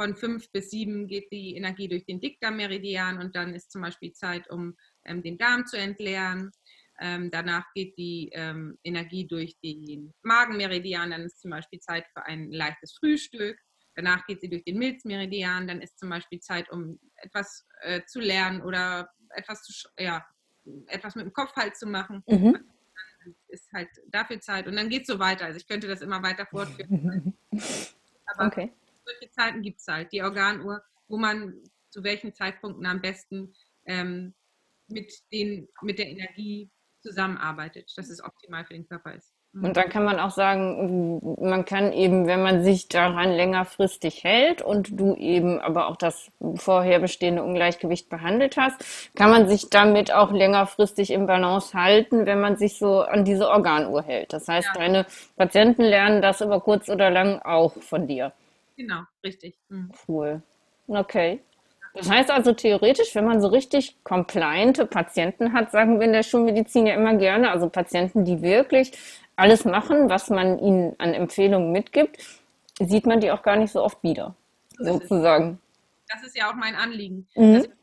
Von 0.00 0.16
5 0.16 0.50
bis 0.50 0.70
7 0.70 1.08
geht 1.08 1.30
die 1.30 1.56
Energie 1.56 1.86
durch 1.86 2.06
den 2.06 2.20
Dickdarmmeridian 2.20 3.18
und 3.18 3.36
dann 3.36 3.52
ist 3.52 3.70
zum 3.70 3.82
Beispiel 3.82 4.12
Zeit, 4.14 4.48
um 4.48 4.74
ähm, 5.04 5.22
den 5.22 5.36
Darm 5.36 5.66
zu 5.66 5.76
entleeren. 5.76 6.52
Ähm, 6.98 7.30
danach 7.30 7.66
geht 7.74 7.98
die 7.98 8.30
ähm, 8.32 8.78
Energie 8.82 9.26
durch 9.26 9.58
den 9.62 10.14
Magenmeridian, 10.22 11.10
dann 11.10 11.20
ist 11.20 11.38
zum 11.38 11.50
Beispiel 11.50 11.80
Zeit 11.80 12.06
für 12.14 12.24
ein 12.24 12.50
leichtes 12.50 12.94
Frühstück. 12.94 13.58
Danach 13.94 14.24
geht 14.24 14.40
sie 14.40 14.48
durch 14.48 14.64
den 14.64 14.78
Milzmeridian, 14.78 15.68
dann 15.68 15.82
ist 15.82 15.98
zum 15.98 16.08
Beispiel 16.08 16.40
Zeit, 16.40 16.70
um 16.70 16.98
etwas 17.16 17.66
äh, 17.82 18.00
zu 18.06 18.20
lernen 18.20 18.62
oder 18.62 19.10
etwas, 19.34 19.62
zu, 19.64 19.86
ja, 19.98 20.24
etwas 20.86 21.14
mit 21.14 21.26
dem 21.26 21.34
Kopf 21.34 21.54
halt 21.56 21.76
zu 21.76 21.86
machen. 21.86 22.24
Mhm. 22.26 22.54
Dann 22.54 23.34
ist 23.48 23.70
halt 23.74 23.90
dafür 24.06 24.40
Zeit 24.40 24.66
und 24.66 24.76
dann 24.76 24.88
geht 24.88 25.02
es 25.02 25.08
so 25.08 25.18
weiter. 25.18 25.44
Also 25.44 25.58
ich 25.58 25.68
könnte 25.68 25.88
das 25.88 26.00
immer 26.00 26.22
weiter 26.22 26.46
fortführen. 26.46 27.34
Aber 28.24 28.46
okay. 28.46 28.72
Solche 29.10 29.30
Zeiten 29.32 29.62
gibt 29.62 29.80
es 29.80 29.86
halt, 29.86 30.12
die 30.12 30.22
Organuhr, 30.22 30.82
wo 31.08 31.16
man 31.16 31.54
zu 31.90 32.04
welchen 32.04 32.34
Zeitpunkten 32.34 32.86
am 32.86 33.00
besten 33.00 33.54
ähm, 33.86 34.34
mit, 34.88 35.12
den, 35.32 35.68
mit 35.82 35.98
der 35.98 36.08
Energie 36.08 36.70
zusammenarbeitet, 37.00 37.92
dass 37.96 38.10
es 38.10 38.22
optimal 38.22 38.64
für 38.64 38.74
den 38.74 38.86
Körper 38.86 39.14
ist. 39.14 39.32
Mhm. 39.52 39.64
Und 39.64 39.76
dann 39.76 39.88
kann 39.88 40.04
man 40.04 40.20
auch 40.20 40.30
sagen, 40.30 41.20
man 41.40 41.64
kann 41.64 41.92
eben, 41.92 42.26
wenn 42.26 42.42
man 42.42 42.62
sich 42.62 42.88
daran 42.88 43.30
längerfristig 43.32 44.22
hält 44.22 44.62
und 44.62 45.00
du 45.00 45.16
eben 45.16 45.60
aber 45.60 45.88
auch 45.88 45.96
das 45.96 46.30
vorher 46.56 47.00
bestehende 47.00 47.42
Ungleichgewicht 47.42 48.08
behandelt 48.08 48.56
hast, 48.56 48.84
kann 49.16 49.30
man 49.30 49.48
sich 49.48 49.70
damit 49.70 50.12
auch 50.12 50.30
längerfristig 50.30 51.10
im 51.10 51.26
Balance 51.26 51.76
halten, 51.76 52.26
wenn 52.26 52.40
man 52.40 52.56
sich 52.56 52.78
so 52.78 53.00
an 53.00 53.24
diese 53.24 53.48
Organuhr 53.48 54.02
hält. 54.02 54.32
Das 54.32 54.46
heißt, 54.46 54.68
ja. 54.74 54.80
deine 54.80 55.06
Patienten 55.36 55.82
lernen 55.82 56.22
das 56.22 56.40
über 56.40 56.60
kurz 56.60 56.88
oder 56.88 57.10
lang 57.10 57.40
auch 57.40 57.72
von 57.82 58.06
dir. 58.06 58.32
Genau, 58.80 59.02
richtig. 59.22 59.58
Mhm. 59.68 59.92
Cool. 60.08 60.42
Okay. 60.88 61.42
Das 61.92 62.08
heißt 62.08 62.30
also 62.30 62.54
theoretisch, 62.54 63.14
wenn 63.14 63.26
man 63.26 63.42
so 63.42 63.48
richtig 63.48 64.02
compliante 64.04 64.86
Patienten 64.86 65.52
hat, 65.52 65.70
sagen 65.70 66.00
wir 66.00 66.06
in 66.06 66.14
der 66.14 66.22
Schulmedizin 66.22 66.86
ja 66.86 66.94
immer 66.94 67.14
gerne, 67.14 67.50
also 67.50 67.68
Patienten, 67.68 68.24
die 68.24 68.40
wirklich 68.40 68.92
alles 69.36 69.66
machen, 69.66 70.08
was 70.08 70.30
man 70.30 70.58
ihnen 70.58 70.94
an 70.98 71.12
Empfehlungen 71.12 71.72
mitgibt, 71.72 72.24
sieht 72.78 73.04
man 73.04 73.20
die 73.20 73.30
auch 73.30 73.42
gar 73.42 73.56
nicht 73.56 73.72
so 73.72 73.82
oft 73.82 74.02
wieder, 74.02 74.34
sozusagen. 74.78 75.60
Das 76.08 76.22
ist 76.22 76.34
ja 76.34 76.50
auch 76.50 76.54
mein 76.54 76.74
Anliegen, 76.74 77.28
mhm. 77.34 77.52
dass 77.52 77.64
ich 77.64 77.70
den 77.70 77.78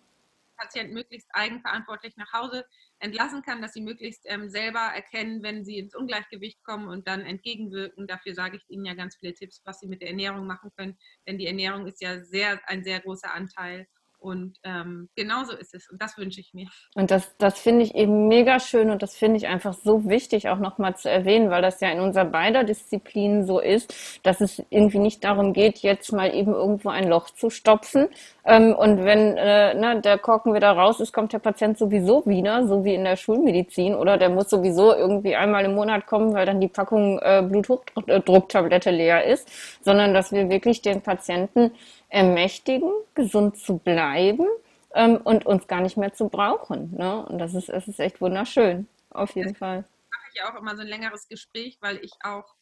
Patienten 0.57 0.93
möglichst 0.95 1.29
eigenverantwortlich 1.33 2.17
nach 2.17 2.33
Hause 2.33 2.65
entlassen 2.99 3.41
kann, 3.41 3.61
dass 3.61 3.73
sie 3.73 3.81
möglichst 3.81 4.21
ähm, 4.25 4.49
selber 4.49 4.79
erkennen, 4.79 5.43
wenn 5.43 5.63
sie 5.63 5.77
ins 5.77 5.95
Ungleichgewicht 5.95 6.63
kommen 6.63 6.87
und 6.87 7.07
dann 7.07 7.21
entgegenwirken. 7.21 8.07
Dafür 8.07 8.33
sage 8.33 8.57
ich 8.57 8.63
Ihnen 8.69 8.85
ja 8.85 8.93
ganz 8.93 9.17
viele 9.17 9.33
Tipps, 9.33 9.61
was 9.65 9.79
Sie 9.79 9.87
mit 9.87 10.01
der 10.01 10.09
Ernährung 10.09 10.47
machen 10.47 10.71
können, 10.75 10.97
denn 11.27 11.37
die 11.37 11.47
Ernährung 11.47 11.85
ist 11.87 12.01
ja 12.01 12.23
sehr, 12.23 12.59
ein 12.67 12.83
sehr 12.83 12.99
großer 12.99 13.33
Anteil 13.33 13.87
und 14.19 14.57
ähm, 14.63 15.09
genauso 15.15 15.53
ist 15.53 15.73
es. 15.73 15.89
Und 15.89 16.01
das 16.01 16.17
wünsche 16.17 16.39
ich 16.39 16.53
mir. 16.53 16.67
Und 16.95 17.11
das, 17.11 17.35
das 17.37 17.59
finde 17.59 17.83
ich 17.83 17.95
eben 17.95 18.27
mega 18.27 18.59
schön 18.59 18.89
und 18.89 19.03
das 19.03 19.15
finde 19.15 19.37
ich 19.37 19.47
einfach 19.47 19.73
so 19.73 20.09
wichtig 20.09 20.49
auch 20.49 20.59
nochmal 20.59 20.95
zu 20.95 21.09
erwähnen, 21.09 21.49
weil 21.49 21.61
das 21.61 21.79
ja 21.81 21.89
in 21.89 21.99
unserer 21.99 22.25
beider 22.25 22.63
Disziplinen 22.63 23.45
so 23.45 23.59
ist, 23.59 24.19
dass 24.23 24.41
es 24.41 24.63
irgendwie 24.69 24.99
nicht 24.99 25.23
darum 25.23 25.53
geht, 25.53 25.79
jetzt 25.79 26.11
mal 26.11 26.33
eben 26.33 26.53
irgendwo 26.53 26.89
ein 26.89 27.07
Loch 27.07 27.29
zu 27.29 27.49
stopfen. 27.49 28.07
Ähm, 28.43 28.73
und 28.73 29.03
wenn 29.03 29.37
äh, 29.37 29.73
ne, 29.73 30.01
der 30.01 30.17
Korken 30.17 30.53
wieder 30.53 30.71
raus 30.71 30.99
ist, 30.99 31.13
kommt 31.13 31.33
der 31.33 31.39
Patient 31.39 31.77
sowieso 31.77 32.25
wieder, 32.25 32.65
so 32.67 32.83
wie 32.83 32.95
in 32.95 33.03
der 33.03 33.17
Schulmedizin. 33.17 33.93
Oder 33.93 34.17
der 34.17 34.29
muss 34.29 34.49
sowieso 34.49 34.93
irgendwie 34.93 35.35
einmal 35.35 35.65
im 35.65 35.75
Monat 35.75 36.07
kommen, 36.07 36.33
weil 36.33 36.45
dann 36.45 36.61
die 36.61 36.67
Packung 36.67 37.19
äh, 37.19 37.43
Bluthochdrucktablette 37.47 38.89
leer 38.89 39.25
ist. 39.25 39.49
Sondern 39.81 40.13
dass 40.13 40.31
wir 40.31 40.49
wirklich 40.49 40.81
den 40.81 41.01
Patienten 41.01 41.71
ermächtigen, 42.09 42.91
gesund 43.13 43.57
zu 43.57 43.77
bleiben 43.77 44.45
ähm, 44.93 45.17
und 45.17 45.45
uns 45.45 45.67
gar 45.67 45.81
nicht 45.81 45.97
mehr 45.97 46.13
zu 46.13 46.29
brauchen. 46.29 46.95
Ne? 46.95 47.25
Und 47.25 47.39
das 47.39 47.53
ist, 47.53 47.69
es 47.69 47.87
ist 47.87 47.99
echt 47.99 48.21
wunderschön, 48.21 48.87
auf 49.09 49.35
jeden 49.35 49.49
das 49.49 49.57
Fall. 49.57 49.77
mache 49.79 50.31
ich 50.33 50.43
auch 50.43 50.55
immer 50.55 50.75
so 50.75 50.81
ein 50.81 50.87
längeres 50.87 51.27
Gespräch, 51.27 51.77
weil 51.81 51.97
ich 51.97 52.11
auch 52.23 52.55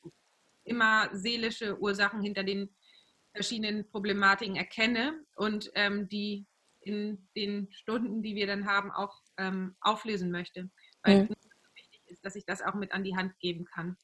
immer 0.63 1.09
seelische 1.13 1.79
Ursachen 1.79 2.21
hinter 2.21 2.43
den 2.43 2.69
verschiedenen 3.33 3.89
Problematiken 3.89 4.55
erkenne 4.55 5.13
und 5.35 5.69
ähm, 5.75 6.07
die 6.09 6.45
in 6.81 7.27
den 7.35 7.67
Stunden, 7.71 8.21
die 8.21 8.35
wir 8.35 8.47
dann 8.47 8.67
haben, 8.67 8.91
auch 8.91 9.21
ähm, 9.37 9.75
auflösen 9.81 10.31
möchte. 10.31 10.69
Weil 11.01 11.23
mhm. 11.23 11.35
wichtig 11.75 12.01
ist, 12.05 12.23
dass 12.23 12.35
ich 12.35 12.45
das 12.45 12.61
auch 12.61 12.75
mit 12.75 12.91
an 12.91 13.03
die 13.03 13.15
Hand 13.15 13.37
geben 13.39 13.65
kann. 13.65 13.97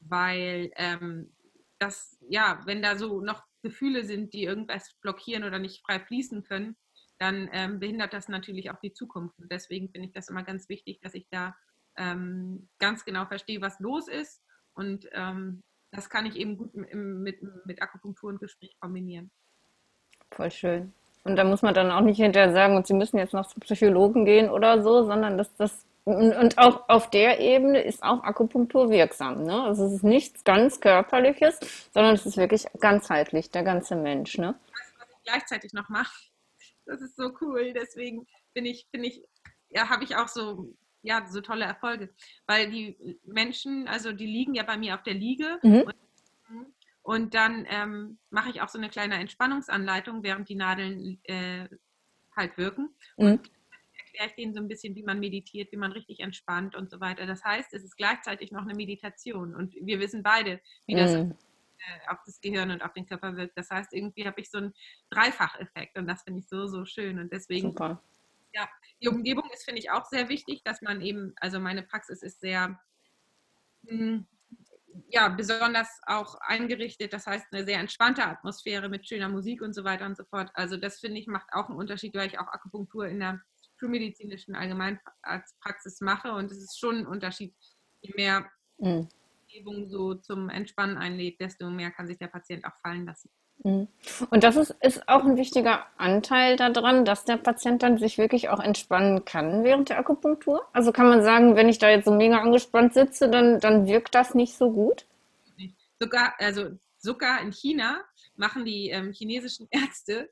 Weil 0.00 0.70
ähm, 0.76 1.34
das, 1.78 2.18
ja, 2.28 2.60
wenn 2.64 2.82
da 2.82 2.96
so 2.96 3.20
noch 3.20 3.42
Gefühle 3.62 4.04
sind, 4.04 4.32
die 4.32 4.44
irgendwas 4.44 4.94
blockieren 5.00 5.44
oder 5.44 5.58
nicht 5.58 5.82
frei 5.84 6.00
fließen 6.00 6.44
können, 6.44 6.76
dann 7.18 7.48
ähm, 7.52 7.80
behindert 7.80 8.12
das 8.12 8.28
natürlich 8.28 8.70
auch 8.70 8.80
die 8.80 8.92
Zukunft. 8.92 9.38
Und 9.38 9.50
deswegen 9.50 9.90
finde 9.90 10.08
ich 10.08 10.12
das 10.12 10.28
immer 10.28 10.42
ganz 10.42 10.68
wichtig, 10.68 11.00
dass 11.00 11.14
ich 11.14 11.26
da 11.30 11.56
ähm, 11.96 12.68
ganz 12.78 13.04
genau 13.04 13.26
verstehe, 13.26 13.60
was 13.60 13.80
los 13.80 14.08
ist. 14.08 14.42
Und 14.74 15.08
ähm, 15.12 15.62
das 15.90 16.10
kann 16.10 16.26
ich 16.26 16.36
eben 16.36 16.58
gut 16.58 16.74
mit, 16.74 16.94
mit, 16.94 17.66
mit 17.66 17.82
Akupunktur 17.82 18.30
und 18.30 18.40
Gespräch 18.40 18.76
kombinieren. 18.80 19.30
Voll 20.30 20.50
schön. 20.50 20.92
Und 21.24 21.36
da 21.36 21.44
muss 21.44 21.62
man 21.62 21.74
dann 21.74 21.90
auch 21.90 22.02
nicht 22.02 22.18
hinterher 22.18 22.52
sagen, 22.52 22.76
und 22.76 22.86
Sie 22.86 22.94
müssen 22.94 23.18
jetzt 23.18 23.32
noch 23.32 23.46
zum 23.46 23.60
Psychologen 23.60 24.24
gehen 24.24 24.48
oder 24.50 24.82
so, 24.82 25.04
sondern 25.04 25.38
dass 25.38 25.54
das 25.56 25.85
und 26.06 26.56
auch 26.56 26.88
auf 26.88 27.10
der 27.10 27.40
Ebene 27.40 27.82
ist 27.82 28.00
auch 28.04 28.22
Akupunktur 28.22 28.90
wirksam. 28.90 29.42
Ne? 29.42 29.64
Also 29.64 29.86
es 29.86 29.94
ist 29.94 30.04
nichts 30.04 30.44
ganz 30.44 30.80
Körperliches, 30.80 31.58
sondern 31.92 32.14
es 32.14 32.24
ist 32.24 32.36
wirklich 32.36 32.64
ganzheitlich, 32.78 33.50
der 33.50 33.64
ganze 33.64 33.96
Mensch. 33.96 34.38
Ne? 34.38 34.54
Was 34.70 35.08
ich 35.10 35.24
gleichzeitig 35.24 35.72
noch 35.72 35.88
mache, 35.88 36.14
das 36.84 37.00
ist 37.00 37.16
so 37.16 37.32
cool. 37.40 37.72
Deswegen 37.72 38.24
bin 38.54 38.66
ich, 38.66 38.88
bin 38.92 39.02
ich, 39.02 39.24
ja, 39.70 39.88
habe 39.88 40.04
ich 40.04 40.14
auch 40.14 40.28
so, 40.28 40.72
ja, 41.02 41.26
so 41.26 41.40
tolle 41.40 41.64
Erfolge. 41.64 42.14
Weil 42.46 42.70
die 42.70 43.18
Menschen, 43.24 43.88
also 43.88 44.12
die 44.12 44.26
liegen 44.26 44.54
ja 44.54 44.62
bei 44.62 44.76
mir 44.76 44.94
auf 44.94 45.02
der 45.02 45.14
Liege 45.14 45.58
mhm. 45.64 45.82
und, 45.82 45.94
und, 47.02 47.34
dann 47.34 47.66
ähm, 47.68 48.18
mache 48.30 48.50
ich 48.50 48.62
auch 48.62 48.68
so 48.68 48.78
eine 48.78 48.90
kleine 48.90 49.16
Entspannungsanleitung, 49.16 50.22
während 50.22 50.48
die 50.48 50.54
Nadeln 50.54 51.18
äh, 51.24 51.68
halt 52.36 52.56
wirken. 52.58 52.94
Mhm. 53.16 53.26
Und 53.26 53.50
erkläre 54.16 54.28
ich 54.30 54.34
denen 54.36 54.54
so 54.54 54.60
ein 54.60 54.68
bisschen, 54.68 54.94
wie 54.94 55.02
man 55.02 55.20
meditiert, 55.20 55.72
wie 55.72 55.76
man 55.76 55.92
richtig 55.92 56.20
entspannt 56.20 56.74
und 56.74 56.90
so 56.90 57.00
weiter. 57.00 57.26
Das 57.26 57.44
heißt, 57.44 57.72
es 57.74 57.84
ist 57.84 57.96
gleichzeitig 57.96 58.50
noch 58.50 58.62
eine 58.62 58.74
Meditation 58.74 59.54
und 59.54 59.74
wir 59.80 60.00
wissen 60.00 60.22
beide, 60.22 60.60
wie 60.86 60.94
das 60.94 61.12
mm. 61.12 61.32
auf 62.08 62.18
das 62.24 62.40
Gehirn 62.40 62.70
und 62.70 62.82
auf 62.82 62.92
den 62.94 63.06
Körper 63.06 63.36
wirkt. 63.36 63.56
Das 63.56 63.70
heißt, 63.70 63.92
irgendwie 63.92 64.26
habe 64.26 64.40
ich 64.40 64.50
so 64.50 64.58
einen 64.58 64.74
Dreifacheffekt 65.10 65.98
und 65.98 66.06
das 66.06 66.22
finde 66.22 66.40
ich 66.40 66.48
so, 66.48 66.66
so 66.66 66.84
schön 66.84 67.18
und 67.18 67.32
deswegen. 67.32 67.68
Super. 67.68 68.02
Ja, 68.54 68.68
die 69.02 69.08
Umgebung 69.08 69.50
ist, 69.52 69.64
finde 69.64 69.80
ich, 69.80 69.90
auch 69.90 70.06
sehr 70.06 70.30
wichtig, 70.30 70.62
dass 70.64 70.80
man 70.80 71.02
eben, 71.02 71.34
also 71.36 71.60
meine 71.60 71.82
Praxis 71.82 72.22
ist 72.22 72.40
sehr, 72.40 72.80
hm, 73.86 74.26
ja, 75.10 75.28
besonders 75.28 76.00
auch 76.06 76.36
eingerichtet. 76.40 77.12
Das 77.12 77.26
heißt, 77.26 77.46
eine 77.52 77.66
sehr 77.66 77.78
entspannte 77.80 78.24
Atmosphäre 78.24 78.88
mit 78.88 79.06
schöner 79.06 79.28
Musik 79.28 79.60
und 79.60 79.74
so 79.74 79.84
weiter 79.84 80.06
und 80.06 80.16
so 80.16 80.24
fort. 80.24 80.50
Also 80.54 80.78
das 80.78 81.00
finde 81.00 81.20
ich 81.20 81.26
macht 81.26 81.48
auch 81.52 81.68
einen 81.68 81.76
Unterschied, 81.76 82.14
weil 82.14 82.28
ich 82.28 82.38
auch 82.38 82.48
Akupunktur 82.48 83.06
in 83.06 83.20
der 83.20 83.42
schulmedizinischen 83.78 84.54
Allgemeinarztpraxis 84.54 86.00
mache. 86.00 86.32
Und 86.32 86.50
es 86.50 86.58
ist 86.58 86.78
schon 86.78 86.98
ein 86.98 87.06
Unterschied. 87.06 87.54
Je 88.00 88.12
mehr 88.16 88.46
mhm. 88.78 89.08
Umgebung 89.42 89.88
so 89.88 90.14
zum 90.14 90.48
Entspannen 90.48 90.96
einlädt, 90.96 91.40
desto 91.40 91.70
mehr 91.70 91.90
kann 91.90 92.06
sich 92.06 92.18
der 92.18 92.28
Patient 92.28 92.64
auch 92.64 92.76
fallen 92.82 93.06
lassen. 93.06 93.30
Mhm. 93.64 93.88
Und 94.30 94.44
das 94.44 94.56
ist, 94.56 94.74
ist 94.80 95.08
auch 95.08 95.24
ein 95.24 95.36
wichtiger 95.36 95.86
Anteil 95.96 96.56
daran, 96.56 97.04
dass 97.04 97.24
der 97.24 97.36
Patient 97.36 97.82
dann 97.82 97.98
sich 97.98 98.18
wirklich 98.18 98.48
auch 98.48 98.60
entspannen 98.60 99.24
kann 99.24 99.64
während 99.64 99.88
der 99.88 99.98
Akupunktur. 99.98 100.66
Also 100.72 100.92
kann 100.92 101.08
man 101.08 101.22
sagen, 101.22 101.56
wenn 101.56 101.68
ich 101.68 101.78
da 101.78 101.88
jetzt 101.88 102.04
so 102.04 102.12
mega 102.12 102.38
angespannt 102.38 102.94
sitze, 102.94 103.30
dann, 103.30 103.60
dann 103.60 103.86
wirkt 103.86 104.14
das 104.14 104.34
nicht 104.34 104.56
so 104.56 104.70
gut? 104.70 105.06
Sogar, 105.98 106.34
also 106.38 106.76
sogar 106.98 107.40
in 107.40 107.52
China 107.52 108.00
machen 108.36 108.64
die 108.64 108.90
ähm, 108.90 109.12
chinesischen 109.12 109.68
Ärzte 109.70 110.30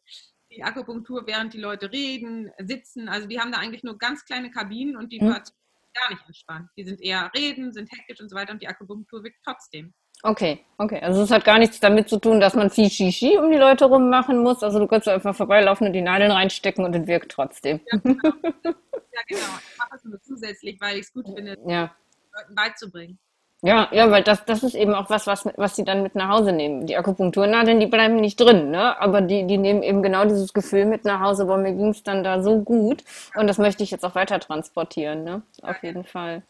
die 0.56 0.62
Akupunktur, 0.62 1.26
während 1.26 1.54
die 1.54 1.60
Leute 1.60 1.90
reden, 1.92 2.50
sitzen. 2.58 3.08
Also 3.08 3.26
die 3.26 3.40
haben 3.40 3.52
da 3.52 3.58
eigentlich 3.58 3.82
nur 3.82 3.98
ganz 3.98 4.24
kleine 4.24 4.50
Kabinen 4.50 4.96
und 4.96 5.12
die 5.12 5.20
mhm. 5.20 5.30
gar 5.30 6.10
nicht 6.10 6.26
entspannt. 6.26 6.70
Die 6.76 6.84
sind 6.84 7.00
eher 7.00 7.30
reden, 7.36 7.72
sind 7.72 7.90
hektisch 7.92 8.20
und 8.20 8.28
so 8.28 8.36
weiter 8.36 8.52
und 8.52 8.62
die 8.62 8.68
Akupunktur 8.68 9.22
wirkt 9.22 9.38
trotzdem. 9.44 9.92
Okay, 10.22 10.64
okay. 10.78 11.00
Also 11.00 11.22
es 11.22 11.30
hat 11.30 11.44
gar 11.44 11.58
nichts 11.58 11.80
damit 11.80 12.08
zu 12.08 12.18
tun, 12.18 12.40
dass 12.40 12.54
man 12.54 12.70
viel 12.70 12.88
Shishi 12.88 13.36
um 13.36 13.50
die 13.50 13.58
Leute 13.58 13.84
rum 13.84 14.08
machen 14.08 14.42
muss. 14.42 14.62
Also 14.62 14.78
du 14.78 14.86
kannst 14.86 15.06
einfach 15.08 15.34
vorbeilaufen 15.34 15.86
und 15.86 15.92
die 15.92 16.00
Nadeln 16.00 16.30
reinstecken 16.30 16.84
und 16.84 16.94
es 16.94 17.06
wirkt 17.06 17.32
trotzdem. 17.32 17.80
Ja, 17.92 17.98
genau. 17.98 18.20
ja, 18.64 19.20
genau. 19.28 19.58
Ich 19.72 19.78
mache 19.78 19.96
es 19.96 20.04
nur 20.04 20.22
zusätzlich, 20.22 20.80
weil 20.80 20.96
ich 20.96 21.02
es 21.02 21.12
gut 21.12 21.26
finde, 21.26 21.58
ja. 21.66 21.94
Leuten 22.32 22.54
beizubringen. 22.54 23.18
Ja, 23.62 23.88
ja, 23.92 24.10
weil 24.10 24.22
das, 24.22 24.44
das 24.44 24.62
ist 24.62 24.74
eben 24.74 24.94
auch 24.94 25.08
was, 25.08 25.26
was, 25.26 25.46
was 25.56 25.74
sie 25.74 25.84
dann 25.84 26.02
mit 26.02 26.14
nach 26.14 26.28
Hause 26.28 26.52
nehmen. 26.52 26.86
Die 26.86 26.96
Akupunkturnadeln, 26.96 27.80
die 27.80 27.86
bleiben 27.86 28.16
nicht 28.16 28.38
drin, 28.38 28.70
ne? 28.70 29.00
Aber 29.00 29.22
die, 29.22 29.46
die 29.46 29.56
nehmen 29.56 29.82
eben 29.82 30.02
genau 30.02 30.24
dieses 30.24 30.52
Gefühl 30.52 30.84
mit 30.84 31.04
nach 31.06 31.20
Hause, 31.20 31.46
boah, 31.46 31.56
mir 31.56 31.72
ging 31.72 31.88
es 31.88 32.02
dann 32.02 32.22
da 32.22 32.42
so 32.42 32.60
gut. 32.60 33.02
Und 33.34 33.46
das 33.46 33.56
möchte 33.56 33.82
ich 33.82 33.90
jetzt 33.90 34.04
auch 34.04 34.14
weiter 34.14 34.38
transportieren, 34.38 35.24
ne? 35.24 35.42
Auf 35.62 35.82
jeden 35.82 36.04
Fall. 36.04 36.42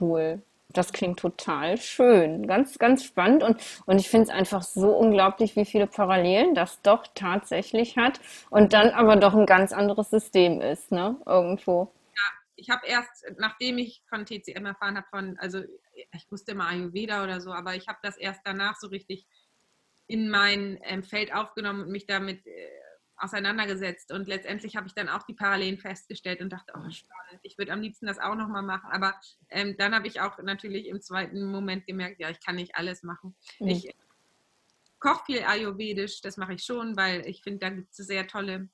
Cool. 0.00 0.40
Das 0.68 0.92
klingt 0.92 1.18
total 1.18 1.76
schön. 1.76 2.46
Ganz, 2.46 2.78
ganz 2.78 3.04
spannend. 3.04 3.42
Und, 3.42 3.56
und 3.86 3.98
ich 3.98 4.08
finde 4.08 4.30
es 4.30 4.30
einfach 4.30 4.62
so 4.62 4.90
unglaublich, 4.90 5.56
wie 5.56 5.64
viele 5.64 5.88
Parallelen 5.88 6.54
das 6.54 6.80
doch 6.82 7.04
tatsächlich 7.14 7.96
hat 7.96 8.20
und 8.48 8.72
dann 8.74 8.90
aber 8.90 9.16
doch 9.16 9.34
ein 9.34 9.46
ganz 9.46 9.72
anderes 9.72 10.10
System 10.10 10.60
ist, 10.60 10.92
ne? 10.92 11.16
Irgendwo 11.26 11.90
ich 12.62 12.70
habe 12.70 12.86
erst, 12.86 13.26
nachdem 13.38 13.78
ich 13.78 14.02
von 14.08 14.24
TCM 14.24 14.64
erfahren 14.66 14.96
habe, 14.96 15.06
von, 15.10 15.36
also 15.38 15.62
ich 16.14 16.30
wusste 16.30 16.52
immer 16.52 16.68
Ayurveda 16.68 17.22
oder 17.22 17.40
so, 17.40 17.52
aber 17.52 17.74
ich 17.74 17.88
habe 17.88 17.98
das 18.02 18.16
erst 18.16 18.40
danach 18.44 18.76
so 18.76 18.88
richtig 18.88 19.26
in 20.06 20.28
mein 20.28 20.78
ähm, 20.82 21.02
Feld 21.02 21.34
aufgenommen 21.34 21.82
und 21.82 21.90
mich 21.90 22.06
damit 22.06 22.46
äh, 22.46 22.68
auseinandergesetzt. 23.16 24.12
Und 24.12 24.26
letztendlich 24.26 24.76
habe 24.76 24.86
ich 24.86 24.94
dann 24.94 25.08
auch 25.08 25.22
die 25.22 25.34
Parallelen 25.34 25.78
festgestellt 25.78 26.40
und 26.40 26.50
dachte, 26.50 26.72
oh 26.76 26.90
spannend, 26.90 27.40
ich 27.42 27.56
würde 27.56 27.72
am 27.72 27.80
liebsten 27.80 28.06
das 28.06 28.18
auch 28.18 28.34
nochmal 28.34 28.62
machen. 28.62 28.90
Aber 28.90 29.14
ähm, 29.48 29.76
dann 29.78 29.94
habe 29.94 30.08
ich 30.08 30.20
auch 30.20 30.38
natürlich 30.38 30.86
im 30.86 31.00
zweiten 31.00 31.50
Moment 31.50 31.86
gemerkt, 31.86 32.20
ja, 32.20 32.30
ich 32.30 32.40
kann 32.40 32.56
nicht 32.56 32.76
alles 32.76 33.02
machen. 33.02 33.34
Mhm. 33.60 33.68
Ich 33.68 33.88
äh, 33.88 33.94
koche 34.98 35.24
viel 35.24 35.42
Ayurvedisch, 35.44 36.20
das 36.20 36.36
mache 36.36 36.54
ich 36.54 36.64
schon, 36.64 36.96
weil 36.96 37.26
ich 37.26 37.42
finde, 37.42 37.60
da 37.60 37.70
gibt 37.70 37.90
es 37.90 37.96
sehr 37.98 38.26
tolle 38.26 38.68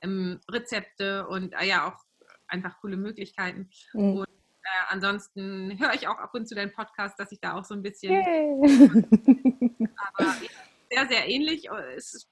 ähm, 0.00 0.40
Rezepte 0.50 1.26
und 1.28 1.52
äh, 1.54 1.66
ja 1.66 1.88
auch 1.88 2.04
einfach 2.48 2.80
coole 2.80 2.96
Möglichkeiten. 2.96 3.70
Mhm. 3.92 4.18
Und 4.18 4.28
äh, 4.64 4.84
ansonsten 4.88 5.78
höre 5.78 5.94
ich 5.94 6.08
auch 6.08 6.18
ab 6.18 6.34
und 6.34 6.48
zu 6.48 6.54
deinen 6.54 6.72
Podcast, 6.72 7.18
dass 7.18 7.32
ich 7.32 7.40
da 7.40 7.54
auch 7.54 7.64
so 7.64 7.74
ein 7.74 7.82
bisschen. 7.82 8.14
aber 9.96 10.34
sehr, 10.90 11.06
sehr 11.08 11.28
ähnlich. 11.28 11.68
Es 11.96 12.28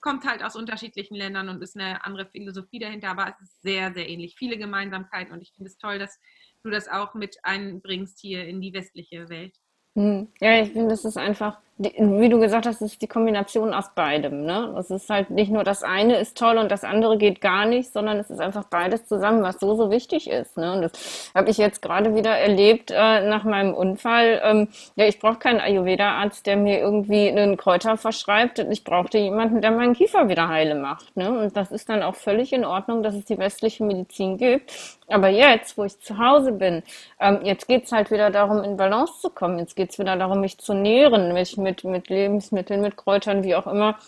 kommt 0.00 0.24
halt 0.24 0.42
aus 0.42 0.56
unterschiedlichen 0.56 1.14
Ländern 1.14 1.48
und 1.48 1.62
ist 1.62 1.76
eine 1.76 2.04
andere 2.04 2.26
Philosophie 2.26 2.78
dahinter, 2.78 3.10
aber 3.10 3.28
es 3.28 3.40
ist 3.40 3.62
sehr, 3.62 3.92
sehr 3.94 4.08
ähnlich. 4.08 4.36
Viele 4.36 4.58
Gemeinsamkeiten 4.58 5.32
und 5.32 5.42
ich 5.42 5.52
finde 5.54 5.70
es 5.70 5.78
toll, 5.78 5.98
dass 5.98 6.18
du 6.62 6.70
das 6.70 6.88
auch 6.88 7.14
mit 7.14 7.36
einbringst 7.42 8.18
hier 8.20 8.46
in 8.46 8.60
die 8.60 8.72
westliche 8.72 9.28
Welt. 9.28 9.56
Hm. 9.96 10.28
Ja, 10.40 10.62
ich 10.62 10.72
finde, 10.72 10.88
das 10.88 11.04
ist 11.04 11.16
einfach, 11.16 11.60
wie 11.82 12.28
du 12.28 12.38
gesagt 12.38 12.66
hast, 12.66 12.80
ist 12.80 13.02
die 13.02 13.06
Kombination 13.06 13.74
aus 13.74 13.94
beidem. 13.94 14.44
Ne? 14.44 14.74
Es 14.78 14.90
ist 14.90 15.10
halt 15.10 15.30
nicht 15.30 15.50
nur 15.50 15.64
das 15.64 15.82
eine 15.82 16.16
ist 16.16 16.36
toll 16.36 16.58
und 16.58 16.70
das 16.70 16.84
andere 16.84 17.18
geht 17.18 17.40
gar 17.40 17.66
nicht, 17.66 17.92
sondern 17.92 18.18
es 18.18 18.30
ist 18.30 18.40
einfach 18.40 18.64
beides 18.64 19.06
zusammen, 19.06 19.42
was 19.42 19.58
so, 19.60 19.74
so 19.74 19.90
wichtig 19.90 20.30
ist. 20.30 20.56
Ne? 20.56 20.72
Und 20.72 20.82
das 20.82 21.32
habe 21.34 21.50
ich 21.50 21.58
jetzt 21.58 21.82
gerade 21.82 22.14
wieder 22.14 22.36
erlebt 22.36 22.90
äh, 22.90 23.26
nach 23.28 23.44
meinem 23.44 23.74
Unfall. 23.74 24.40
Ähm, 24.44 24.68
ja, 24.96 25.06
ich 25.06 25.18
brauche 25.18 25.38
keinen 25.38 25.60
Ayurveda-Arzt, 25.60 26.46
der 26.46 26.56
mir 26.56 26.78
irgendwie 26.78 27.28
einen 27.28 27.56
Kräuter 27.56 27.96
verschreibt. 27.96 28.58
Ich 28.58 28.84
brauchte 28.84 29.18
jemanden, 29.18 29.60
der 29.60 29.70
meinen 29.70 29.94
Kiefer 29.94 30.28
wieder 30.28 30.48
heile 30.48 30.74
macht. 30.74 31.16
Ne? 31.16 31.30
Und 31.30 31.56
das 31.56 31.72
ist 31.72 31.88
dann 31.88 32.02
auch 32.02 32.14
völlig 32.14 32.52
in 32.52 32.64
Ordnung, 32.64 33.02
dass 33.02 33.14
es 33.14 33.24
die 33.24 33.38
westliche 33.38 33.84
Medizin 33.84 34.36
gibt. 34.36 34.72
Aber 35.08 35.28
jetzt, 35.28 35.76
wo 35.76 35.84
ich 35.84 35.98
zu 36.00 36.18
Hause 36.18 36.52
bin, 36.52 36.82
ähm, 37.20 37.40
jetzt 37.42 37.68
geht's 37.68 37.92
halt 37.92 38.10
wieder 38.10 38.30
darum, 38.30 38.64
in 38.64 38.76
Balance 38.76 39.20
zu 39.20 39.30
kommen. 39.30 39.58
Jetzt 39.58 39.76
geht's 39.76 39.98
wieder 39.98 40.16
darum, 40.16 40.40
mich 40.40 40.58
zu 40.58 40.74
nähren, 40.74 41.34
mich 41.34 41.56
mit, 41.56 41.71
mit 41.84 42.08
Lebensmitteln, 42.08 42.80
mit 42.80 42.96
Kräutern, 42.96 43.42
wie 43.42 43.54
auch 43.54 43.66
immer, 43.66 43.98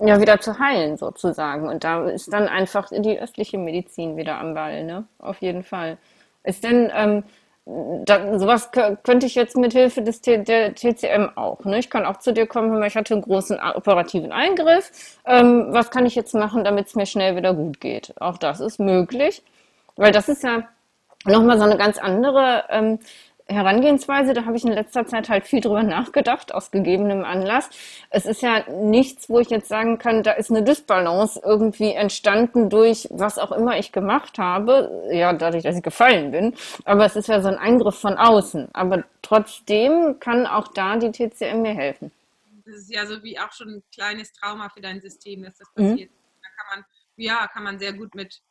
ja, 0.00 0.20
wieder 0.20 0.40
zu 0.40 0.58
heilen 0.58 0.96
sozusagen. 0.96 1.68
Und 1.68 1.84
da 1.84 2.04
ist 2.08 2.32
dann 2.32 2.48
einfach 2.48 2.88
die 2.90 3.18
östliche 3.18 3.58
Medizin 3.58 4.16
wieder 4.16 4.38
am 4.38 4.54
Ball, 4.54 4.84
ne? 4.84 5.04
Auf 5.18 5.40
jeden 5.40 5.64
Fall. 5.64 5.98
Ist 6.44 6.64
denn, 6.64 6.90
ähm, 6.94 7.24
da, 8.04 8.38
sowas 8.38 8.70
könnte 8.70 9.26
ich 9.26 9.34
jetzt 9.34 9.56
mit 9.56 9.72
Hilfe 9.72 10.00
des 10.00 10.22
T 10.22 10.38
der 10.38 10.74
TCM 10.74 11.30
auch. 11.34 11.64
Ne? 11.64 11.78
Ich 11.78 11.90
kann 11.90 12.06
auch 12.06 12.16
zu 12.18 12.32
dir 12.32 12.46
kommen, 12.46 12.82
ich 12.82 12.96
hatte 12.96 13.12
einen 13.12 13.22
großen 13.22 13.58
operativen 13.74 14.32
Eingriff. 14.32 15.18
Ähm, 15.26 15.66
was 15.68 15.90
kann 15.90 16.06
ich 16.06 16.14
jetzt 16.14 16.34
machen, 16.34 16.64
damit 16.64 16.86
es 16.86 16.94
mir 16.94 17.04
schnell 17.04 17.36
wieder 17.36 17.52
gut 17.52 17.80
geht? 17.80 18.14
Auch 18.20 18.38
das 18.38 18.60
ist 18.60 18.80
möglich. 18.80 19.42
Weil 19.96 20.12
das 20.12 20.28
ist 20.30 20.44
ja 20.44 20.62
nochmal 21.26 21.58
so 21.58 21.64
eine 21.64 21.76
ganz 21.76 21.98
andere 21.98 22.64
ähm, 22.70 23.00
Herangehensweise, 23.50 24.34
da 24.34 24.44
habe 24.44 24.58
ich 24.58 24.64
in 24.64 24.72
letzter 24.72 25.06
Zeit 25.06 25.30
halt 25.30 25.46
viel 25.46 25.62
drüber 25.62 25.82
nachgedacht, 25.82 26.52
aus 26.52 26.70
gegebenem 26.70 27.24
Anlass. 27.24 27.70
Es 28.10 28.26
ist 28.26 28.42
ja 28.42 28.68
nichts, 28.68 29.30
wo 29.30 29.40
ich 29.40 29.48
jetzt 29.48 29.68
sagen 29.68 29.98
kann, 29.98 30.22
da 30.22 30.32
ist 30.32 30.50
eine 30.50 30.62
Dysbalance 30.62 31.40
irgendwie 31.42 31.92
entstanden 31.92 32.68
durch 32.68 33.08
was 33.10 33.38
auch 33.38 33.50
immer 33.50 33.78
ich 33.78 33.90
gemacht 33.90 34.38
habe, 34.38 35.08
ja, 35.10 35.32
dadurch, 35.32 35.62
dass 35.62 35.76
ich 35.76 35.82
gefallen 35.82 36.30
bin. 36.30 36.54
Aber 36.84 37.06
es 37.06 37.16
ist 37.16 37.28
ja 37.28 37.40
so 37.40 37.48
ein 37.48 37.56
Eingriff 37.56 37.98
von 37.98 38.18
außen. 38.18 38.68
Aber 38.74 39.04
trotzdem 39.22 40.20
kann 40.20 40.46
auch 40.46 40.68
da 40.68 40.98
die 40.98 41.10
TCM 41.10 41.62
mir 41.62 41.74
helfen. 41.74 42.12
Das 42.66 42.76
ist 42.76 42.92
ja 42.92 43.06
so 43.06 43.22
wie 43.22 43.38
auch 43.38 43.52
schon 43.52 43.76
ein 43.76 43.82
kleines 43.94 44.30
Trauma 44.32 44.68
für 44.68 44.82
dein 44.82 45.00
System, 45.00 45.42
dass 45.42 45.56
das 45.56 45.68
mhm. 45.74 45.90
passiert. 45.90 46.10
Mhm. 46.10 46.16
Da 46.42 46.48
kann 46.56 46.78
man, 46.78 46.86
ja, 47.16 47.46
kann 47.46 47.62
man 47.62 47.78
sehr 47.78 47.94
gut 47.94 48.14
mit 48.14 48.42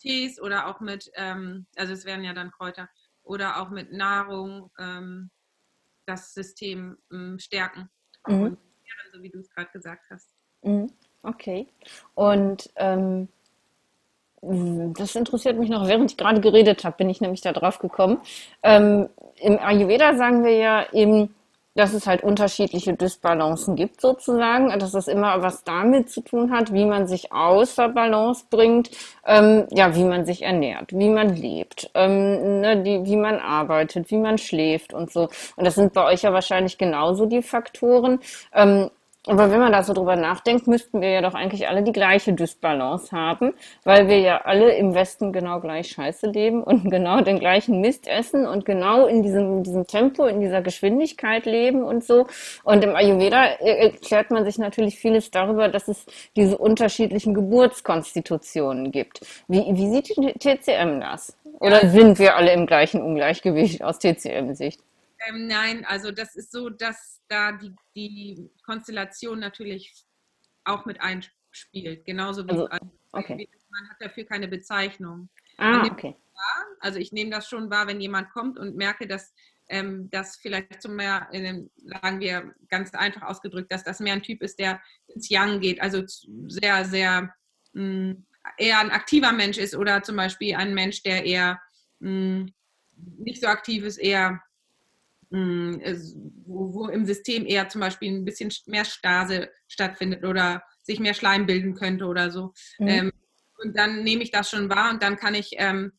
Tees 0.00 0.38
oder 0.38 0.66
auch 0.66 0.80
mit, 0.80 1.10
ähm, 1.14 1.64
also 1.76 1.94
es 1.94 2.04
wären 2.04 2.24
ja 2.24 2.34
dann 2.34 2.50
Kräuter, 2.50 2.90
oder 3.24 3.60
auch 3.60 3.70
mit 3.70 3.92
Nahrung 3.92 4.70
ähm, 4.78 5.30
das 6.06 6.34
System 6.34 6.96
ähm, 7.12 7.38
stärken. 7.38 7.88
Mhm. 8.26 8.42
Und 8.42 8.58
so 9.12 9.22
wie 9.22 9.30
du 9.30 9.38
es 9.38 9.50
gerade 9.50 9.70
gesagt 9.70 10.02
hast. 10.10 10.30
Mhm. 10.62 10.90
Okay. 11.22 11.66
Und 12.14 12.70
ähm, 12.76 13.28
das 14.42 15.14
interessiert 15.14 15.58
mich 15.58 15.70
noch, 15.70 15.88
während 15.88 16.10
ich 16.10 16.16
gerade 16.18 16.40
geredet 16.40 16.84
habe, 16.84 16.98
bin 16.98 17.08
ich 17.08 17.20
nämlich 17.20 17.40
da 17.40 17.52
drauf 17.52 17.78
gekommen. 17.78 18.20
Ähm, 18.62 19.08
Im 19.36 19.58
Ayurveda 19.58 20.16
sagen 20.16 20.44
wir 20.44 20.54
ja 20.54 20.92
eben, 20.92 21.34
dass 21.74 21.92
es 21.92 22.06
halt 22.06 22.22
unterschiedliche 22.22 22.94
Dysbalancen 22.94 23.76
gibt 23.76 24.00
sozusagen, 24.00 24.68
dass 24.78 24.92
das 24.92 25.08
immer 25.08 25.42
was 25.42 25.64
damit 25.64 26.10
zu 26.10 26.20
tun 26.20 26.52
hat, 26.52 26.72
wie 26.72 26.84
man 26.84 27.06
sich 27.06 27.32
außer 27.32 27.88
Balance 27.88 28.44
bringt, 28.50 28.90
ähm, 29.26 29.66
ja, 29.70 29.94
wie 29.94 30.04
man 30.04 30.24
sich 30.24 30.42
ernährt, 30.42 30.92
wie 30.92 31.08
man 31.08 31.34
lebt, 31.34 31.90
ähm, 31.94 32.60
ne, 32.60 32.82
die, 32.82 33.04
wie 33.04 33.16
man 33.16 33.38
arbeitet, 33.38 34.10
wie 34.10 34.18
man 34.18 34.38
schläft 34.38 34.94
und 34.94 35.12
so. 35.12 35.28
Und 35.56 35.64
das 35.64 35.74
sind 35.74 35.92
bei 35.92 36.04
euch 36.04 36.22
ja 36.22 36.32
wahrscheinlich 36.32 36.78
genauso 36.78 37.26
die 37.26 37.42
Faktoren. 37.42 38.20
Ähm, 38.52 38.90
aber 39.26 39.50
wenn 39.50 39.60
man 39.60 39.72
da 39.72 39.82
so 39.82 39.94
drüber 39.94 40.16
nachdenkt, 40.16 40.66
müssten 40.66 41.00
wir 41.00 41.08
ja 41.08 41.22
doch 41.22 41.32
eigentlich 41.32 41.66
alle 41.66 41.82
die 41.82 41.92
gleiche 41.92 42.34
Dysbalance 42.34 43.10
haben, 43.10 43.54
weil 43.82 44.06
wir 44.06 44.18
ja 44.18 44.42
alle 44.42 44.74
im 44.74 44.94
Westen 44.94 45.32
genau 45.32 45.60
gleich 45.60 45.88
scheiße 45.92 46.26
leben 46.26 46.62
und 46.62 46.84
genau 46.90 47.22
den 47.22 47.38
gleichen 47.38 47.80
Mist 47.80 48.06
essen 48.06 48.46
und 48.46 48.66
genau 48.66 49.06
in 49.06 49.22
diesem, 49.22 49.58
in 49.58 49.62
diesem 49.62 49.86
Tempo, 49.86 50.26
in 50.26 50.40
dieser 50.40 50.60
Geschwindigkeit 50.60 51.46
leben 51.46 51.84
und 51.84 52.04
so. 52.04 52.26
Und 52.64 52.84
im 52.84 52.94
Ayurveda 52.94 53.44
erklärt 53.44 54.30
man 54.30 54.44
sich 54.44 54.58
natürlich 54.58 54.98
vieles 54.98 55.30
darüber, 55.30 55.68
dass 55.68 55.88
es 55.88 56.04
diese 56.36 56.58
unterschiedlichen 56.58 57.32
Geburtskonstitutionen 57.32 58.90
gibt. 58.90 59.20
Wie, 59.48 59.64
wie 59.74 59.88
sieht 59.88 60.14
die 60.16 60.32
TCM 60.38 61.00
das? 61.00 61.34
Oder 61.60 61.88
sind 61.88 62.18
wir 62.18 62.36
alle 62.36 62.52
im 62.52 62.66
gleichen 62.66 63.00
Ungleichgewicht 63.00 63.82
aus 63.82 63.98
TCM-Sicht? 63.98 64.80
Ähm, 65.26 65.46
nein, 65.46 65.84
also 65.84 66.10
das 66.10 66.34
ist 66.36 66.52
so, 66.52 66.70
dass 66.70 67.22
da 67.28 67.52
die, 67.52 67.74
die 67.94 68.50
Konstellation 68.64 69.38
natürlich 69.38 69.92
auch 70.64 70.84
mit 70.86 71.00
einspielt. 71.00 72.04
Genauso 72.04 72.46
wie 72.46 72.50
also, 72.50 72.68
okay. 73.12 73.48
man 73.70 73.90
hat 73.90 73.96
dafür 74.00 74.24
keine 74.24 74.48
Bezeichnung. 74.48 75.28
Ah, 75.58 75.86
okay. 75.86 76.16
Also 76.80 76.98
ich 76.98 77.12
nehme 77.12 77.30
das 77.30 77.48
schon 77.48 77.70
wahr, 77.70 77.86
wenn 77.86 78.00
jemand 78.00 78.30
kommt 78.30 78.58
und 78.58 78.76
merke, 78.76 79.06
dass 79.06 79.32
ähm, 79.68 80.10
das 80.10 80.36
vielleicht 80.36 80.82
zum 80.82 80.96
mehr, 80.96 81.28
äh, 81.32 81.62
sagen 81.84 82.20
wir 82.20 82.54
ganz 82.68 82.92
einfach 82.94 83.22
ausgedrückt, 83.22 83.72
dass 83.72 83.84
das 83.84 84.00
mehr 84.00 84.12
ein 84.12 84.22
Typ 84.22 84.42
ist, 84.42 84.58
der 84.58 84.80
ins 85.08 85.28
Young 85.30 85.60
geht, 85.60 85.80
also 85.80 86.02
sehr, 86.06 86.84
sehr 86.84 87.34
mh, 87.72 87.82
mm, 87.82 88.26
eher 88.58 88.78
ein 88.80 88.90
aktiver 88.90 89.32
Mensch 89.32 89.56
ist 89.56 89.74
oder 89.74 90.02
zum 90.02 90.16
Beispiel 90.16 90.54
ein 90.54 90.74
Mensch, 90.74 91.02
der 91.02 91.24
eher 91.24 91.60
mh, 92.00 92.10
mm, 92.10 92.54
nicht 93.18 93.40
so 93.40 93.46
aktiv 93.46 93.84
ist, 93.84 93.96
eher 93.96 94.42
wo, 95.30 96.74
wo, 96.74 96.88
im 96.88 97.06
System 97.06 97.46
eher 97.46 97.68
zum 97.68 97.80
Beispiel 97.80 98.12
ein 98.12 98.24
bisschen 98.24 98.52
mehr 98.66 98.84
Stase 98.84 99.50
stattfindet 99.68 100.24
oder 100.24 100.62
sich 100.82 101.00
mehr 101.00 101.14
Schleim 101.14 101.46
bilden 101.46 101.74
könnte 101.74 102.06
oder 102.06 102.30
so. 102.30 102.52
Mhm. 102.78 102.88
Ähm, 102.88 103.12
und 103.62 103.76
dann 103.76 104.02
nehme 104.02 104.22
ich 104.22 104.30
das 104.30 104.50
schon 104.50 104.68
wahr 104.68 104.90
und 104.92 105.02
dann 105.02 105.16
kann 105.16 105.34
ich 105.34 105.52
ähm, 105.56 105.92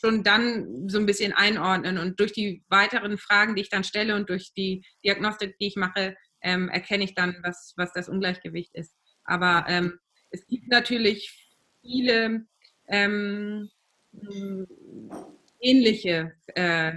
schon 0.00 0.22
dann 0.22 0.88
so 0.88 0.98
ein 0.98 1.06
bisschen 1.06 1.32
einordnen. 1.32 1.98
Und 1.98 2.20
durch 2.20 2.32
die 2.32 2.62
weiteren 2.68 3.18
Fragen, 3.18 3.54
die 3.54 3.62
ich 3.62 3.70
dann 3.70 3.84
stelle 3.84 4.14
und 4.14 4.28
durch 4.28 4.52
die 4.52 4.84
Diagnostik, 5.04 5.56
die 5.58 5.68
ich 5.68 5.76
mache, 5.76 6.16
ähm, 6.42 6.68
erkenne 6.68 7.04
ich 7.04 7.14
dann, 7.14 7.36
was, 7.42 7.72
was 7.76 7.92
das 7.92 8.08
Ungleichgewicht 8.08 8.74
ist. 8.74 8.94
Aber 9.24 9.66
es 10.30 10.46
gibt 10.46 10.68
natürlich 10.68 11.50
viele 11.80 12.46
ähnliche, 15.60 16.32
äh, 16.54 16.92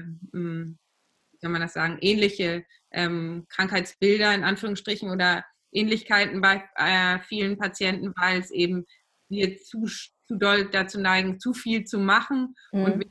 wie 1.37 1.45
soll 1.45 1.51
man 1.51 1.61
das 1.61 1.73
sagen, 1.73 1.97
ähnliche 2.01 2.65
ähm, 2.91 3.45
Krankheitsbilder 3.49 4.33
in 4.33 4.43
Anführungsstrichen 4.43 5.11
oder 5.11 5.45
Ähnlichkeiten 5.71 6.41
bei 6.41 6.63
äh, 6.75 7.19
vielen 7.19 7.57
Patienten, 7.57 8.13
weil 8.17 8.39
es 8.39 8.51
eben 8.51 8.85
wir 9.29 9.57
zu, 9.57 9.85
zu 9.85 10.35
doll 10.37 10.69
dazu 10.71 10.99
neigen, 10.99 11.39
zu 11.39 11.53
viel 11.53 11.83
zu 11.83 11.99
machen 11.99 12.55
mhm. 12.71 12.83
und 12.83 13.05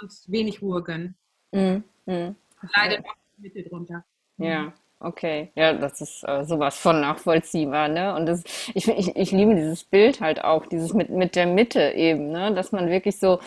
uns 0.00 0.30
wenig 0.30 0.62
Ruhe 0.62 0.82
gönnen. 0.82 1.16
Mhm. 1.50 1.82
Mhm. 2.06 2.36
Leidet 2.76 3.04
auch 3.04 3.16
die 3.36 3.42
Mitte 3.42 3.62
drunter. 3.68 4.04
Ja. 4.36 4.72
Okay, 5.00 5.50
ja, 5.56 5.72
das 5.72 6.00
ist 6.00 6.22
äh, 6.28 6.44
sowas 6.44 6.78
von 6.78 7.00
nachvollziehbar, 7.00 7.88
ne? 7.88 8.14
Und 8.14 8.26
das, 8.26 8.44
ich, 8.72 8.86
ich, 8.86 9.16
ich 9.16 9.32
liebe 9.32 9.56
dieses 9.56 9.82
Bild 9.82 10.20
halt 10.20 10.44
auch, 10.44 10.66
dieses 10.66 10.94
mit, 10.94 11.10
mit 11.10 11.34
der 11.34 11.46
Mitte 11.46 11.90
eben, 11.90 12.30
ne? 12.30 12.54
Dass 12.54 12.70
man 12.70 12.88
wirklich 12.88 13.18
so, 13.18 13.40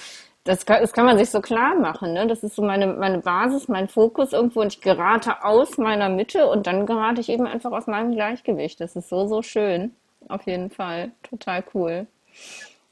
das 0.46 0.66
kann, 0.66 0.80
das 0.80 0.94
kann 0.94 1.06
man 1.06 1.18
sich 1.18 1.32
so 1.32 1.42
klar 1.42 1.76
machen, 1.76 2.14
ne? 2.14 2.28
Das 2.28 2.44
ist 2.44 2.56
so 2.56 2.62
meine, 2.62 2.88
meine 2.88 3.18
Basis, 3.18 3.68
mein 3.68 3.88
Fokus 3.88 4.32
irgendwo 4.32 4.62
und 4.62 4.74
ich 4.74 4.80
gerate 4.80 5.44
aus 5.44 5.78
meiner 5.78 6.08
Mitte 6.08 6.48
und 6.48 6.68
dann 6.68 6.86
gerate 6.86 7.20
ich 7.20 7.30
eben 7.30 7.48
einfach 7.48 7.72
aus 7.72 7.88
meinem 7.88 8.14
Gleichgewicht. 8.14 8.80
Das 8.80 8.96
ist 8.96 9.10
so, 9.10 9.28
so 9.28 9.42
schön. 9.42 9.96
Auf 10.30 10.46
jeden 10.46 10.70
Fall. 10.70 11.12
Total 11.24 11.64
cool. 11.74 12.06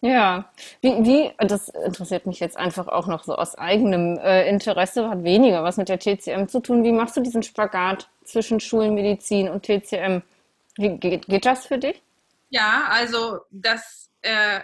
Ja, 0.01 0.49
wie, 0.81 1.05
wie, 1.05 1.31
das 1.37 1.69
interessiert 1.69 2.25
mich 2.25 2.39
jetzt 2.39 2.57
einfach 2.57 2.87
auch 2.87 3.07
noch 3.07 3.23
so 3.23 3.35
aus 3.35 3.55
eigenem 3.55 4.17
äh, 4.17 4.49
Interesse, 4.49 5.07
hat 5.09 5.23
weniger 5.23 5.63
was 5.63 5.77
mit 5.77 5.89
der 5.89 5.99
TCM 5.99 6.47
zu 6.47 6.59
tun. 6.59 6.83
Wie 6.83 6.91
machst 6.91 7.15
du 7.15 7.21
diesen 7.21 7.43
Spagat 7.43 8.09
zwischen 8.25 8.59
Schulmedizin 8.59 9.47
und 9.47 9.63
TCM? 9.63 10.23
Wie 10.75 10.97
geht, 10.97 11.27
geht 11.27 11.45
das 11.45 11.67
für 11.67 11.77
dich? 11.77 12.01
Ja, 12.49 12.83
also 12.89 13.41
das 13.51 14.09
äh, 14.23 14.59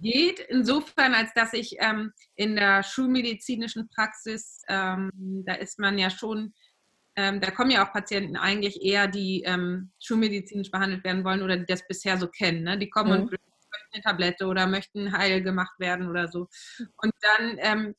geht 0.00 0.40
insofern, 0.40 1.14
als 1.14 1.32
dass 1.34 1.52
ich 1.52 1.76
ähm, 1.80 2.12
in 2.34 2.56
der 2.56 2.82
schulmedizinischen 2.82 3.88
Praxis, 3.94 4.62
ähm, 4.68 5.10
da 5.46 5.54
ist 5.54 5.78
man 5.78 5.98
ja 5.98 6.10
schon, 6.10 6.54
ähm, 7.16 7.40
da 7.40 7.50
kommen 7.50 7.70
ja 7.70 7.86
auch 7.86 7.92
Patienten 7.92 8.36
eigentlich 8.36 8.82
eher, 8.82 9.06
die 9.06 9.42
ähm, 9.44 9.90
schulmedizinisch 9.98 10.70
behandelt 10.70 11.04
werden 11.04 11.24
wollen 11.24 11.42
oder 11.42 11.56
die 11.56 11.66
das 11.66 11.86
bisher 11.86 12.16
so 12.18 12.28
kennen. 12.28 12.62
Ne? 12.62 12.78
Die 12.78 12.90
kommen 12.90 13.12
mhm. 13.12 13.28
und 13.28 13.36
eine 13.92 14.02
Tablette 14.02 14.46
oder 14.46 14.66
möchten 14.66 15.16
heil 15.16 15.42
gemacht 15.42 15.78
werden 15.78 16.08
oder 16.08 16.28
so. 16.28 16.48
Und 16.96 17.12
dann 17.20 17.56
ähm, 17.58 17.94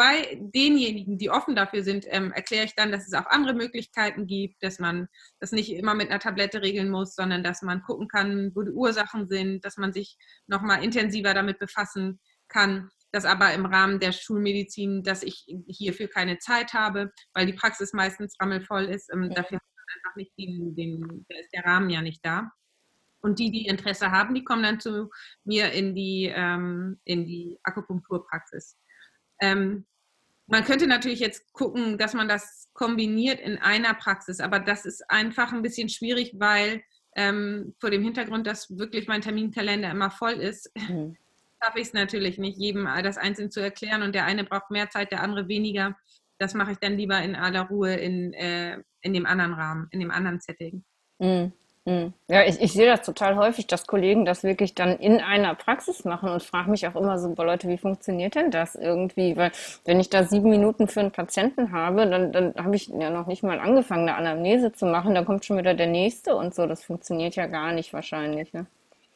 bei 0.00 0.40
denjenigen, 0.40 1.18
die 1.18 1.28
offen 1.28 1.54
dafür 1.54 1.82
sind, 1.82 2.06
ähm, 2.08 2.32
erkläre 2.32 2.64
ich 2.64 2.74
dann, 2.74 2.90
dass 2.90 3.06
es 3.06 3.12
auch 3.12 3.26
andere 3.26 3.52
Möglichkeiten 3.52 4.26
gibt, 4.26 4.62
dass 4.62 4.78
man 4.78 5.08
das 5.40 5.52
nicht 5.52 5.70
immer 5.74 5.94
mit 5.94 6.08
einer 6.08 6.18
Tablette 6.18 6.62
regeln 6.62 6.88
muss, 6.88 7.14
sondern 7.14 7.44
dass 7.44 7.60
man 7.60 7.82
gucken 7.82 8.08
kann, 8.08 8.50
wo 8.54 8.62
die 8.62 8.70
Ursachen 8.70 9.28
sind, 9.28 9.62
dass 9.62 9.76
man 9.76 9.92
sich 9.92 10.16
nochmal 10.46 10.82
intensiver 10.82 11.34
damit 11.34 11.58
befassen 11.58 12.18
kann. 12.48 12.88
Das 13.12 13.26
aber 13.26 13.52
im 13.52 13.66
Rahmen 13.66 14.00
der 14.00 14.12
Schulmedizin, 14.12 15.02
dass 15.02 15.22
ich 15.22 15.44
hierfür 15.66 16.08
keine 16.08 16.38
Zeit 16.38 16.72
habe, 16.72 17.12
weil 17.34 17.44
die 17.44 17.52
Praxis 17.52 17.92
meistens 17.92 18.36
rammelvoll 18.40 18.84
ist. 18.84 19.12
Ähm, 19.12 19.28
dafür 19.28 19.58
hat 19.58 19.64
man 19.76 19.96
einfach 19.96 20.16
nicht 20.16 20.32
den, 20.38 20.74
den, 20.74 21.26
da 21.28 21.38
ist 21.38 21.52
der 21.52 21.66
Rahmen 21.66 21.90
ja 21.90 22.00
nicht 22.00 22.24
da. 22.24 22.50
Und 23.20 23.38
die, 23.38 23.50
die 23.50 23.66
Interesse 23.66 24.10
haben, 24.10 24.34
die 24.34 24.44
kommen 24.44 24.62
dann 24.62 24.80
zu 24.80 25.10
mir 25.44 25.72
in 25.72 25.94
die, 25.94 26.32
ähm, 26.34 26.98
in 27.04 27.26
die 27.26 27.58
Akupunkturpraxis. 27.64 28.78
Ähm, 29.40 29.86
man 30.46 30.64
könnte 30.64 30.86
natürlich 30.86 31.20
jetzt 31.20 31.52
gucken, 31.52 31.96
dass 31.96 32.12
man 32.12 32.28
das 32.28 32.68
kombiniert 32.72 33.40
in 33.40 33.58
einer 33.58 33.94
Praxis, 33.94 34.40
aber 34.40 34.58
das 34.58 34.84
ist 34.84 35.08
einfach 35.08 35.52
ein 35.52 35.62
bisschen 35.62 35.88
schwierig, 35.88 36.34
weil 36.38 36.82
ähm, 37.16 37.74
vor 37.78 37.90
dem 37.90 38.02
Hintergrund, 38.02 38.46
dass 38.46 38.76
wirklich 38.76 39.06
mein 39.06 39.20
Terminkalender 39.20 39.90
immer 39.90 40.10
voll 40.10 40.32
ist, 40.32 40.70
mhm. 40.88 41.16
schaffe 41.62 41.78
ich 41.78 41.88
es 41.88 41.92
natürlich 41.92 42.38
nicht, 42.38 42.58
jedem 42.58 42.88
das 43.02 43.18
einzeln 43.18 43.50
zu 43.50 43.60
erklären 43.60 44.02
und 44.02 44.14
der 44.14 44.24
eine 44.24 44.44
braucht 44.44 44.70
mehr 44.70 44.90
Zeit, 44.90 45.12
der 45.12 45.22
andere 45.22 45.48
weniger. 45.48 45.96
Das 46.38 46.54
mache 46.54 46.72
ich 46.72 46.78
dann 46.78 46.96
lieber 46.96 47.20
in 47.20 47.36
aller 47.36 47.62
Ruhe 47.62 47.94
in, 47.94 48.32
äh, 48.32 48.78
in 49.02 49.12
dem 49.12 49.26
anderen 49.26 49.54
Rahmen, 49.54 49.88
in 49.90 50.00
dem 50.00 50.10
anderen 50.10 50.40
Setting. 50.40 50.84
Mhm. 51.18 51.52
Hm. 51.86 52.12
Ja, 52.28 52.44
ich, 52.44 52.60
ich 52.60 52.74
sehe 52.74 52.86
das 52.86 53.06
total 53.06 53.36
häufig, 53.36 53.66
dass 53.66 53.86
Kollegen 53.86 54.26
das 54.26 54.42
wirklich 54.42 54.74
dann 54.74 54.98
in 54.98 55.18
einer 55.18 55.54
Praxis 55.54 56.04
machen 56.04 56.28
und 56.28 56.42
frage 56.42 56.70
mich 56.70 56.86
auch 56.86 56.94
immer 56.94 57.18
so, 57.18 57.34
boah, 57.34 57.46
Leute, 57.46 57.68
wie 57.68 57.78
funktioniert 57.78 58.34
denn 58.34 58.50
das 58.50 58.74
irgendwie? 58.74 59.34
Weil 59.36 59.50
wenn 59.86 59.98
ich 59.98 60.10
da 60.10 60.24
sieben 60.24 60.50
Minuten 60.50 60.88
für 60.88 61.00
einen 61.00 61.10
Patienten 61.10 61.72
habe, 61.72 62.06
dann, 62.06 62.32
dann 62.32 62.54
habe 62.56 62.76
ich 62.76 62.88
ja 62.88 63.08
noch 63.08 63.26
nicht 63.26 63.42
mal 63.42 63.58
angefangen, 63.58 64.08
eine 64.08 64.18
Anamnese 64.18 64.72
zu 64.72 64.84
machen, 64.84 65.14
dann 65.14 65.24
kommt 65.24 65.46
schon 65.46 65.56
wieder 65.56 65.72
der 65.72 65.86
nächste 65.86 66.36
und 66.36 66.54
so. 66.54 66.66
Das 66.66 66.84
funktioniert 66.84 67.34
ja 67.36 67.46
gar 67.46 67.72
nicht 67.72 67.94
wahrscheinlich. 67.94 68.52
Ne? 68.52 68.66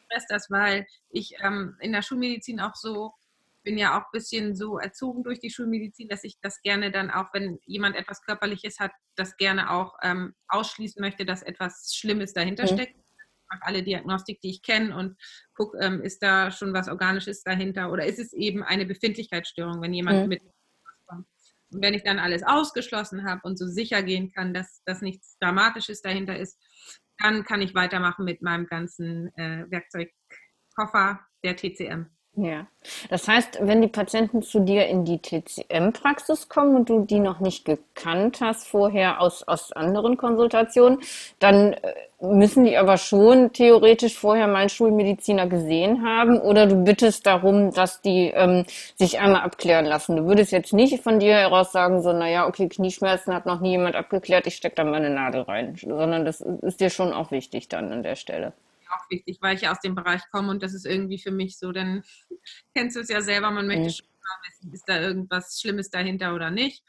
Ich 0.09 0.15
weiß 0.15 0.25
das, 0.27 0.49
weil 0.49 0.87
ich 1.11 1.35
ähm, 1.43 1.77
in 1.81 1.91
der 1.91 2.01
Schulmedizin 2.01 2.59
auch 2.59 2.75
so 2.75 3.13
bin 3.65 3.77
ja 3.77 3.97
auch 3.97 4.05
ein 4.05 4.11
bisschen 4.13 4.55
so 4.55 4.77
erzogen 4.77 5.23
durch 5.23 5.39
die 5.39 5.49
Schulmedizin, 5.49 6.07
dass 6.07 6.23
ich 6.23 6.37
das 6.41 6.61
gerne 6.61 6.91
dann 6.91 7.09
auch, 7.09 7.33
wenn 7.33 7.59
jemand 7.65 7.97
etwas 7.97 8.21
Körperliches 8.21 8.79
hat, 8.79 8.91
das 9.17 9.35
gerne 9.35 9.71
auch 9.71 9.95
ähm, 10.03 10.33
ausschließen 10.47 11.01
möchte, 11.01 11.25
dass 11.25 11.41
etwas 11.41 11.93
Schlimmes 11.93 12.33
dahinter 12.33 12.63
mhm. 12.63 12.75
steckt. 12.75 12.95
Ich 12.95 13.49
mache 13.49 13.67
alle 13.67 13.83
Diagnostik, 13.83 14.39
die 14.41 14.51
ich 14.51 14.61
kenne 14.61 14.95
und 14.95 15.17
gucke, 15.53 15.77
ähm, 15.81 16.01
ist 16.01 16.23
da 16.23 16.51
schon 16.51 16.73
was 16.73 16.87
Organisches 16.87 17.43
dahinter 17.43 17.91
oder 17.91 18.05
ist 18.05 18.19
es 18.19 18.31
eben 18.31 18.63
eine 18.63 18.85
Befindlichkeitsstörung, 18.85 19.81
wenn 19.81 19.93
jemand 19.93 20.23
mhm. 20.23 20.29
mit 20.29 20.41
kommt. 21.07 21.27
Und 21.71 21.81
wenn 21.81 21.93
ich 21.93 22.03
dann 22.03 22.19
alles 22.19 22.43
ausgeschlossen 22.43 23.27
habe 23.27 23.41
und 23.43 23.57
so 23.57 23.67
sicher 23.67 24.03
gehen 24.03 24.31
kann, 24.31 24.53
dass 24.53 24.81
das 24.85 25.01
nichts 25.01 25.37
Dramatisches 25.39 26.01
dahinter 26.01 26.37
ist, 26.37 26.57
dann 27.17 27.43
kann 27.43 27.61
ich 27.61 27.75
weitermachen 27.75 28.25
mit 28.25 28.41
meinem 28.41 28.67
ganzen 28.67 29.35
äh, 29.35 29.65
Werkzeugkoffer 29.69 31.19
der 31.43 31.55
TCM. 31.55 32.14
Ja, 32.37 32.67
das 33.09 33.29
heißt, 33.29 33.59
wenn 33.61 33.81
die 33.81 33.87
Patienten 33.87 34.41
zu 34.41 34.59
dir 34.59 34.87
in 34.87 35.05
die 35.05 35.19
TCM-Praxis 35.21 36.49
kommen 36.49 36.75
und 36.75 36.89
du 36.89 37.05
die 37.05 37.19
noch 37.19 37.39
nicht 37.39 37.63
gekannt 37.63 38.41
hast 38.41 38.67
vorher 38.67 39.21
aus, 39.21 39.43
aus 39.43 39.71
anderen 39.71 40.17
Konsultationen, 40.17 40.99
dann 41.39 41.71
äh, 41.73 41.93
müssen 42.19 42.65
die 42.65 42.75
aber 42.75 42.97
schon 42.97 43.53
theoretisch 43.53 44.17
vorher 44.17 44.47
mal 44.47 44.57
einen 44.57 44.69
Schulmediziner 44.69 45.47
gesehen 45.47 46.05
haben 46.05 46.37
oder 46.41 46.67
du 46.67 46.75
bittest 46.83 47.25
darum, 47.25 47.71
dass 47.71 48.01
die 48.01 48.31
ähm, 48.35 48.65
sich 48.95 49.17
einmal 49.19 49.43
abklären 49.43 49.85
lassen. 49.85 50.17
Du 50.17 50.25
würdest 50.25 50.51
jetzt 50.51 50.73
nicht 50.73 51.01
von 51.01 51.19
dir 51.19 51.35
heraus 51.35 51.71
sagen, 51.71 52.01
so, 52.01 52.11
naja, 52.11 52.47
okay, 52.47 52.67
Knieschmerzen 52.67 53.33
hat 53.33 53.45
noch 53.45 53.61
nie 53.61 53.71
jemand 53.71 53.95
abgeklärt, 53.95 54.45
ich 54.45 54.55
stecke 54.57 54.75
da 54.75 54.83
mal 54.83 54.95
eine 54.95 55.09
Nadel 55.09 55.43
rein, 55.43 55.75
sondern 55.77 56.25
das 56.25 56.41
ist 56.41 56.81
dir 56.81 56.89
schon 56.89 57.13
auch 57.13 57.31
wichtig 57.31 57.69
dann 57.69 57.93
an 57.93 58.03
der 58.03 58.15
Stelle 58.17 58.51
auch 58.91 59.09
wichtig, 59.09 59.39
weil 59.41 59.55
ich 59.55 59.61
ja 59.61 59.71
aus 59.71 59.79
dem 59.79 59.95
Bereich 59.95 60.21
komme 60.31 60.49
und 60.51 60.63
das 60.63 60.73
ist 60.73 60.85
irgendwie 60.85 61.19
für 61.19 61.31
mich 61.31 61.57
so, 61.57 61.71
dann 61.71 62.03
kennst 62.75 62.95
du 62.95 63.01
es 63.01 63.09
ja 63.09 63.21
selber, 63.21 63.51
man 63.51 63.67
möchte 63.67 63.83
mhm. 63.83 63.89
schon 63.89 64.07
mal 64.07 64.49
wissen, 64.49 64.73
ist 64.73 64.89
da 64.89 65.01
irgendwas 65.01 65.59
Schlimmes 65.59 65.89
dahinter 65.89 66.35
oder 66.35 66.51
nicht, 66.51 66.83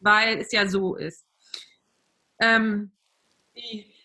weil 0.00 0.38
es 0.38 0.52
ja 0.52 0.68
so 0.68 0.96
ist. 0.96 1.26
Ähm, 2.40 2.92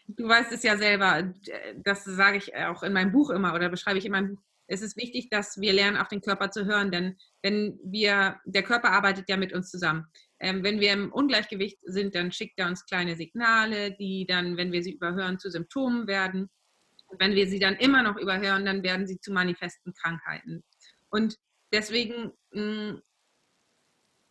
du 0.08 0.28
weißt 0.28 0.52
es 0.52 0.64
ja 0.64 0.78
selber, 0.78 1.34
das 1.76 2.04
sage 2.04 2.38
ich 2.38 2.56
auch 2.56 2.84
in 2.84 2.94
meinem 2.94 3.12
Buch 3.12 3.30
immer 3.30 3.54
oder 3.54 3.70
beschreibe 3.70 3.98
ich 3.98 4.06
in 4.06 4.12
meinem 4.12 4.36
Buch. 4.36 4.44
Es 4.72 4.82
ist 4.84 4.98
wichtig, 4.98 5.30
dass 5.30 5.60
wir 5.60 5.74
lernen, 5.74 5.98
auf 5.98 6.10
den 6.10 6.22
Körper 6.22 6.52
zu 6.52 6.66
hören, 6.66 6.92
denn 6.92 7.18
wenn 7.42 7.80
wir, 7.84 8.40
der 8.46 8.62
Körper 8.62 8.92
arbeitet 8.92 9.28
ja 9.28 9.36
mit 9.36 9.52
uns 9.52 9.72
zusammen. 9.72 10.06
Ähm, 10.40 10.64
wenn 10.64 10.80
wir 10.80 10.94
im 10.94 11.12
Ungleichgewicht 11.12 11.80
sind, 11.84 12.14
dann 12.14 12.32
schickt 12.32 12.60
er 12.60 12.68
uns 12.68 12.86
kleine 12.86 13.16
Signale, 13.16 13.92
die 13.92 14.28
dann, 14.28 14.58
wenn 14.58 14.72
wir 14.72 14.84
sie 14.84 14.94
überhören, 14.94 15.40
zu 15.40 15.50
Symptomen 15.50 16.08
werden. 16.08 16.50
Und 17.10 17.20
wenn 17.20 17.36
wir 17.36 17.48
sie 17.48 17.60
dann 17.60 17.76
immer 17.76 18.04
noch 18.04 18.18
überhören, 18.18 18.66
dann 18.66 18.84
werden 18.84 19.08
sie 19.08 19.20
zu 19.20 19.32
manifesten 19.32 19.94
Krankheiten. 19.94 20.64
Und 21.10 21.38
deswegen 21.72 22.32
mh, 22.52 22.62
mm, 22.62 23.02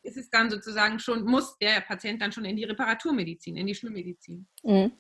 ist 0.03 0.17
es 0.17 0.31
dann 0.31 0.51
sozusagen 0.51 0.99
schon, 0.99 1.25
muss 1.25 1.59
der 1.59 1.81
Patient 1.81 2.21
dann 2.23 2.33
schon 2.33 2.45
in 2.45 2.57
die 2.57 2.65
Reparaturmedizin, 2.65 3.57
in 3.57 3.67
die 3.67 3.75
Schulmedizin. 3.75 4.47
Mhm. 4.63 4.93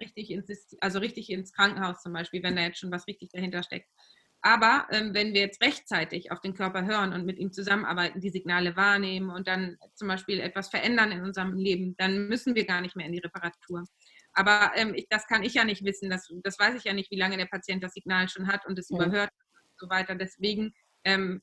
Richtig 0.00 0.30
ins, 0.30 0.76
also 0.80 1.00
richtig 1.00 1.28
ins 1.28 1.52
Krankenhaus 1.52 2.02
zum 2.02 2.12
Beispiel, 2.12 2.42
wenn 2.42 2.54
da 2.54 2.62
jetzt 2.62 2.78
schon 2.78 2.92
was 2.92 3.06
richtig 3.08 3.30
dahinter 3.30 3.62
steckt. 3.62 3.90
Aber 4.42 4.86
ähm, 4.92 5.12
wenn 5.12 5.34
wir 5.34 5.40
jetzt 5.40 5.60
rechtzeitig 5.60 6.30
auf 6.30 6.40
den 6.40 6.54
Körper 6.54 6.86
hören 6.86 7.12
und 7.12 7.26
mit 7.26 7.38
ihm 7.38 7.52
zusammenarbeiten, 7.52 8.20
die 8.20 8.30
Signale 8.30 8.76
wahrnehmen 8.76 9.30
und 9.30 9.48
dann 9.48 9.76
zum 9.94 10.06
Beispiel 10.06 10.38
etwas 10.38 10.68
verändern 10.68 11.10
in 11.10 11.22
unserem 11.22 11.54
Leben, 11.54 11.96
dann 11.96 12.28
müssen 12.28 12.54
wir 12.54 12.64
gar 12.64 12.80
nicht 12.80 12.94
mehr 12.94 13.06
in 13.06 13.12
die 13.12 13.18
Reparatur. 13.18 13.84
Aber 14.36 14.72
ähm, 14.74 14.94
ich, 14.94 15.08
das 15.08 15.26
kann 15.26 15.42
ich 15.42 15.54
ja 15.54 15.64
nicht 15.64 15.82
wissen. 15.82 16.10
Das, 16.10 16.28
das 16.44 16.58
weiß 16.58 16.74
ich 16.74 16.84
ja 16.84 16.92
nicht, 16.92 17.10
wie 17.10 17.18
lange 17.18 17.38
der 17.38 17.46
Patient 17.46 17.82
das 17.82 17.94
Signal 17.94 18.28
schon 18.28 18.46
hat 18.46 18.66
und 18.66 18.78
es 18.78 18.90
mhm. 18.90 18.98
überhört 18.98 19.30
und 19.54 19.78
so 19.78 19.88
weiter. 19.88 20.14
Deswegen 20.14 20.74
ähm, 21.04 21.40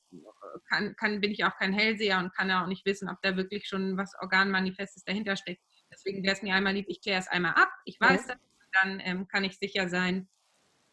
kann, 0.68 0.94
kann, 0.94 1.20
bin 1.20 1.32
ich 1.32 1.44
auch 1.44 1.56
kein 1.56 1.72
Hellseher 1.72 2.20
und 2.20 2.32
kann 2.34 2.50
auch 2.52 2.68
nicht 2.68 2.86
wissen, 2.86 3.08
ob 3.08 3.20
da 3.22 3.36
wirklich 3.36 3.66
schon 3.66 3.96
was 3.96 4.12
Organmanifestes 4.20 5.02
dahinter 5.02 5.36
steckt. 5.36 5.60
Deswegen 5.92 6.22
wäre 6.22 6.34
es 6.34 6.42
mir 6.42 6.54
einmal 6.54 6.74
lieb, 6.74 6.86
ich 6.88 7.02
kläre 7.02 7.18
es 7.18 7.28
einmal 7.28 7.54
ab. 7.54 7.70
Ich 7.84 8.00
weiß 8.00 8.26
mhm. 8.26 8.28
das, 8.28 8.38
dann 8.80 9.00
ähm, 9.00 9.26
kann 9.26 9.42
ich 9.42 9.58
sicher 9.58 9.88
sein, 9.88 10.28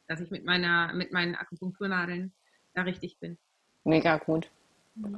dass 0.08 0.22
ich 0.22 0.32
mit, 0.32 0.44
meiner, 0.44 0.94
mit 0.94 1.12
meinen 1.12 1.36
Akupunkturnadeln 1.36 2.34
da 2.74 2.82
richtig 2.82 3.20
bin. 3.20 3.38
Mega 3.84 4.18
gut. 4.18 4.50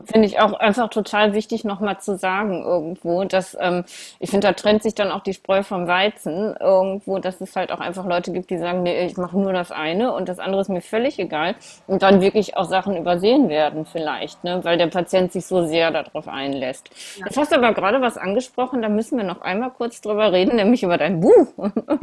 Finde 0.05 0.27
ich 0.27 0.39
auch 0.39 0.53
einfach 0.53 0.89
total 0.89 1.33
wichtig, 1.33 1.63
nochmal 1.63 1.99
zu 1.99 2.15
sagen 2.15 2.63
irgendwo, 2.63 3.23
dass 3.23 3.57
ähm, 3.59 3.83
ich 4.19 4.29
finde, 4.29 4.47
da 4.47 4.53
trennt 4.53 4.83
sich 4.83 4.93
dann 4.93 5.11
auch 5.11 5.21
die 5.21 5.33
Spreu 5.33 5.63
vom 5.63 5.87
Weizen 5.87 6.55
irgendwo, 6.59 7.17
dass 7.17 7.41
es 7.41 7.55
halt 7.55 7.71
auch 7.71 7.79
einfach 7.79 8.05
Leute 8.05 8.31
gibt, 8.31 8.51
die 8.51 8.59
sagen, 8.59 8.83
nee, 8.83 9.07
ich 9.07 9.17
mache 9.17 9.37
nur 9.37 9.51
das 9.51 9.71
eine 9.71 10.13
und 10.13 10.29
das 10.29 10.37
andere 10.37 10.61
ist 10.61 10.69
mir 10.69 10.81
völlig 10.81 11.17
egal 11.17 11.55
und 11.87 12.03
dann 12.03 12.21
wirklich 12.21 12.55
auch 12.55 12.69
Sachen 12.69 12.95
übersehen 12.95 13.49
werden 13.49 13.87
vielleicht, 13.87 14.43
ne, 14.43 14.63
weil 14.63 14.77
der 14.77 14.87
Patient 14.87 15.31
sich 15.31 15.47
so 15.47 15.65
sehr 15.65 15.89
darauf 15.89 16.27
einlässt. 16.27 16.91
Ja. 17.17 17.25
Jetzt 17.25 17.37
hast 17.37 17.51
du 17.51 17.55
aber 17.55 17.73
gerade 17.73 17.99
was 17.99 18.15
angesprochen, 18.17 18.83
da 18.83 18.89
müssen 18.89 19.17
wir 19.17 19.25
noch 19.25 19.41
einmal 19.41 19.71
kurz 19.71 20.01
drüber 20.01 20.31
reden, 20.31 20.55
nämlich 20.55 20.83
über 20.83 20.99
dein 20.99 21.19
Buch. 21.19 21.47
Ja. 21.57 21.71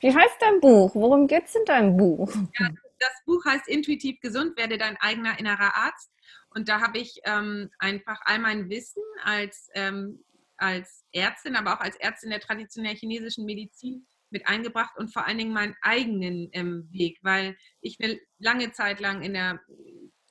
Wie 0.00 0.14
heißt 0.14 0.36
dein 0.40 0.60
Buch? 0.60 0.92
Worum 0.94 1.26
geht's 1.26 1.54
in 1.54 1.64
deinem 1.66 1.96
Buch? 1.98 2.32
Ja, 2.58 2.68
das 2.98 3.12
Buch 3.26 3.44
heißt 3.44 3.68
Intuitiv 3.68 4.18
gesund, 4.20 4.56
werde 4.56 4.78
dein 4.78 4.96
eigener 4.98 5.38
innerer 5.38 5.76
Arzt. 5.76 6.10
Und 6.56 6.70
da 6.70 6.80
habe 6.80 6.96
ich 6.96 7.20
ähm, 7.24 7.68
einfach 7.78 8.18
all 8.24 8.38
mein 8.38 8.70
Wissen 8.70 9.02
als, 9.22 9.68
ähm, 9.74 10.24
als 10.56 11.04
Ärztin, 11.12 11.54
aber 11.54 11.74
auch 11.74 11.80
als 11.80 11.96
Ärztin 11.96 12.30
der 12.30 12.40
traditionellen 12.40 12.96
chinesischen 12.96 13.44
Medizin 13.44 14.06
mit 14.30 14.48
eingebracht 14.48 14.96
und 14.96 15.12
vor 15.12 15.26
allen 15.26 15.36
Dingen 15.36 15.52
meinen 15.52 15.76
eigenen 15.82 16.48
ähm, 16.52 16.88
Weg, 16.90 17.18
weil 17.20 17.58
ich 17.82 18.02
eine 18.02 18.18
lange 18.38 18.72
Zeit 18.72 19.00
lang 19.00 19.20
in 19.20 19.34
der 19.34 19.60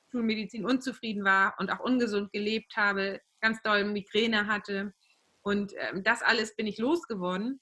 Schulmedizin 0.10 0.66
unzufrieden 0.66 1.24
war 1.24 1.54
und 1.60 1.72
auch 1.72 1.80
ungesund 1.80 2.32
gelebt 2.32 2.76
habe, 2.76 3.22
ganz 3.40 3.62
doll 3.62 3.86
Migräne 3.86 4.48
hatte. 4.48 4.96
Und 5.44 5.74
ähm, 5.78 6.02
das 6.04 6.24
alles 6.24 6.56
bin 6.56 6.66
ich 6.66 6.80
losgeworden. 6.80 7.62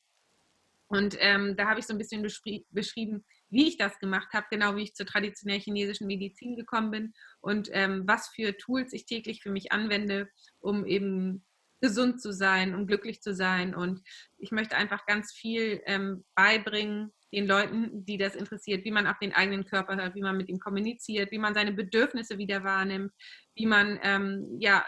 Und 0.88 1.18
ähm, 1.20 1.58
da 1.58 1.68
habe 1.68 1.82
ich 1.82 1.86
so 1.86 1.94
ein 1.94 1.98
bisschen 1.98 2.26
beschrieben, 2.70 3.26
wie 3.54 3.68
ich 3.68 3.78
das 3.78 4.00
gemacht 4.00 4.34
habe, 4.34 4.48
genau 4.50 4.76
wie 4.76 4.84
ich 4.84 4.96
zur 4.96 5.06
traditionellen 5.06 5.62
chinesischen 5.62 6.08
Medizin 6.08 6.56
gekommen 6.56 6.92
bin 6.92 7.14
und 7.40 7.70
ähm, 7.72 8.04
was 8.06 8.30
für 8.30 8.58
Tools 8.58 8.94
ich 8.94 9.06
täglich 9.06 9.42
für 9.42 9.52
mich 9.52 9.72
anwende, 9.72 10.28
um 10.60 10.86
eben 10.86 11.46
gesund 11.80 12.22
zu 12.22 12.32
sein, 12.32 12.76
um 12.76 12.88
glücklich 12.88 13.22
zu 13.22 13.34
sein. 13.34 13.76
Und 13.76 14.02
ich 14.38 14.52
möchte 14.52 14.76
einfach 14.76 15.06
ganz 15.06 15.34
viel 15.34 15.82
ähm, 15.86 16.24
beibringen 16.34 17.12
den 17.34 17.48
Leuten, 17.48 18.06
die 18.06 18.18
das 18.18 18.36
interessiert, 18.36 18.86
wie 18.86 18.92
man 18.92 19.08
auf 19.08 19.18
den 19.20 19.34
eigenen 19.34 19.66
Körper 19.66 19.96
hört, 19.96 20.16
wie 20.16 20.22
man 20.22 20.38
mit 20.38 20.50
ihm 20.50 20.60
kommuniziert, 20.60 21.32
wie 21.32 21.40
man 21.40 21.56
seine 21.56 21.74
Bedürfnisse 21.74 22.38
wieder 22.38 22.64
wahrnimmt, 22.64 23.12
wie 23.56 23.66
man 23.66 24.00
ähm, 24.04 24.58
ja 24.60 24.86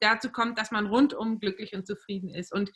dazu 0.00 0.30
kommt, 0.30 0.58
dass 0.58 0.70
man 0.70 0.86
rundum 0.86 1.38
glücklich 1.38 1.74
und 1.74 1.86
zufrieden 1.86 2.30
ist. 2.30 2.52
Und 2.52 2.72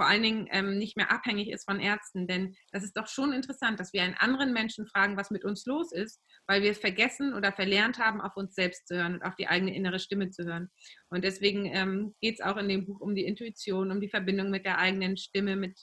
vor 0.00 0.08
allen 0.08 0.22
Dingen 0.22 0.48
ähm, 0.50 0.78
nicht 0.78 0.96
mehr 0.96 1.12
abhängig 1.12 1.50
ist 1.50 1.66
von 1.66 1.78
Ärzten. 1.78 2.26
Denn 2.26 2.56
das 2.72 2.84
ist 2.84 2.96
doch 2.96 3.06
schon 3.06 3.34
interessant, 3.34 3.78
dass 3.78 3.92
wir 3.92 4.02
einen 4.02 4.14
anderen 4.14 4.54
Menschen 4.54 4.86
fragen, 4.86 5.18
was 5.18 5.30
mit 5.30 5.44
uns 5.44 5.66
los 5.66 5.92
ist, 5.92 6.22
weil 6.46 6.62
wir 6.62 6.74
vergessen 6.74 7.34
oder 7.34 7.52
verlernt 7.52 7.98
haben, 7.98 8.22
auf 8.22 8.34
uns 8.34 8.54
selbst 8.54 8.88
zu 8.88 8.96
hören 8.96 9.16
und 9.16 9.22
auf 9.22 9.36
die 9.36 9.46
eigene 9.46 9.74
innere 9.76 9.98
Stimme 9.98 10.30
zu 10.30 10.46
hören. 10.46 10.70
Und 11.10 11.22
deswegen 11.22 11.66
ähm, 11.66 12.14
geht 12.22 12.36
es 12.36 12.40
auch 12.40 12.56
in 12.56 12.70
dem 12.70 12.86
Buch 12.86 12.98
um 12.98 13.14
die 13.14 13.26
Intuition, 13.26 13.90
um 13.90 14.00
die 14.00 14.08
Verbindung 14.08 14.48
mit 14.48 14.64
der 14.64 14.78
eigenen 14.78 15.18
Stimme, 15.18 15.54
mit 15.54 15.78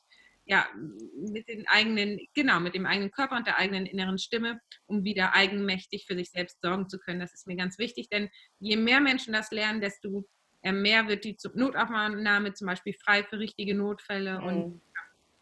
ja, 0.49 0.65
mit 1.13 1.47
den 1.49 1.68
eigenen, 1.68 2.20
genau, 2.34 2.61
mit 2.61 2.74
dem 2.74 2.86
eigenen 2.86 3.11
Körper 3.11 3.36
und 3.36 3.45
der 3.45 3.57
eigenen 3.57 3.86
inneren 3.86 4.18
Stimme, 4.18 4.61
um 4.86 5.03
wieder 5.03 5.36
eigenmächtig 5.36 6.05
für 6.07 6.15
sich 6.15 6.32
selbst 6.32 6.59
sorgen 6.61 6.89
zu 6.89 6.97
können. 6.99 7.20
Das 7.20 7.34
ist 7.34 7.47
mir 7.47 7.57
ganz 7.57 7.78
wichtig, 7.78 8.09
denn 8.09 8.30
je 8.59 8.78
mehr 8.78 9.01
Menschen 9.01 9.34
das 9.34 9.51
lernen, 9.51 9.82
desto 9.82 10.26
mehr 10.63 11.07
wird 11.07 11.23
die 11.23 11.37
Notaufnahme 11.53 12.53
zum 12.53 12.67
Beispiel 12.67 12.93
frei 12.93 13.23
für 13.23 13.39
richtige 13.39 13.75
Notfälle 13.75 14.39
mhm. 14.39 14.45
und 14.45 14.81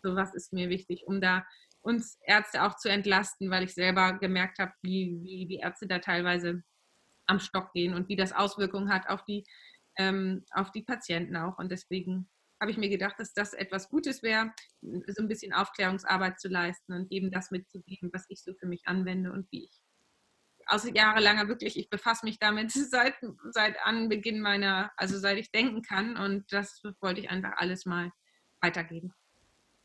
sowas 0.03 0.33
ist 0.35 0.53
mir 0.53 0.69
wichtig, 0.69 1.03
um 1.07 1.21
da 1.21 1.45
uns 1.81 2.17
Ärzte 2.25 2.63
auch 2.63 2.77
zu 2.77 2.89
entlasten, 2.89 3.49
weil 3.49 3.63
ich 3.63 3.73
selber 3.73 4.17
gemerkt 4.17 4.59
habe, 4.59 4.73
wie, 4.81 5.19
wie 5.21 5.45
die 5.45 5.57
Ärzte 5.57 5.87
da 5.87 5.99
teilweise 5.99 6.63
am 7.27 7.39
Stock 7.39 7.73
gehen 7.73 7.93
und 7.93 8.09
wie 8.09 8.15
das 8.15 8.33
Auswirkungen 8.33 8.91
hat 8.91 9.07
auf 9.07 9.23
die, 9.25 9.45
ähm, 9.97 10.43
auf 10.51 10.71
die 10.71 10.83
Patienten 10.83 11.35
auch. 11.35 11.57
Und 11.57 11.71
deswegen 11.71 12.29
habe 12.59 12.71
ich 12.71 12.77
mir 12.77 12.89
gedacht, 12.89 13.15
dass 13.19 13.33
das 13.33 13.53
etwas 13.53 13.89
Gutes 13.89 14.23
wäre, 14.23 14.51
so 14.81 15.21
ein 15.21 15.27
bisschen 15.27 15.53
Aufklärungsarbeit 15.53 16.39
zu 16.39 16.47
leisten 16.47 16.93
und 16.93 17.11
eben 17.11 17.31
das 17.31 17.51
mitzugeben, 17.51 18.09
was 18.13 18.25
ich 18.29 18.41
so 18.41 18.53
für 18.55 18.67
mich 18.67 18.81
anwende 18.85 19.31
und 19.31 19.47
wie 19.51 19.65
ich 19.65 19.81
aus 20.65 20.89
jahrelanger 20.91 21.47
wirklich, 21.47 21.77
ich 21.77 21.89
befasse 21.89 22.25
mich 22.25 22.39
damit 22.39 22.71
seit, 22.71 23.15
seit 23.51 23.77
Anbeginn 23.83 24.41
meiner, 24.41 24.91
also 24.97 25.17
seit 25.17 25.37
ich 25.37 25.51
denken 25.51 25.81
kann 25.81 26.17
und 26.17 26.51
das 26.51 26.81
wollte 27.01 27.21
ich 27.21 27.29
einfach 27.29 27.53
alles 27.57 27.85
mal 27.85 28.11
weitergeben. 28.61 29.13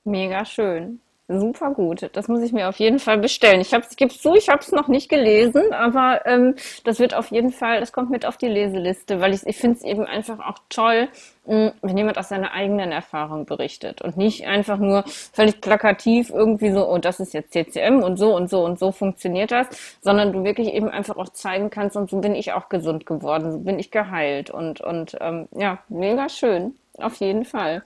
Mega 0.04 0.44
schön. 0.44 1.00
Super 1.32 1.70
gut. 1.70 2.10
Das 2.14 2.26
muss 2.26 2.42
ich 2.42 2.52
mir 2.52 2.68
auf 2.68 2.80
jeden 2.80 2.98
Fall 2.98 3.16
bestellen. 3.18 3.60
Ich, 3.60 3.72
ich 3.72 3.96
gebe 3.96 4.12
zu, 4.12 4.34
ich 4.34 4.48
habe 4.48 4.58
es 4.62 4.72
noch 4.72 4.88
nicht 4.88 5.08
gelesen, 5.08 5.72
aber 5.72 6.26
ähm, 6.26 6.56
das 6.82 6.98
wird 6.98 7.14
auf 7.14 7.30
jeden 7.30 7.52
Fall, 7.52 7.78
das 7.78 7.92
kommt 7.92 8.10
mit 8.10 8.26
auf 8.26 8.36
die 8.36 8.48
Leseliste, 8.48 9.20
weil 9.20 9.32
ich, 9.32 9.46
ich 9.46 9.56
finde 9.56 9.76
es 9.76 9.84
eben 9.84 10.04
einfach 10.06 10.40
auch 10.40 10.58
toll, 10.68 11.06
mh, 11.46 11.54
hm, 11.54 11.72
wenn 11.82 11.96
jemand 11.96 12.18
aus 12.18 12.30
seiner 12.30 12.50
eigenen 12.52 12.90
Erfahrung 12.90 13.46
berichtet 13.46 14.02
und 14.02 14.16
nicht 14.16 14.48
einfach 14.48 14.78
nur 14.78 15.04
völlig 15.32 15.60
plakativ 15.60 16.30
irgendwie 16.30 16.72
so, 16.72 16.88
oh, 16.88 16.98
das 16.98 17.20
ist 17.20 17.32
jetzt 17.32 17.52
CCM 17.52 18.02
und 18.02 18.16
so 18.16 18.34
und 18.34 18.50
so 18.50 18.64
und 18.64 18.80
so 18.80 18.90
funktioniert 18.90 19.52
das, 19.52 19.68
sondern 20.00 20.32
du 20.32 20.42
wirklich 20.42 20.74
eben 20.74 20.88
einfach 20.88 21.16
auch 21.16 21.28
zeigen 21.28 21.70
kannst 21.70 21.96
und 21.96 22.10
so 22.10 22.18
bin 22.18 22.34
ich 22.34 22.54
auch 22.54 22.68
gesund 22.68 23.06
geworden, 23.06 23.52
so 23.52 23.58
bin 23.60 23.78
ich 23.78 23.92
geheilt 23.92 24.50
und, 24.50 24.80
und 24.80 25.16
ähm, 25.20 25.46
ja, 25.56 25.78
mega 25.88 26.28
schön. 26.28 26.74
Auf 26.98 27.14
jeden 27.16 27.44
Fall. 27.44 27.84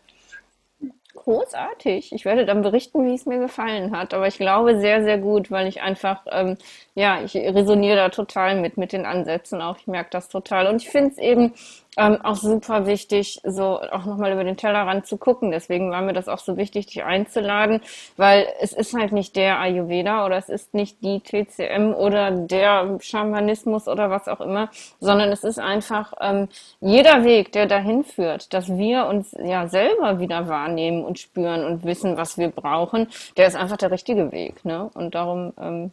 Großartig. 1.14 2.12
Ich 2.12 2.24
werde 2.24 2.44
dann 2.44 2.62
berichten, 2.62 3.06
wie 3.06 3.14
es 3.14 3.24
mir 3.24 3.38
gefallen 3.38 3.96
hat. 3.96 4.12
Aber 4.14 4.26
ich 4.26 4.36
glaube 4.36 4.78
sehr, 4.80 5.04
sehr 5.04 5.16
gut, 5.18 5.50
weil 5.50 5.68
ich 5.68 5.80
einfach, 5.80 6.26
ähm, 6.30 6.58
ja, 6.94 7.22
ich 7.22 7.36
resoniere 7.36 7.96
da 7.96 8.08
total 8.08 8.60
mit, 8.60 8.76
mit 8.76 8.92
den 8.92 9.06
Ansätzen 9.06 9.62
auch. 9.62 9.78
Ich 9.78 9.86
merke 9.86 10.10
das 10.10 10.28
total. 10.28 10.66
Und 10.66 10.82
ich 10.82 10.88
finde 10.90 11.12
es 11.12 11.18
eben 11.18 11.54
ähm, 11.96 12.20
auch 12.22 12.36
super 12.36 12.86
wichtig, 12.86 13.40
so 13.44 13.80
auch 13.80 14.04
nochmal 14.04 14.32
über 14.32 14.44
den 14.44 14.56
Tellerrand 14.56 15.06
zu 15.06 15.16
gucken. 15.16 15.50
Deswegen 15.50 15.90
war 15.90 16.02
mir 16.02 16.12
das 16.12 16.28
auch 16.28 16.38
so 16.38 16.56
wichtig, 16.56 16.86
dich 16.86 17.04
einzuladen, 17.04 17.80
weil 18.16 18.46
es 18.60 18.72
ist 18.72 18.94
halt 18.94 19.12
nicht 19.12 19.36
der 19.36 19.60
Ayurveda 19.60 20.26
oder 20.26 20.36
es 20.36 20.48
ist 20.48 20.74
nicht 20.74 21.02
die 21.02 21.20
TCM 21.20 21.94
oder 21.94 22.30
der 22.30 22.98
Schamanismus 23.00 23.88
oder 23.88 24.10
was 24.10 24.28
auch 24.28 24.40
immer, 24.40 24.70
sondern 25.00 25.30
es 25.30 25.44
ist 25.44 25.58
einfach 25.58 26.14
ähm, 26.20 26.48
jeder 26.80 27.24
Weg, 27.24 27.52
der 27.52 27.66
dahin 27.66 28.04
führt, 28.04 28.52
dass 28.52 28.68
wir 28.68 29.06
uns 29.06 29.32
ja 29.32 29.68
selber 29.68 30.18
wieder 30.18 30.48
wahrnehmen 30.48 31.04
und 31.04 31.18
spüren 31.18 31.64
und 31.64 31.84
wissen, 31.84 32.16
was 32.16 32.38
wir 32.38 32.48
brauchen, 32.48 33.08
der 33.36 33.46
ist 33.46 33.56
einfach 33.56 33.76
der 33.76 33.90
richtige 33.90 34.32
Weg. 34.32 34.64
Ne? 34.64 34.90
Und 34.94 35.14
darum, 35.14 35.52
ähm, 35.58 35.92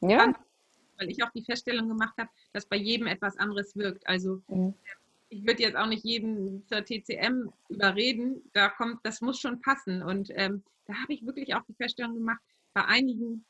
ja. 0.00 0.32
Weil 0.98 1.10
ich 1.10 1.22
auch 1.24 1.30
die 1.34 1.42
Feststellung 1.42 1.88
gemacht 1.88 2.14
habe, 2.18 2.28
dass 2.52 2.66
bei 2.66 2.76
jedem 2.76 3.08
etwas 3.08 3.36
anderes 3.36 3.74
wirkt. 3.74 4.06
Also 4.06 4.40
mhm 4.48 4.74
ich 5.32 5.46
würde 5.46 5.62
jetzt 5.62 5.76
auch 5.76 5.86
nicht 5.86 6.04
jeden 6.04 6.66
zur 6.66 6.84
TCM 6.84 7.50
überreden. 7.70 8.42
Da 8.52 8.68
kommt, 8.68 9.00
das 9.02 9.22
muss 9.22 9.40
schon 9.40 9.60
passen. 9.60 10.02
Und 10.02 10.28
ähm, 10.34 10.62
da 10.86 10.94
habe 10.94 11.14
ich 11.14 11.24
wirklich 11.24 11.54
auch 11.54 11.64
die 11.66 11.74
Feststellung 11.74 12.14
gemacht, 12.14 12.40
bei 12.74 12.84
einigen 12.84 13.44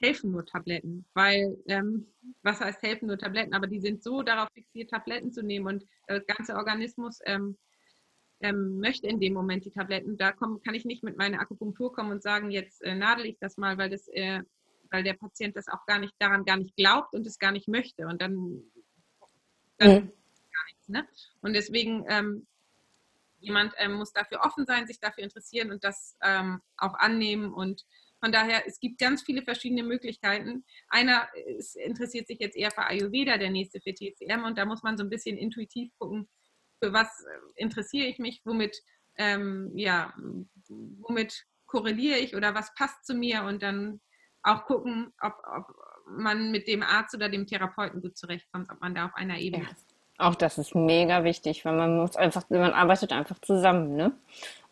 helfen 0.00 0.30
nur 0.30 0.44
Tabletten, 0.44 1.04
weil 1.14 1.56
ähm, 1.66 2.06
was 2.42 2.60
heißt 2.60 2.82
helfen 2.82 3.06
nur 3.06 3.18
Tabletten, 3.18 3.54
aber 3.54 3.66
die 3.66 3.80
sind 3.80 4.02
so 4.02 4.22
darauf 4.22 4.50
fixiert, 4.52 4.90
Tabletten 4.90 5.32
zu 5.32 5.42
nehmen 5.42 5.66
und 5.66 5.84
der 6.08 6.20
ganze 6.20 6.54
Organismus 6.54 7.20
ähm, 7.24 7.56
ähm, 8.40 8.78
möchte 8.78 9.06
in 9.06 9.18
dem 9.18 9.32
Moment 9.32 9.64
die 9.64 9.70
Tabletten. 9.70 10.18
Da 10.18 10.32
komm, 10.32 10.60
kann 10.62 10.74
ich 10.74 10.84
nicht 10.84 11.02
mit 11.02 11.16
meiner 11.16 11.40
Akupunktur 11.40 11.92
kommen 11.92 12.12
und 12.12 12.22
sagen, 12.22 12.50
jetzt 12.50 12.82
äh, 12.82 12.94
nadel 12.94 13.26
ich 13.26 13.38
das 13.40 13.56
mal, 13.56 13.78
weil 13.78 13.88
das, 13.88 14.06
äh, 14.08 14.42
weil 14.90 15.02
der 15.02 15.14
Patient 15.14 15.56
das 15.56 15.66
auch 15.66 15.86
gar 15.86 15.98
nicht 15.98 16.14
daran 16.18 16.44
gar 16.44 16.58
nicht 16.58 16.76
glaubt 16.76 17.14
und 17.14 17.26
es 17.26 17.38
gar 17.38 17.52
nicht 17.52 17.66
möchte. 17.66 18.06
Und 18.06 18.20
dann, 18.20 18.62
dann 19.78 20.04
mhm 20.04 20.12
Ne? 20.88 21.06
Und 21.40 21.52
deswegen, 21.54 22.04
ähm, 22.08 22.46
jemand 23.38 23.74
ähm, 23.78 23.94
muss 23.94 24.12
dafür 24.12 24.40
offen 24.40 24.66
sein, 24.66 24.86
sich 24.86 25.00
dafür 25.00 25.24
interessieren 25.24 25.70
und 25.70 25.84
das 25.84 26.16
ähm, 26.22 26.60
auch 26.76 26.94
annehmen. 26.94 27.52
Und 27.52 27.84
von 28.20 28.32
daher, 28.32 28.66
es 28.66 28.80
gibt 28.80 28.98
ganz 28.98 29.22
viele 29.22 29.42
verschiedene 29.42 29.82
Möglichkeiten. 29.82 30.64
Einer 30.88 31.28
ist, 31.58 31.76
interessiert 31.76 32.26
sich 32.26 32.38
jetzt 32.38 32.56
eher 32.56 32.70
für 32.70 32.86
Ayurveda, 32.86 33.38
der 33.38 33.50
nächste 33.50 33.80
für 33.80 33.94
TCM. 33.94 34.44
Und 34.44 34.58
da 34.58 34.64
muss 34.64 34.82
man 34.82 34.96
so 34.96 35.04
ein 35.04 35.10
bisschen 35.10 35.36
intuitiv 35.36 35.92
gucken, 35.98 36.28
für 36.82 36.92
was 36.92 37.06
äh, 37.24 37.62
interessiere 37.62 38.06
ich 38.06 38.18
mich, 38.18 38.42
womit, 38.44 38.82
ähm, 39.16 39.72
ja, 39.74 40.14
womit 40.68 41.46
korreliere 41.66 42.18
ich 42.18 42.36
oder 42.36 42.54
was 42.54 42.74
passt 42.74 43.04
zu 43.04 43.14
mir 43.14 43.42
und 43.42 43.62
dann 43.62 44.00
auch 44.42 44.64
gucken, 44.64 45.12
ob, 45.20 45.34
ob 45.44 45.66
man 46.06 46.50
mit 46.52 46.68
dem 46.68 46.82
Arzt 46.82 47.14
oder 47.14 47.28
dem 47.28 47.46
Therapeuten 47.46 48.00
gut 48.00 48.16
zurechtkommt, 48.16 48.70
ob 48.70 48.80
man 48.80 48.94
da 48.94 49.06
auf 49.06 49.14
einer 49.14 49.38
Ebene 49.38 49.64
ja. 49.64 49.70
ist. 49.70 49.95
Auch 50.18 50.34
das 50.34 50.58
ist 50.58 50.74
mega 50.74 51.24
wichtig, 51.24 51.64
weil 51.64 51.76
man 51.76 51.98
muss 51.98 52.16
einfach, 52.16 52.48
man 52.48 52.72
arbeitet 52.72 53.12
einfach 53.12 53.38
zusammen, 53.40 53.96
ne? 53.96 54.12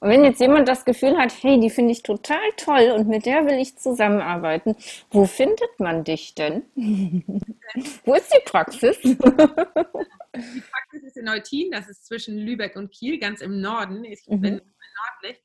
Und 0.00 0.10
wenn 0.10 0.24
jetzt 0.24 0.40
jemand 0.40 0.68
das 0.68 0.84
Gefühl 0.84 1.16
hat, 1.16 1.32
hey, 1.42 1.58
die 1.58 1.70
finde 1.70 1.92
ich 1.92 2.02
total 2.02 2.50
toll 2.58 2.92
und 2.94 3.08
mit 3.08 3.24
der 3.24 3.46
will 3.46 3.58
ich 3.58 3.78
zusammenarbeiten, 3.78 4.76
wo 5.10 5.24
findet 5.24 5.78
man 5.78 6.04
dich 6.04 6.34
denn? 6.34 6.62
wo 8.04 8.14
ist 8.14 8.30
die 8.34 8.42
Praxis? 8.44 9.00
die 9.00 9.14
Praxis 9.14 11.04
ist 11.04 11.16
in 11.16 11.24
Neutin, 11.24 11.70
das 11.70 11.88
ist 11.88 12.04
zwischen 12.06 12.36
Lübeck 12.36 12.76
und 12.76 12.90
Kiel, 12.90 13.18
ganz 13.18 13.40
im 13.40 13.62
Norden. 13.62 14.04
Ich 14.04 14.26
mhm. 14.26 14.40
bin 14.42 14.60
nördlich. 15.22 15.42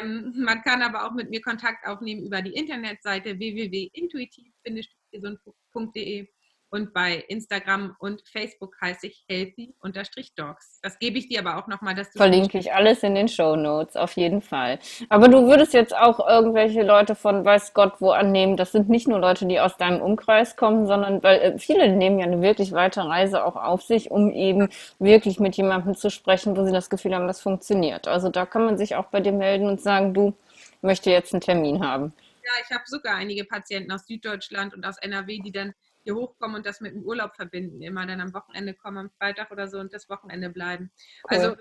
Ähm, 0.00 0.32
man 0.36 0.62
kann 0.62 0.80
aber 0.80 1.06
auch 1.06 1.12
mit 1.12 1.28
mir 1.28 1.42
Kontakt 1.42 1.86
aufnehmen 1.86 2.24
über 2.24 2.40
die 2.40 2.52
Internetseite 2.52 3.38
www.intuitiv-gesund.de 3.38 6.28
Und 6.74 6.94
bei 6.94 7.22
Instagram 7.28 7.94
und 7.98 8.22
Facebook 8.26 8.74
heiße 8.80 9.06
ich 9.08 9.26
healthy-dogs. 9.28 10.80
Das 10.80 10.98
gebe 10.98 11.18
ich 11.18 11.28
dir 11.28 11.40
aber 11.40 11.58
auch 11.58 11.66
nochmal. 11.66 11.94
Verlinke 12.16 12.56
ich 12.56 12.72
alles 12.72 13.02
in 13.02 13.14
den 13.14 13.28
Show 13.28 13.56
Notes, 13.56 13.94
auf 13.94 14.16
jeden 14.16 14.40
Fall. 14.40 14.78
Aber 15.10 15.28
du 15.28 15.46
würdest 15.46 15.74
jetzt 15.74 15.94
auch 15.94 16.26
irgendwelche 16.26 16.82
Leute 16.82 17.14
von 17.14 17.44
weiß 17.44 17.74
Gott 17.74 18.00
wo 18.00 18.12
annehmen. 18.12 18.56
Das 18.56 18.72
sind 18.72 18.88
nicht 18.88 19.06
nur 19.06 19.18
Leute, 19.18 19.44
die 19.44 19.60
aus 19.60 19.76
deinem 19.76 20.00
Umkreis 20.00 20.56
kommen, 20.56 20.86
sondern 20.86 21.22
weil 21.22 21.40
äh, 21.42 21.58
viele 21.58 21.94
nehmen 21.94 22.18
ja 22.18 22.24
eine 22.24 22.40
wirklich 22.40 22.72
weite 22.72 23.04
Reise 23.04 23.44
auch 23.44 23.56
auf 23.56 23.82
sich, 23.82 24.10
um 24.10 24.32
eben 24.32 24.70
wirklich 24.98 25.38
mit 25.38 25.54
jemandem 25.58 25.94
zu 25.94 26.10
sprechen, 26.10 26.56
wo 26.56 26.64
sie 26.64 26.72
das 26.72 26.88
Gefühl 26.88 27.14
haben, 27.14 27.26
das 27.26 27.42
funktioniert. 27.42 28.08
Also 28.08 28.30
da 28.30 28.46
kann 28.46 28.64
man 28.64 28.78
sich 28.78 28.96
auch 28.96 29.08
bei 29.08 29.20
dir 29.20 29.32
melden 29.32 29.66
und 29.66 29.82
sagen, 29.82 30.14
du 30.14 30.32
möchte 30.80 31.10
jetzt 31.10 31.34
einen 31.34 31.42
Termin 31.42 31.86
haben. 31.86 32.14
Ja, 32.42 32.52
ich 32.64 32.74
habe 32.74 32.84
sogar 32.86 33.16
einige 33.16 33.44
Patienten 33.44 33.92
aus 33.92 34.06
Süddeutschland 34.06 34.72
und 34.72 34.86
aus 34.86 34.96
NRW, 34.96 35.38
die 35.38 35.52
dann 35.52 35.74
hier 36.04 36.14
hochkommen 36.14 36.56
und 36.56 36.66
das 36.66 36.80
mit 36.80 36.92
dem 36.92 37.02
Urlaub 37.02 37.34
verbinden. 37.34 37.82
Immer 37.82 38.06
dann 38.06 38.20
am 38.20 38.34
Wochenende 38.34 38.74
kommen, 38.74 38.98
am 38.98 39.10
Freitag 39.10 39.50
oder 39.50 39.68
so 39.68 39.78
und 39.78 39.92
das 39.92 40.08
Wochenende 40.08 40.50
bleiben. 40.50 40.90
Cool. 41.24 41.38
Also 41.38 41.56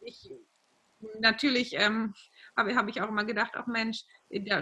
ich 0.00 0.30
natürlich 1.18 1.74
ähm, 1.74 2.14
habe 2.56 2.74
hab 2.76 2.88
ich 2.88 3.00
auch 3.00 3.08
immer 3.08 3.24
gedacht, 3.24 3.56
auch 3.56 3.66
Mensch, 3.66 4.04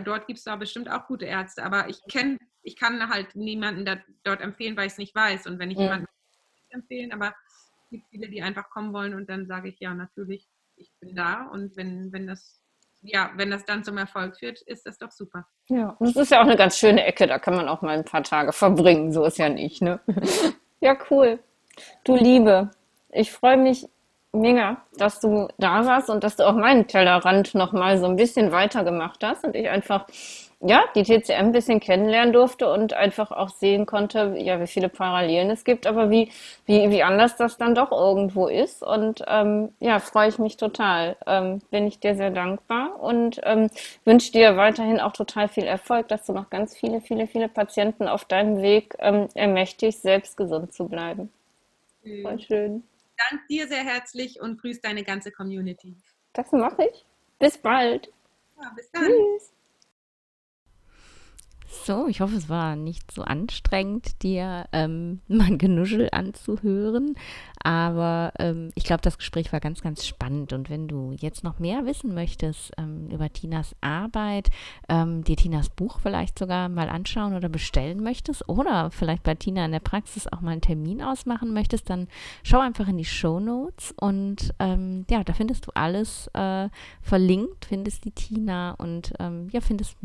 dort 0.04 0.26
gibt 0.26 0.38
es 0.38 0.44
da 0.44 0.56
bestimmt 0.56 0.90
auch 0.90 1.06
gute 1.06 1.26
Ärzte, 1.26 1.62
aber 1.62 1.88
ich 1.88 2.02
kenne, 2.08 2.38
ich 2.62 2.76
kann 2.76 3.08
halt 3.08 3.36
niemanden 3.36 3.84
da, 3.84 3.98
dort 4.22 4.40
empfehlen, 4.40 4.76
weil 4.76 4.86
ich 4.86 4.92
es 4.92 4.98
nicht 4.98 5.14
weiß. 5.14 5.46
Und 5.46 5.58
wenn 5.58 5.70
ich 5.70 5.78
ja. 5.78 5.84
jemanden 5.84 6.06
empfehlen, 6.70 7.12
aber 7.12 7.34
es 7.84 7.90
gibt 7.90 8.08
viele, 8.10 8.28
die 8.28 8.42
einfach 8.42 8.70
kommen 8.70 8.92
wollen 8.92 9.14
und 9.14 9.28
dann 9.28 9.46
sage 9.46 9.68
ich 9.68 9.80
ja 9.80 9.94
natürlich, 9.94 10.48
ich 10.76 10.92
bin 11.00 11.14
da 11.14 11.46
und 11.46 11.76
wenn, 11.76 12.12
wenn 12.12 12.26
das 12.26 12.59
ja, 13.02 13.30
wenn 13.36 13.50
das 13.50 13.64
dann 13.64 13.84
zum 13.84 13.98
Erfolg 13.98 14.36
führt, 14.38 14.60
ist 14.62 14.86
das 14.86 14.98
doch 14.98 15.10
super. 15.10 15.46
Ja, 15.68 15.96
das 16.00 16.16
ist 16.16 16.30
ja 16.30 16.40
auch 16.40 16.46
eine 16.46 16.56
ganz 16.56 16.78
schöne 16.78 17.04
Ecke, 17.04 17.26
da 17.26 17.38
kann 17.38 17.54
man 17.54 17.68
auch 17.68 17.82
mal 17.82 17.96
ein 17.96 18.04
paar 18.04 18.22
Tage 18.22 18.52
verbringen, 18.52 19.12
so 19.12 19.24
ist 19.24 19.38
ja 19.38 19.48
nicht, 19.48 19.82
ne? 19.82 20.00
ja, 20.80 20.96
cool. 21.10 21.38
Du 22.04 22.16
Liebe, 22.16 22.70
ich 23.10 23.32
freue 23.32 23.56
mich 23.56 23.88
mega, 24.32 24.82
dass 24.96 25.20
du 25.20 25.48
da 25.58 25.84
warst 25.86 26.10
und 26.10 26.22
dass 26.22 26.36
du 26.36 26.46
auch 26.46 26.54
meinen 26.54 26.86
Tellerrand 26.86 27.54
nochmal 27.54 27.98
so 27.98 28.06
ein 28.06 28.16
bisschen 28.16 28.52
weiter 28.52 28.84
gemacht 28.84 29.20
hast 29.24 29.44
und 29.44 29.56
ich 29.56 29.68
einfach 29.68 30.06
ja, 30.62 30.84
die 30.94 31.04
TCM 31.04 31.46
ein 31.46 31.52
bisschen 31.52 31.80
kennenlernen 31.80 32.34
durfte 32.34 32.70
und 32.70 32.92
einfach 32.92 33.30
auch 33.30 33.48
sehen 33.48 33.86
konnte, 33.86 34.34
ja, 34.38 34.60
wie 34.60 34.66
viele 34.66 34.90
Parallelen 34.90 35.50
es 35.50 35.64
gibt, 35.64 35.86
aber 35.86 36.10
wie, 36.10 36.30
wie, 36.66 36.90
wie 36.90 37.02
anders 37.02 37.36
das 37.36 37.56
dann 37.56 37.74
doch 37.74 37.90
irgendwo 37.92 38.46
ist. 38.46 38.82
Und 38.82 39.24
ähm, 39.26 39.72
ja, 39.80 40.00
freue 40.00 40.28
ich 40.28 40.38
mich 40.38 40.58
total. 40.58 41.16
Ähm, 41.26 41.60
bin 41.70 41.86
ich 41.86 41.98
dir 41.98 42.14
sehr 42.14 42.30
dankbar 42.30 43.00
und 43.00 43.40
ähm, 43.44 43.70
wünsche 44.04 44.32
dir 44.32 44.58
weiterhin 44.58 45.00
auch 45.00 45.12
total 45.12 45.48
viel 45.48 45.64
Erfolg, 45.64 46.08
dass 46.08 46.26
du 46.26 46.34
noch 46.34 46.50
ganz 46.50 46.76
viele, 46.76 47.00
viele, 47.00 47.26
viele 47.26 47.48
Patienten 47.48 48.06
auf 48.06 48.26
deinem 48.26 48.60
Weg 48.60 48.94
ähm, 48.98 49.28
ermächtigst, 49.34 50.02
selbst 50.02 50.36
gesund 50.36 50.74
zu 50.74 50.88
bleiben. 50.88 51.32
Mhm. 52.02 52.22
Voll 52.22 52.40
schön. 52.40 52.84
Dank 53.30 53.46
dir 53.48 53.66
sehr 53.66 53.84
herzlich 53.84 54.40
und 54.40 54.60
grüß 54.60 54.82
deine 54.82 55.04
ganze 55.04 55.30
Community. 55.30 55.96
Das 56.34 56.52
mache 56.52 56.84
ich. 56.84 57.04
Bis 57.38 57.56
bald. 57.56 58.10
Ja, 58.60 58.72
bis 58.76 58.90
dann. 58.90 59.06
Tschüss. 59.06 59.52
So, 61.72 62.08
ich 62.08 62.20
hoffe, 62.20 62.34
es 62.34 62.48
war 62.48 62.74
nicht 62.74 63.12
so 63.12 63.22
anstrengend, 63.22 64.22
dir 64.24 64.66
ähm, 64.72 65.20
mein 65.28 65.56
Genuschel 65.56 66.08
anzuhören. 66.10 67.14
Aber 67.62 68.32
ähm, 68.38 68.70
ich 68.74 68.84
glaube, 68.84 69.02
das 69.02 69.18
Gespräch 69.18 69.52
war 69.52 69.60
ganz, 69.60 69.82
ganz 69.82 70.06
spannend. 70.06 70.52
Und 70.52 70.70
wenn 70.70 70.88
du 70.88 71.12
jetzt 71.12 71.44
noch 71.44 71.58
mehr 71.58 71.84
wissen 71.84 72.14
möchtest 72.14 72.72
ähm, 72.78 73.08
über 73.10 73.30
Tinas 73.30 73.76
Arbeit, 73.82 74.48
ähm, 74.88 75.24
dir 75.24 75.36
Tinas 75.36 75.68
Buch 75.68 76.00
vielleicht 76.00 76.38
sogar 76.38 76.70
mal 76.70 76.88
anschauen 76.88 77.34
oder 77.34 77.50
bestellen 77.50 78.02
möchtest 78.02 78.48
oder 78.48 78.90
vielleicht 78.90 79.22
bei 79.24 79.34
Tina 79.34 79.66
in 79.66 79.72
der 79.72 79.80
Praxis 79.80 80.26
auch 80.26 80.40
mal 80.40 80.52
einen 80.52 80.62
Termin 80.62 81.02
ausmachen 81.02 81.52
möchtest, 81.52 81.90
dann 81.90 82.08
schau 82.42 82.60
einfach 82.60 82.88
in 82.88 82.96
die 82.96 83.04
Show 83.04 83.40
Notes 83.40 83.94
und 84.00 84.54
ähm, 84.58 85.04
ja, 85.10 85.22
da 85.22 85.34
findest 85.34 85.66
du 85.66 85.72
alles 85.74 86.28
äh, 86.32 86.68
verlinkt, 87.02 87.66
findest 87.66 88.04
die 88.04 88.10
Tina 88.10 88.72
und 88.72 89.12
ähm, 89.18 89.48
ja, 89.50 89.60
findest 89.60 89.96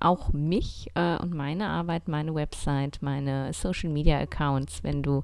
auch 0.00 0.32
mich 0.32 0.88
äh, 0.94 1.16
und 1.18 1.32
meine 1.32 1.68
Arbeit, 1.68 2.08
meine 2.08 2.34
Website, 2.34 2.98
meine 3.02 3.52
Social 3.52 3.90
Media 3.90 4.18
Accounts, 4.18 4.82
wenn 4.82 5.02
du 5.02 5.22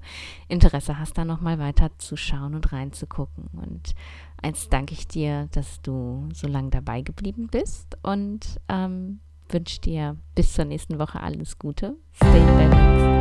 Interesse 0.49 0.99
hast, 0.99 1.18
da 1.18 1.24
nochmal 1.24 1.59
weiter 1.59 1.80
zu 1.99 2.16
schauen 2.16 2.55
und 2.55 2.72
reinzugucken. 2.72 3.49
Und 3.53 3.95
eins 4.43 4.68
danke 4.68 4.95
ich 4.95 5.09
dir, 5.09 5.49
dass 5.53 5.81
du 5.83 6.28
so 6.33 6.47
lange 6.47 6.70
dabei 6.70 7.03
geblieben 7.03 7.49
bist 7.51 7.97
und 8.03 8.61
ähm, 8.68 9.20
wünsche 9.49 9.81
dir 9.81 10.16
bis 10.35 10.55
zur 10.55 10.64
nächsten 10.66 10.99
Woche 10.99 11.20
alles 11.20 11.59
Gute. 11.59 11.97
Stay 12.14 12.39
in 12.39 12.47
balance. 12.47 13.20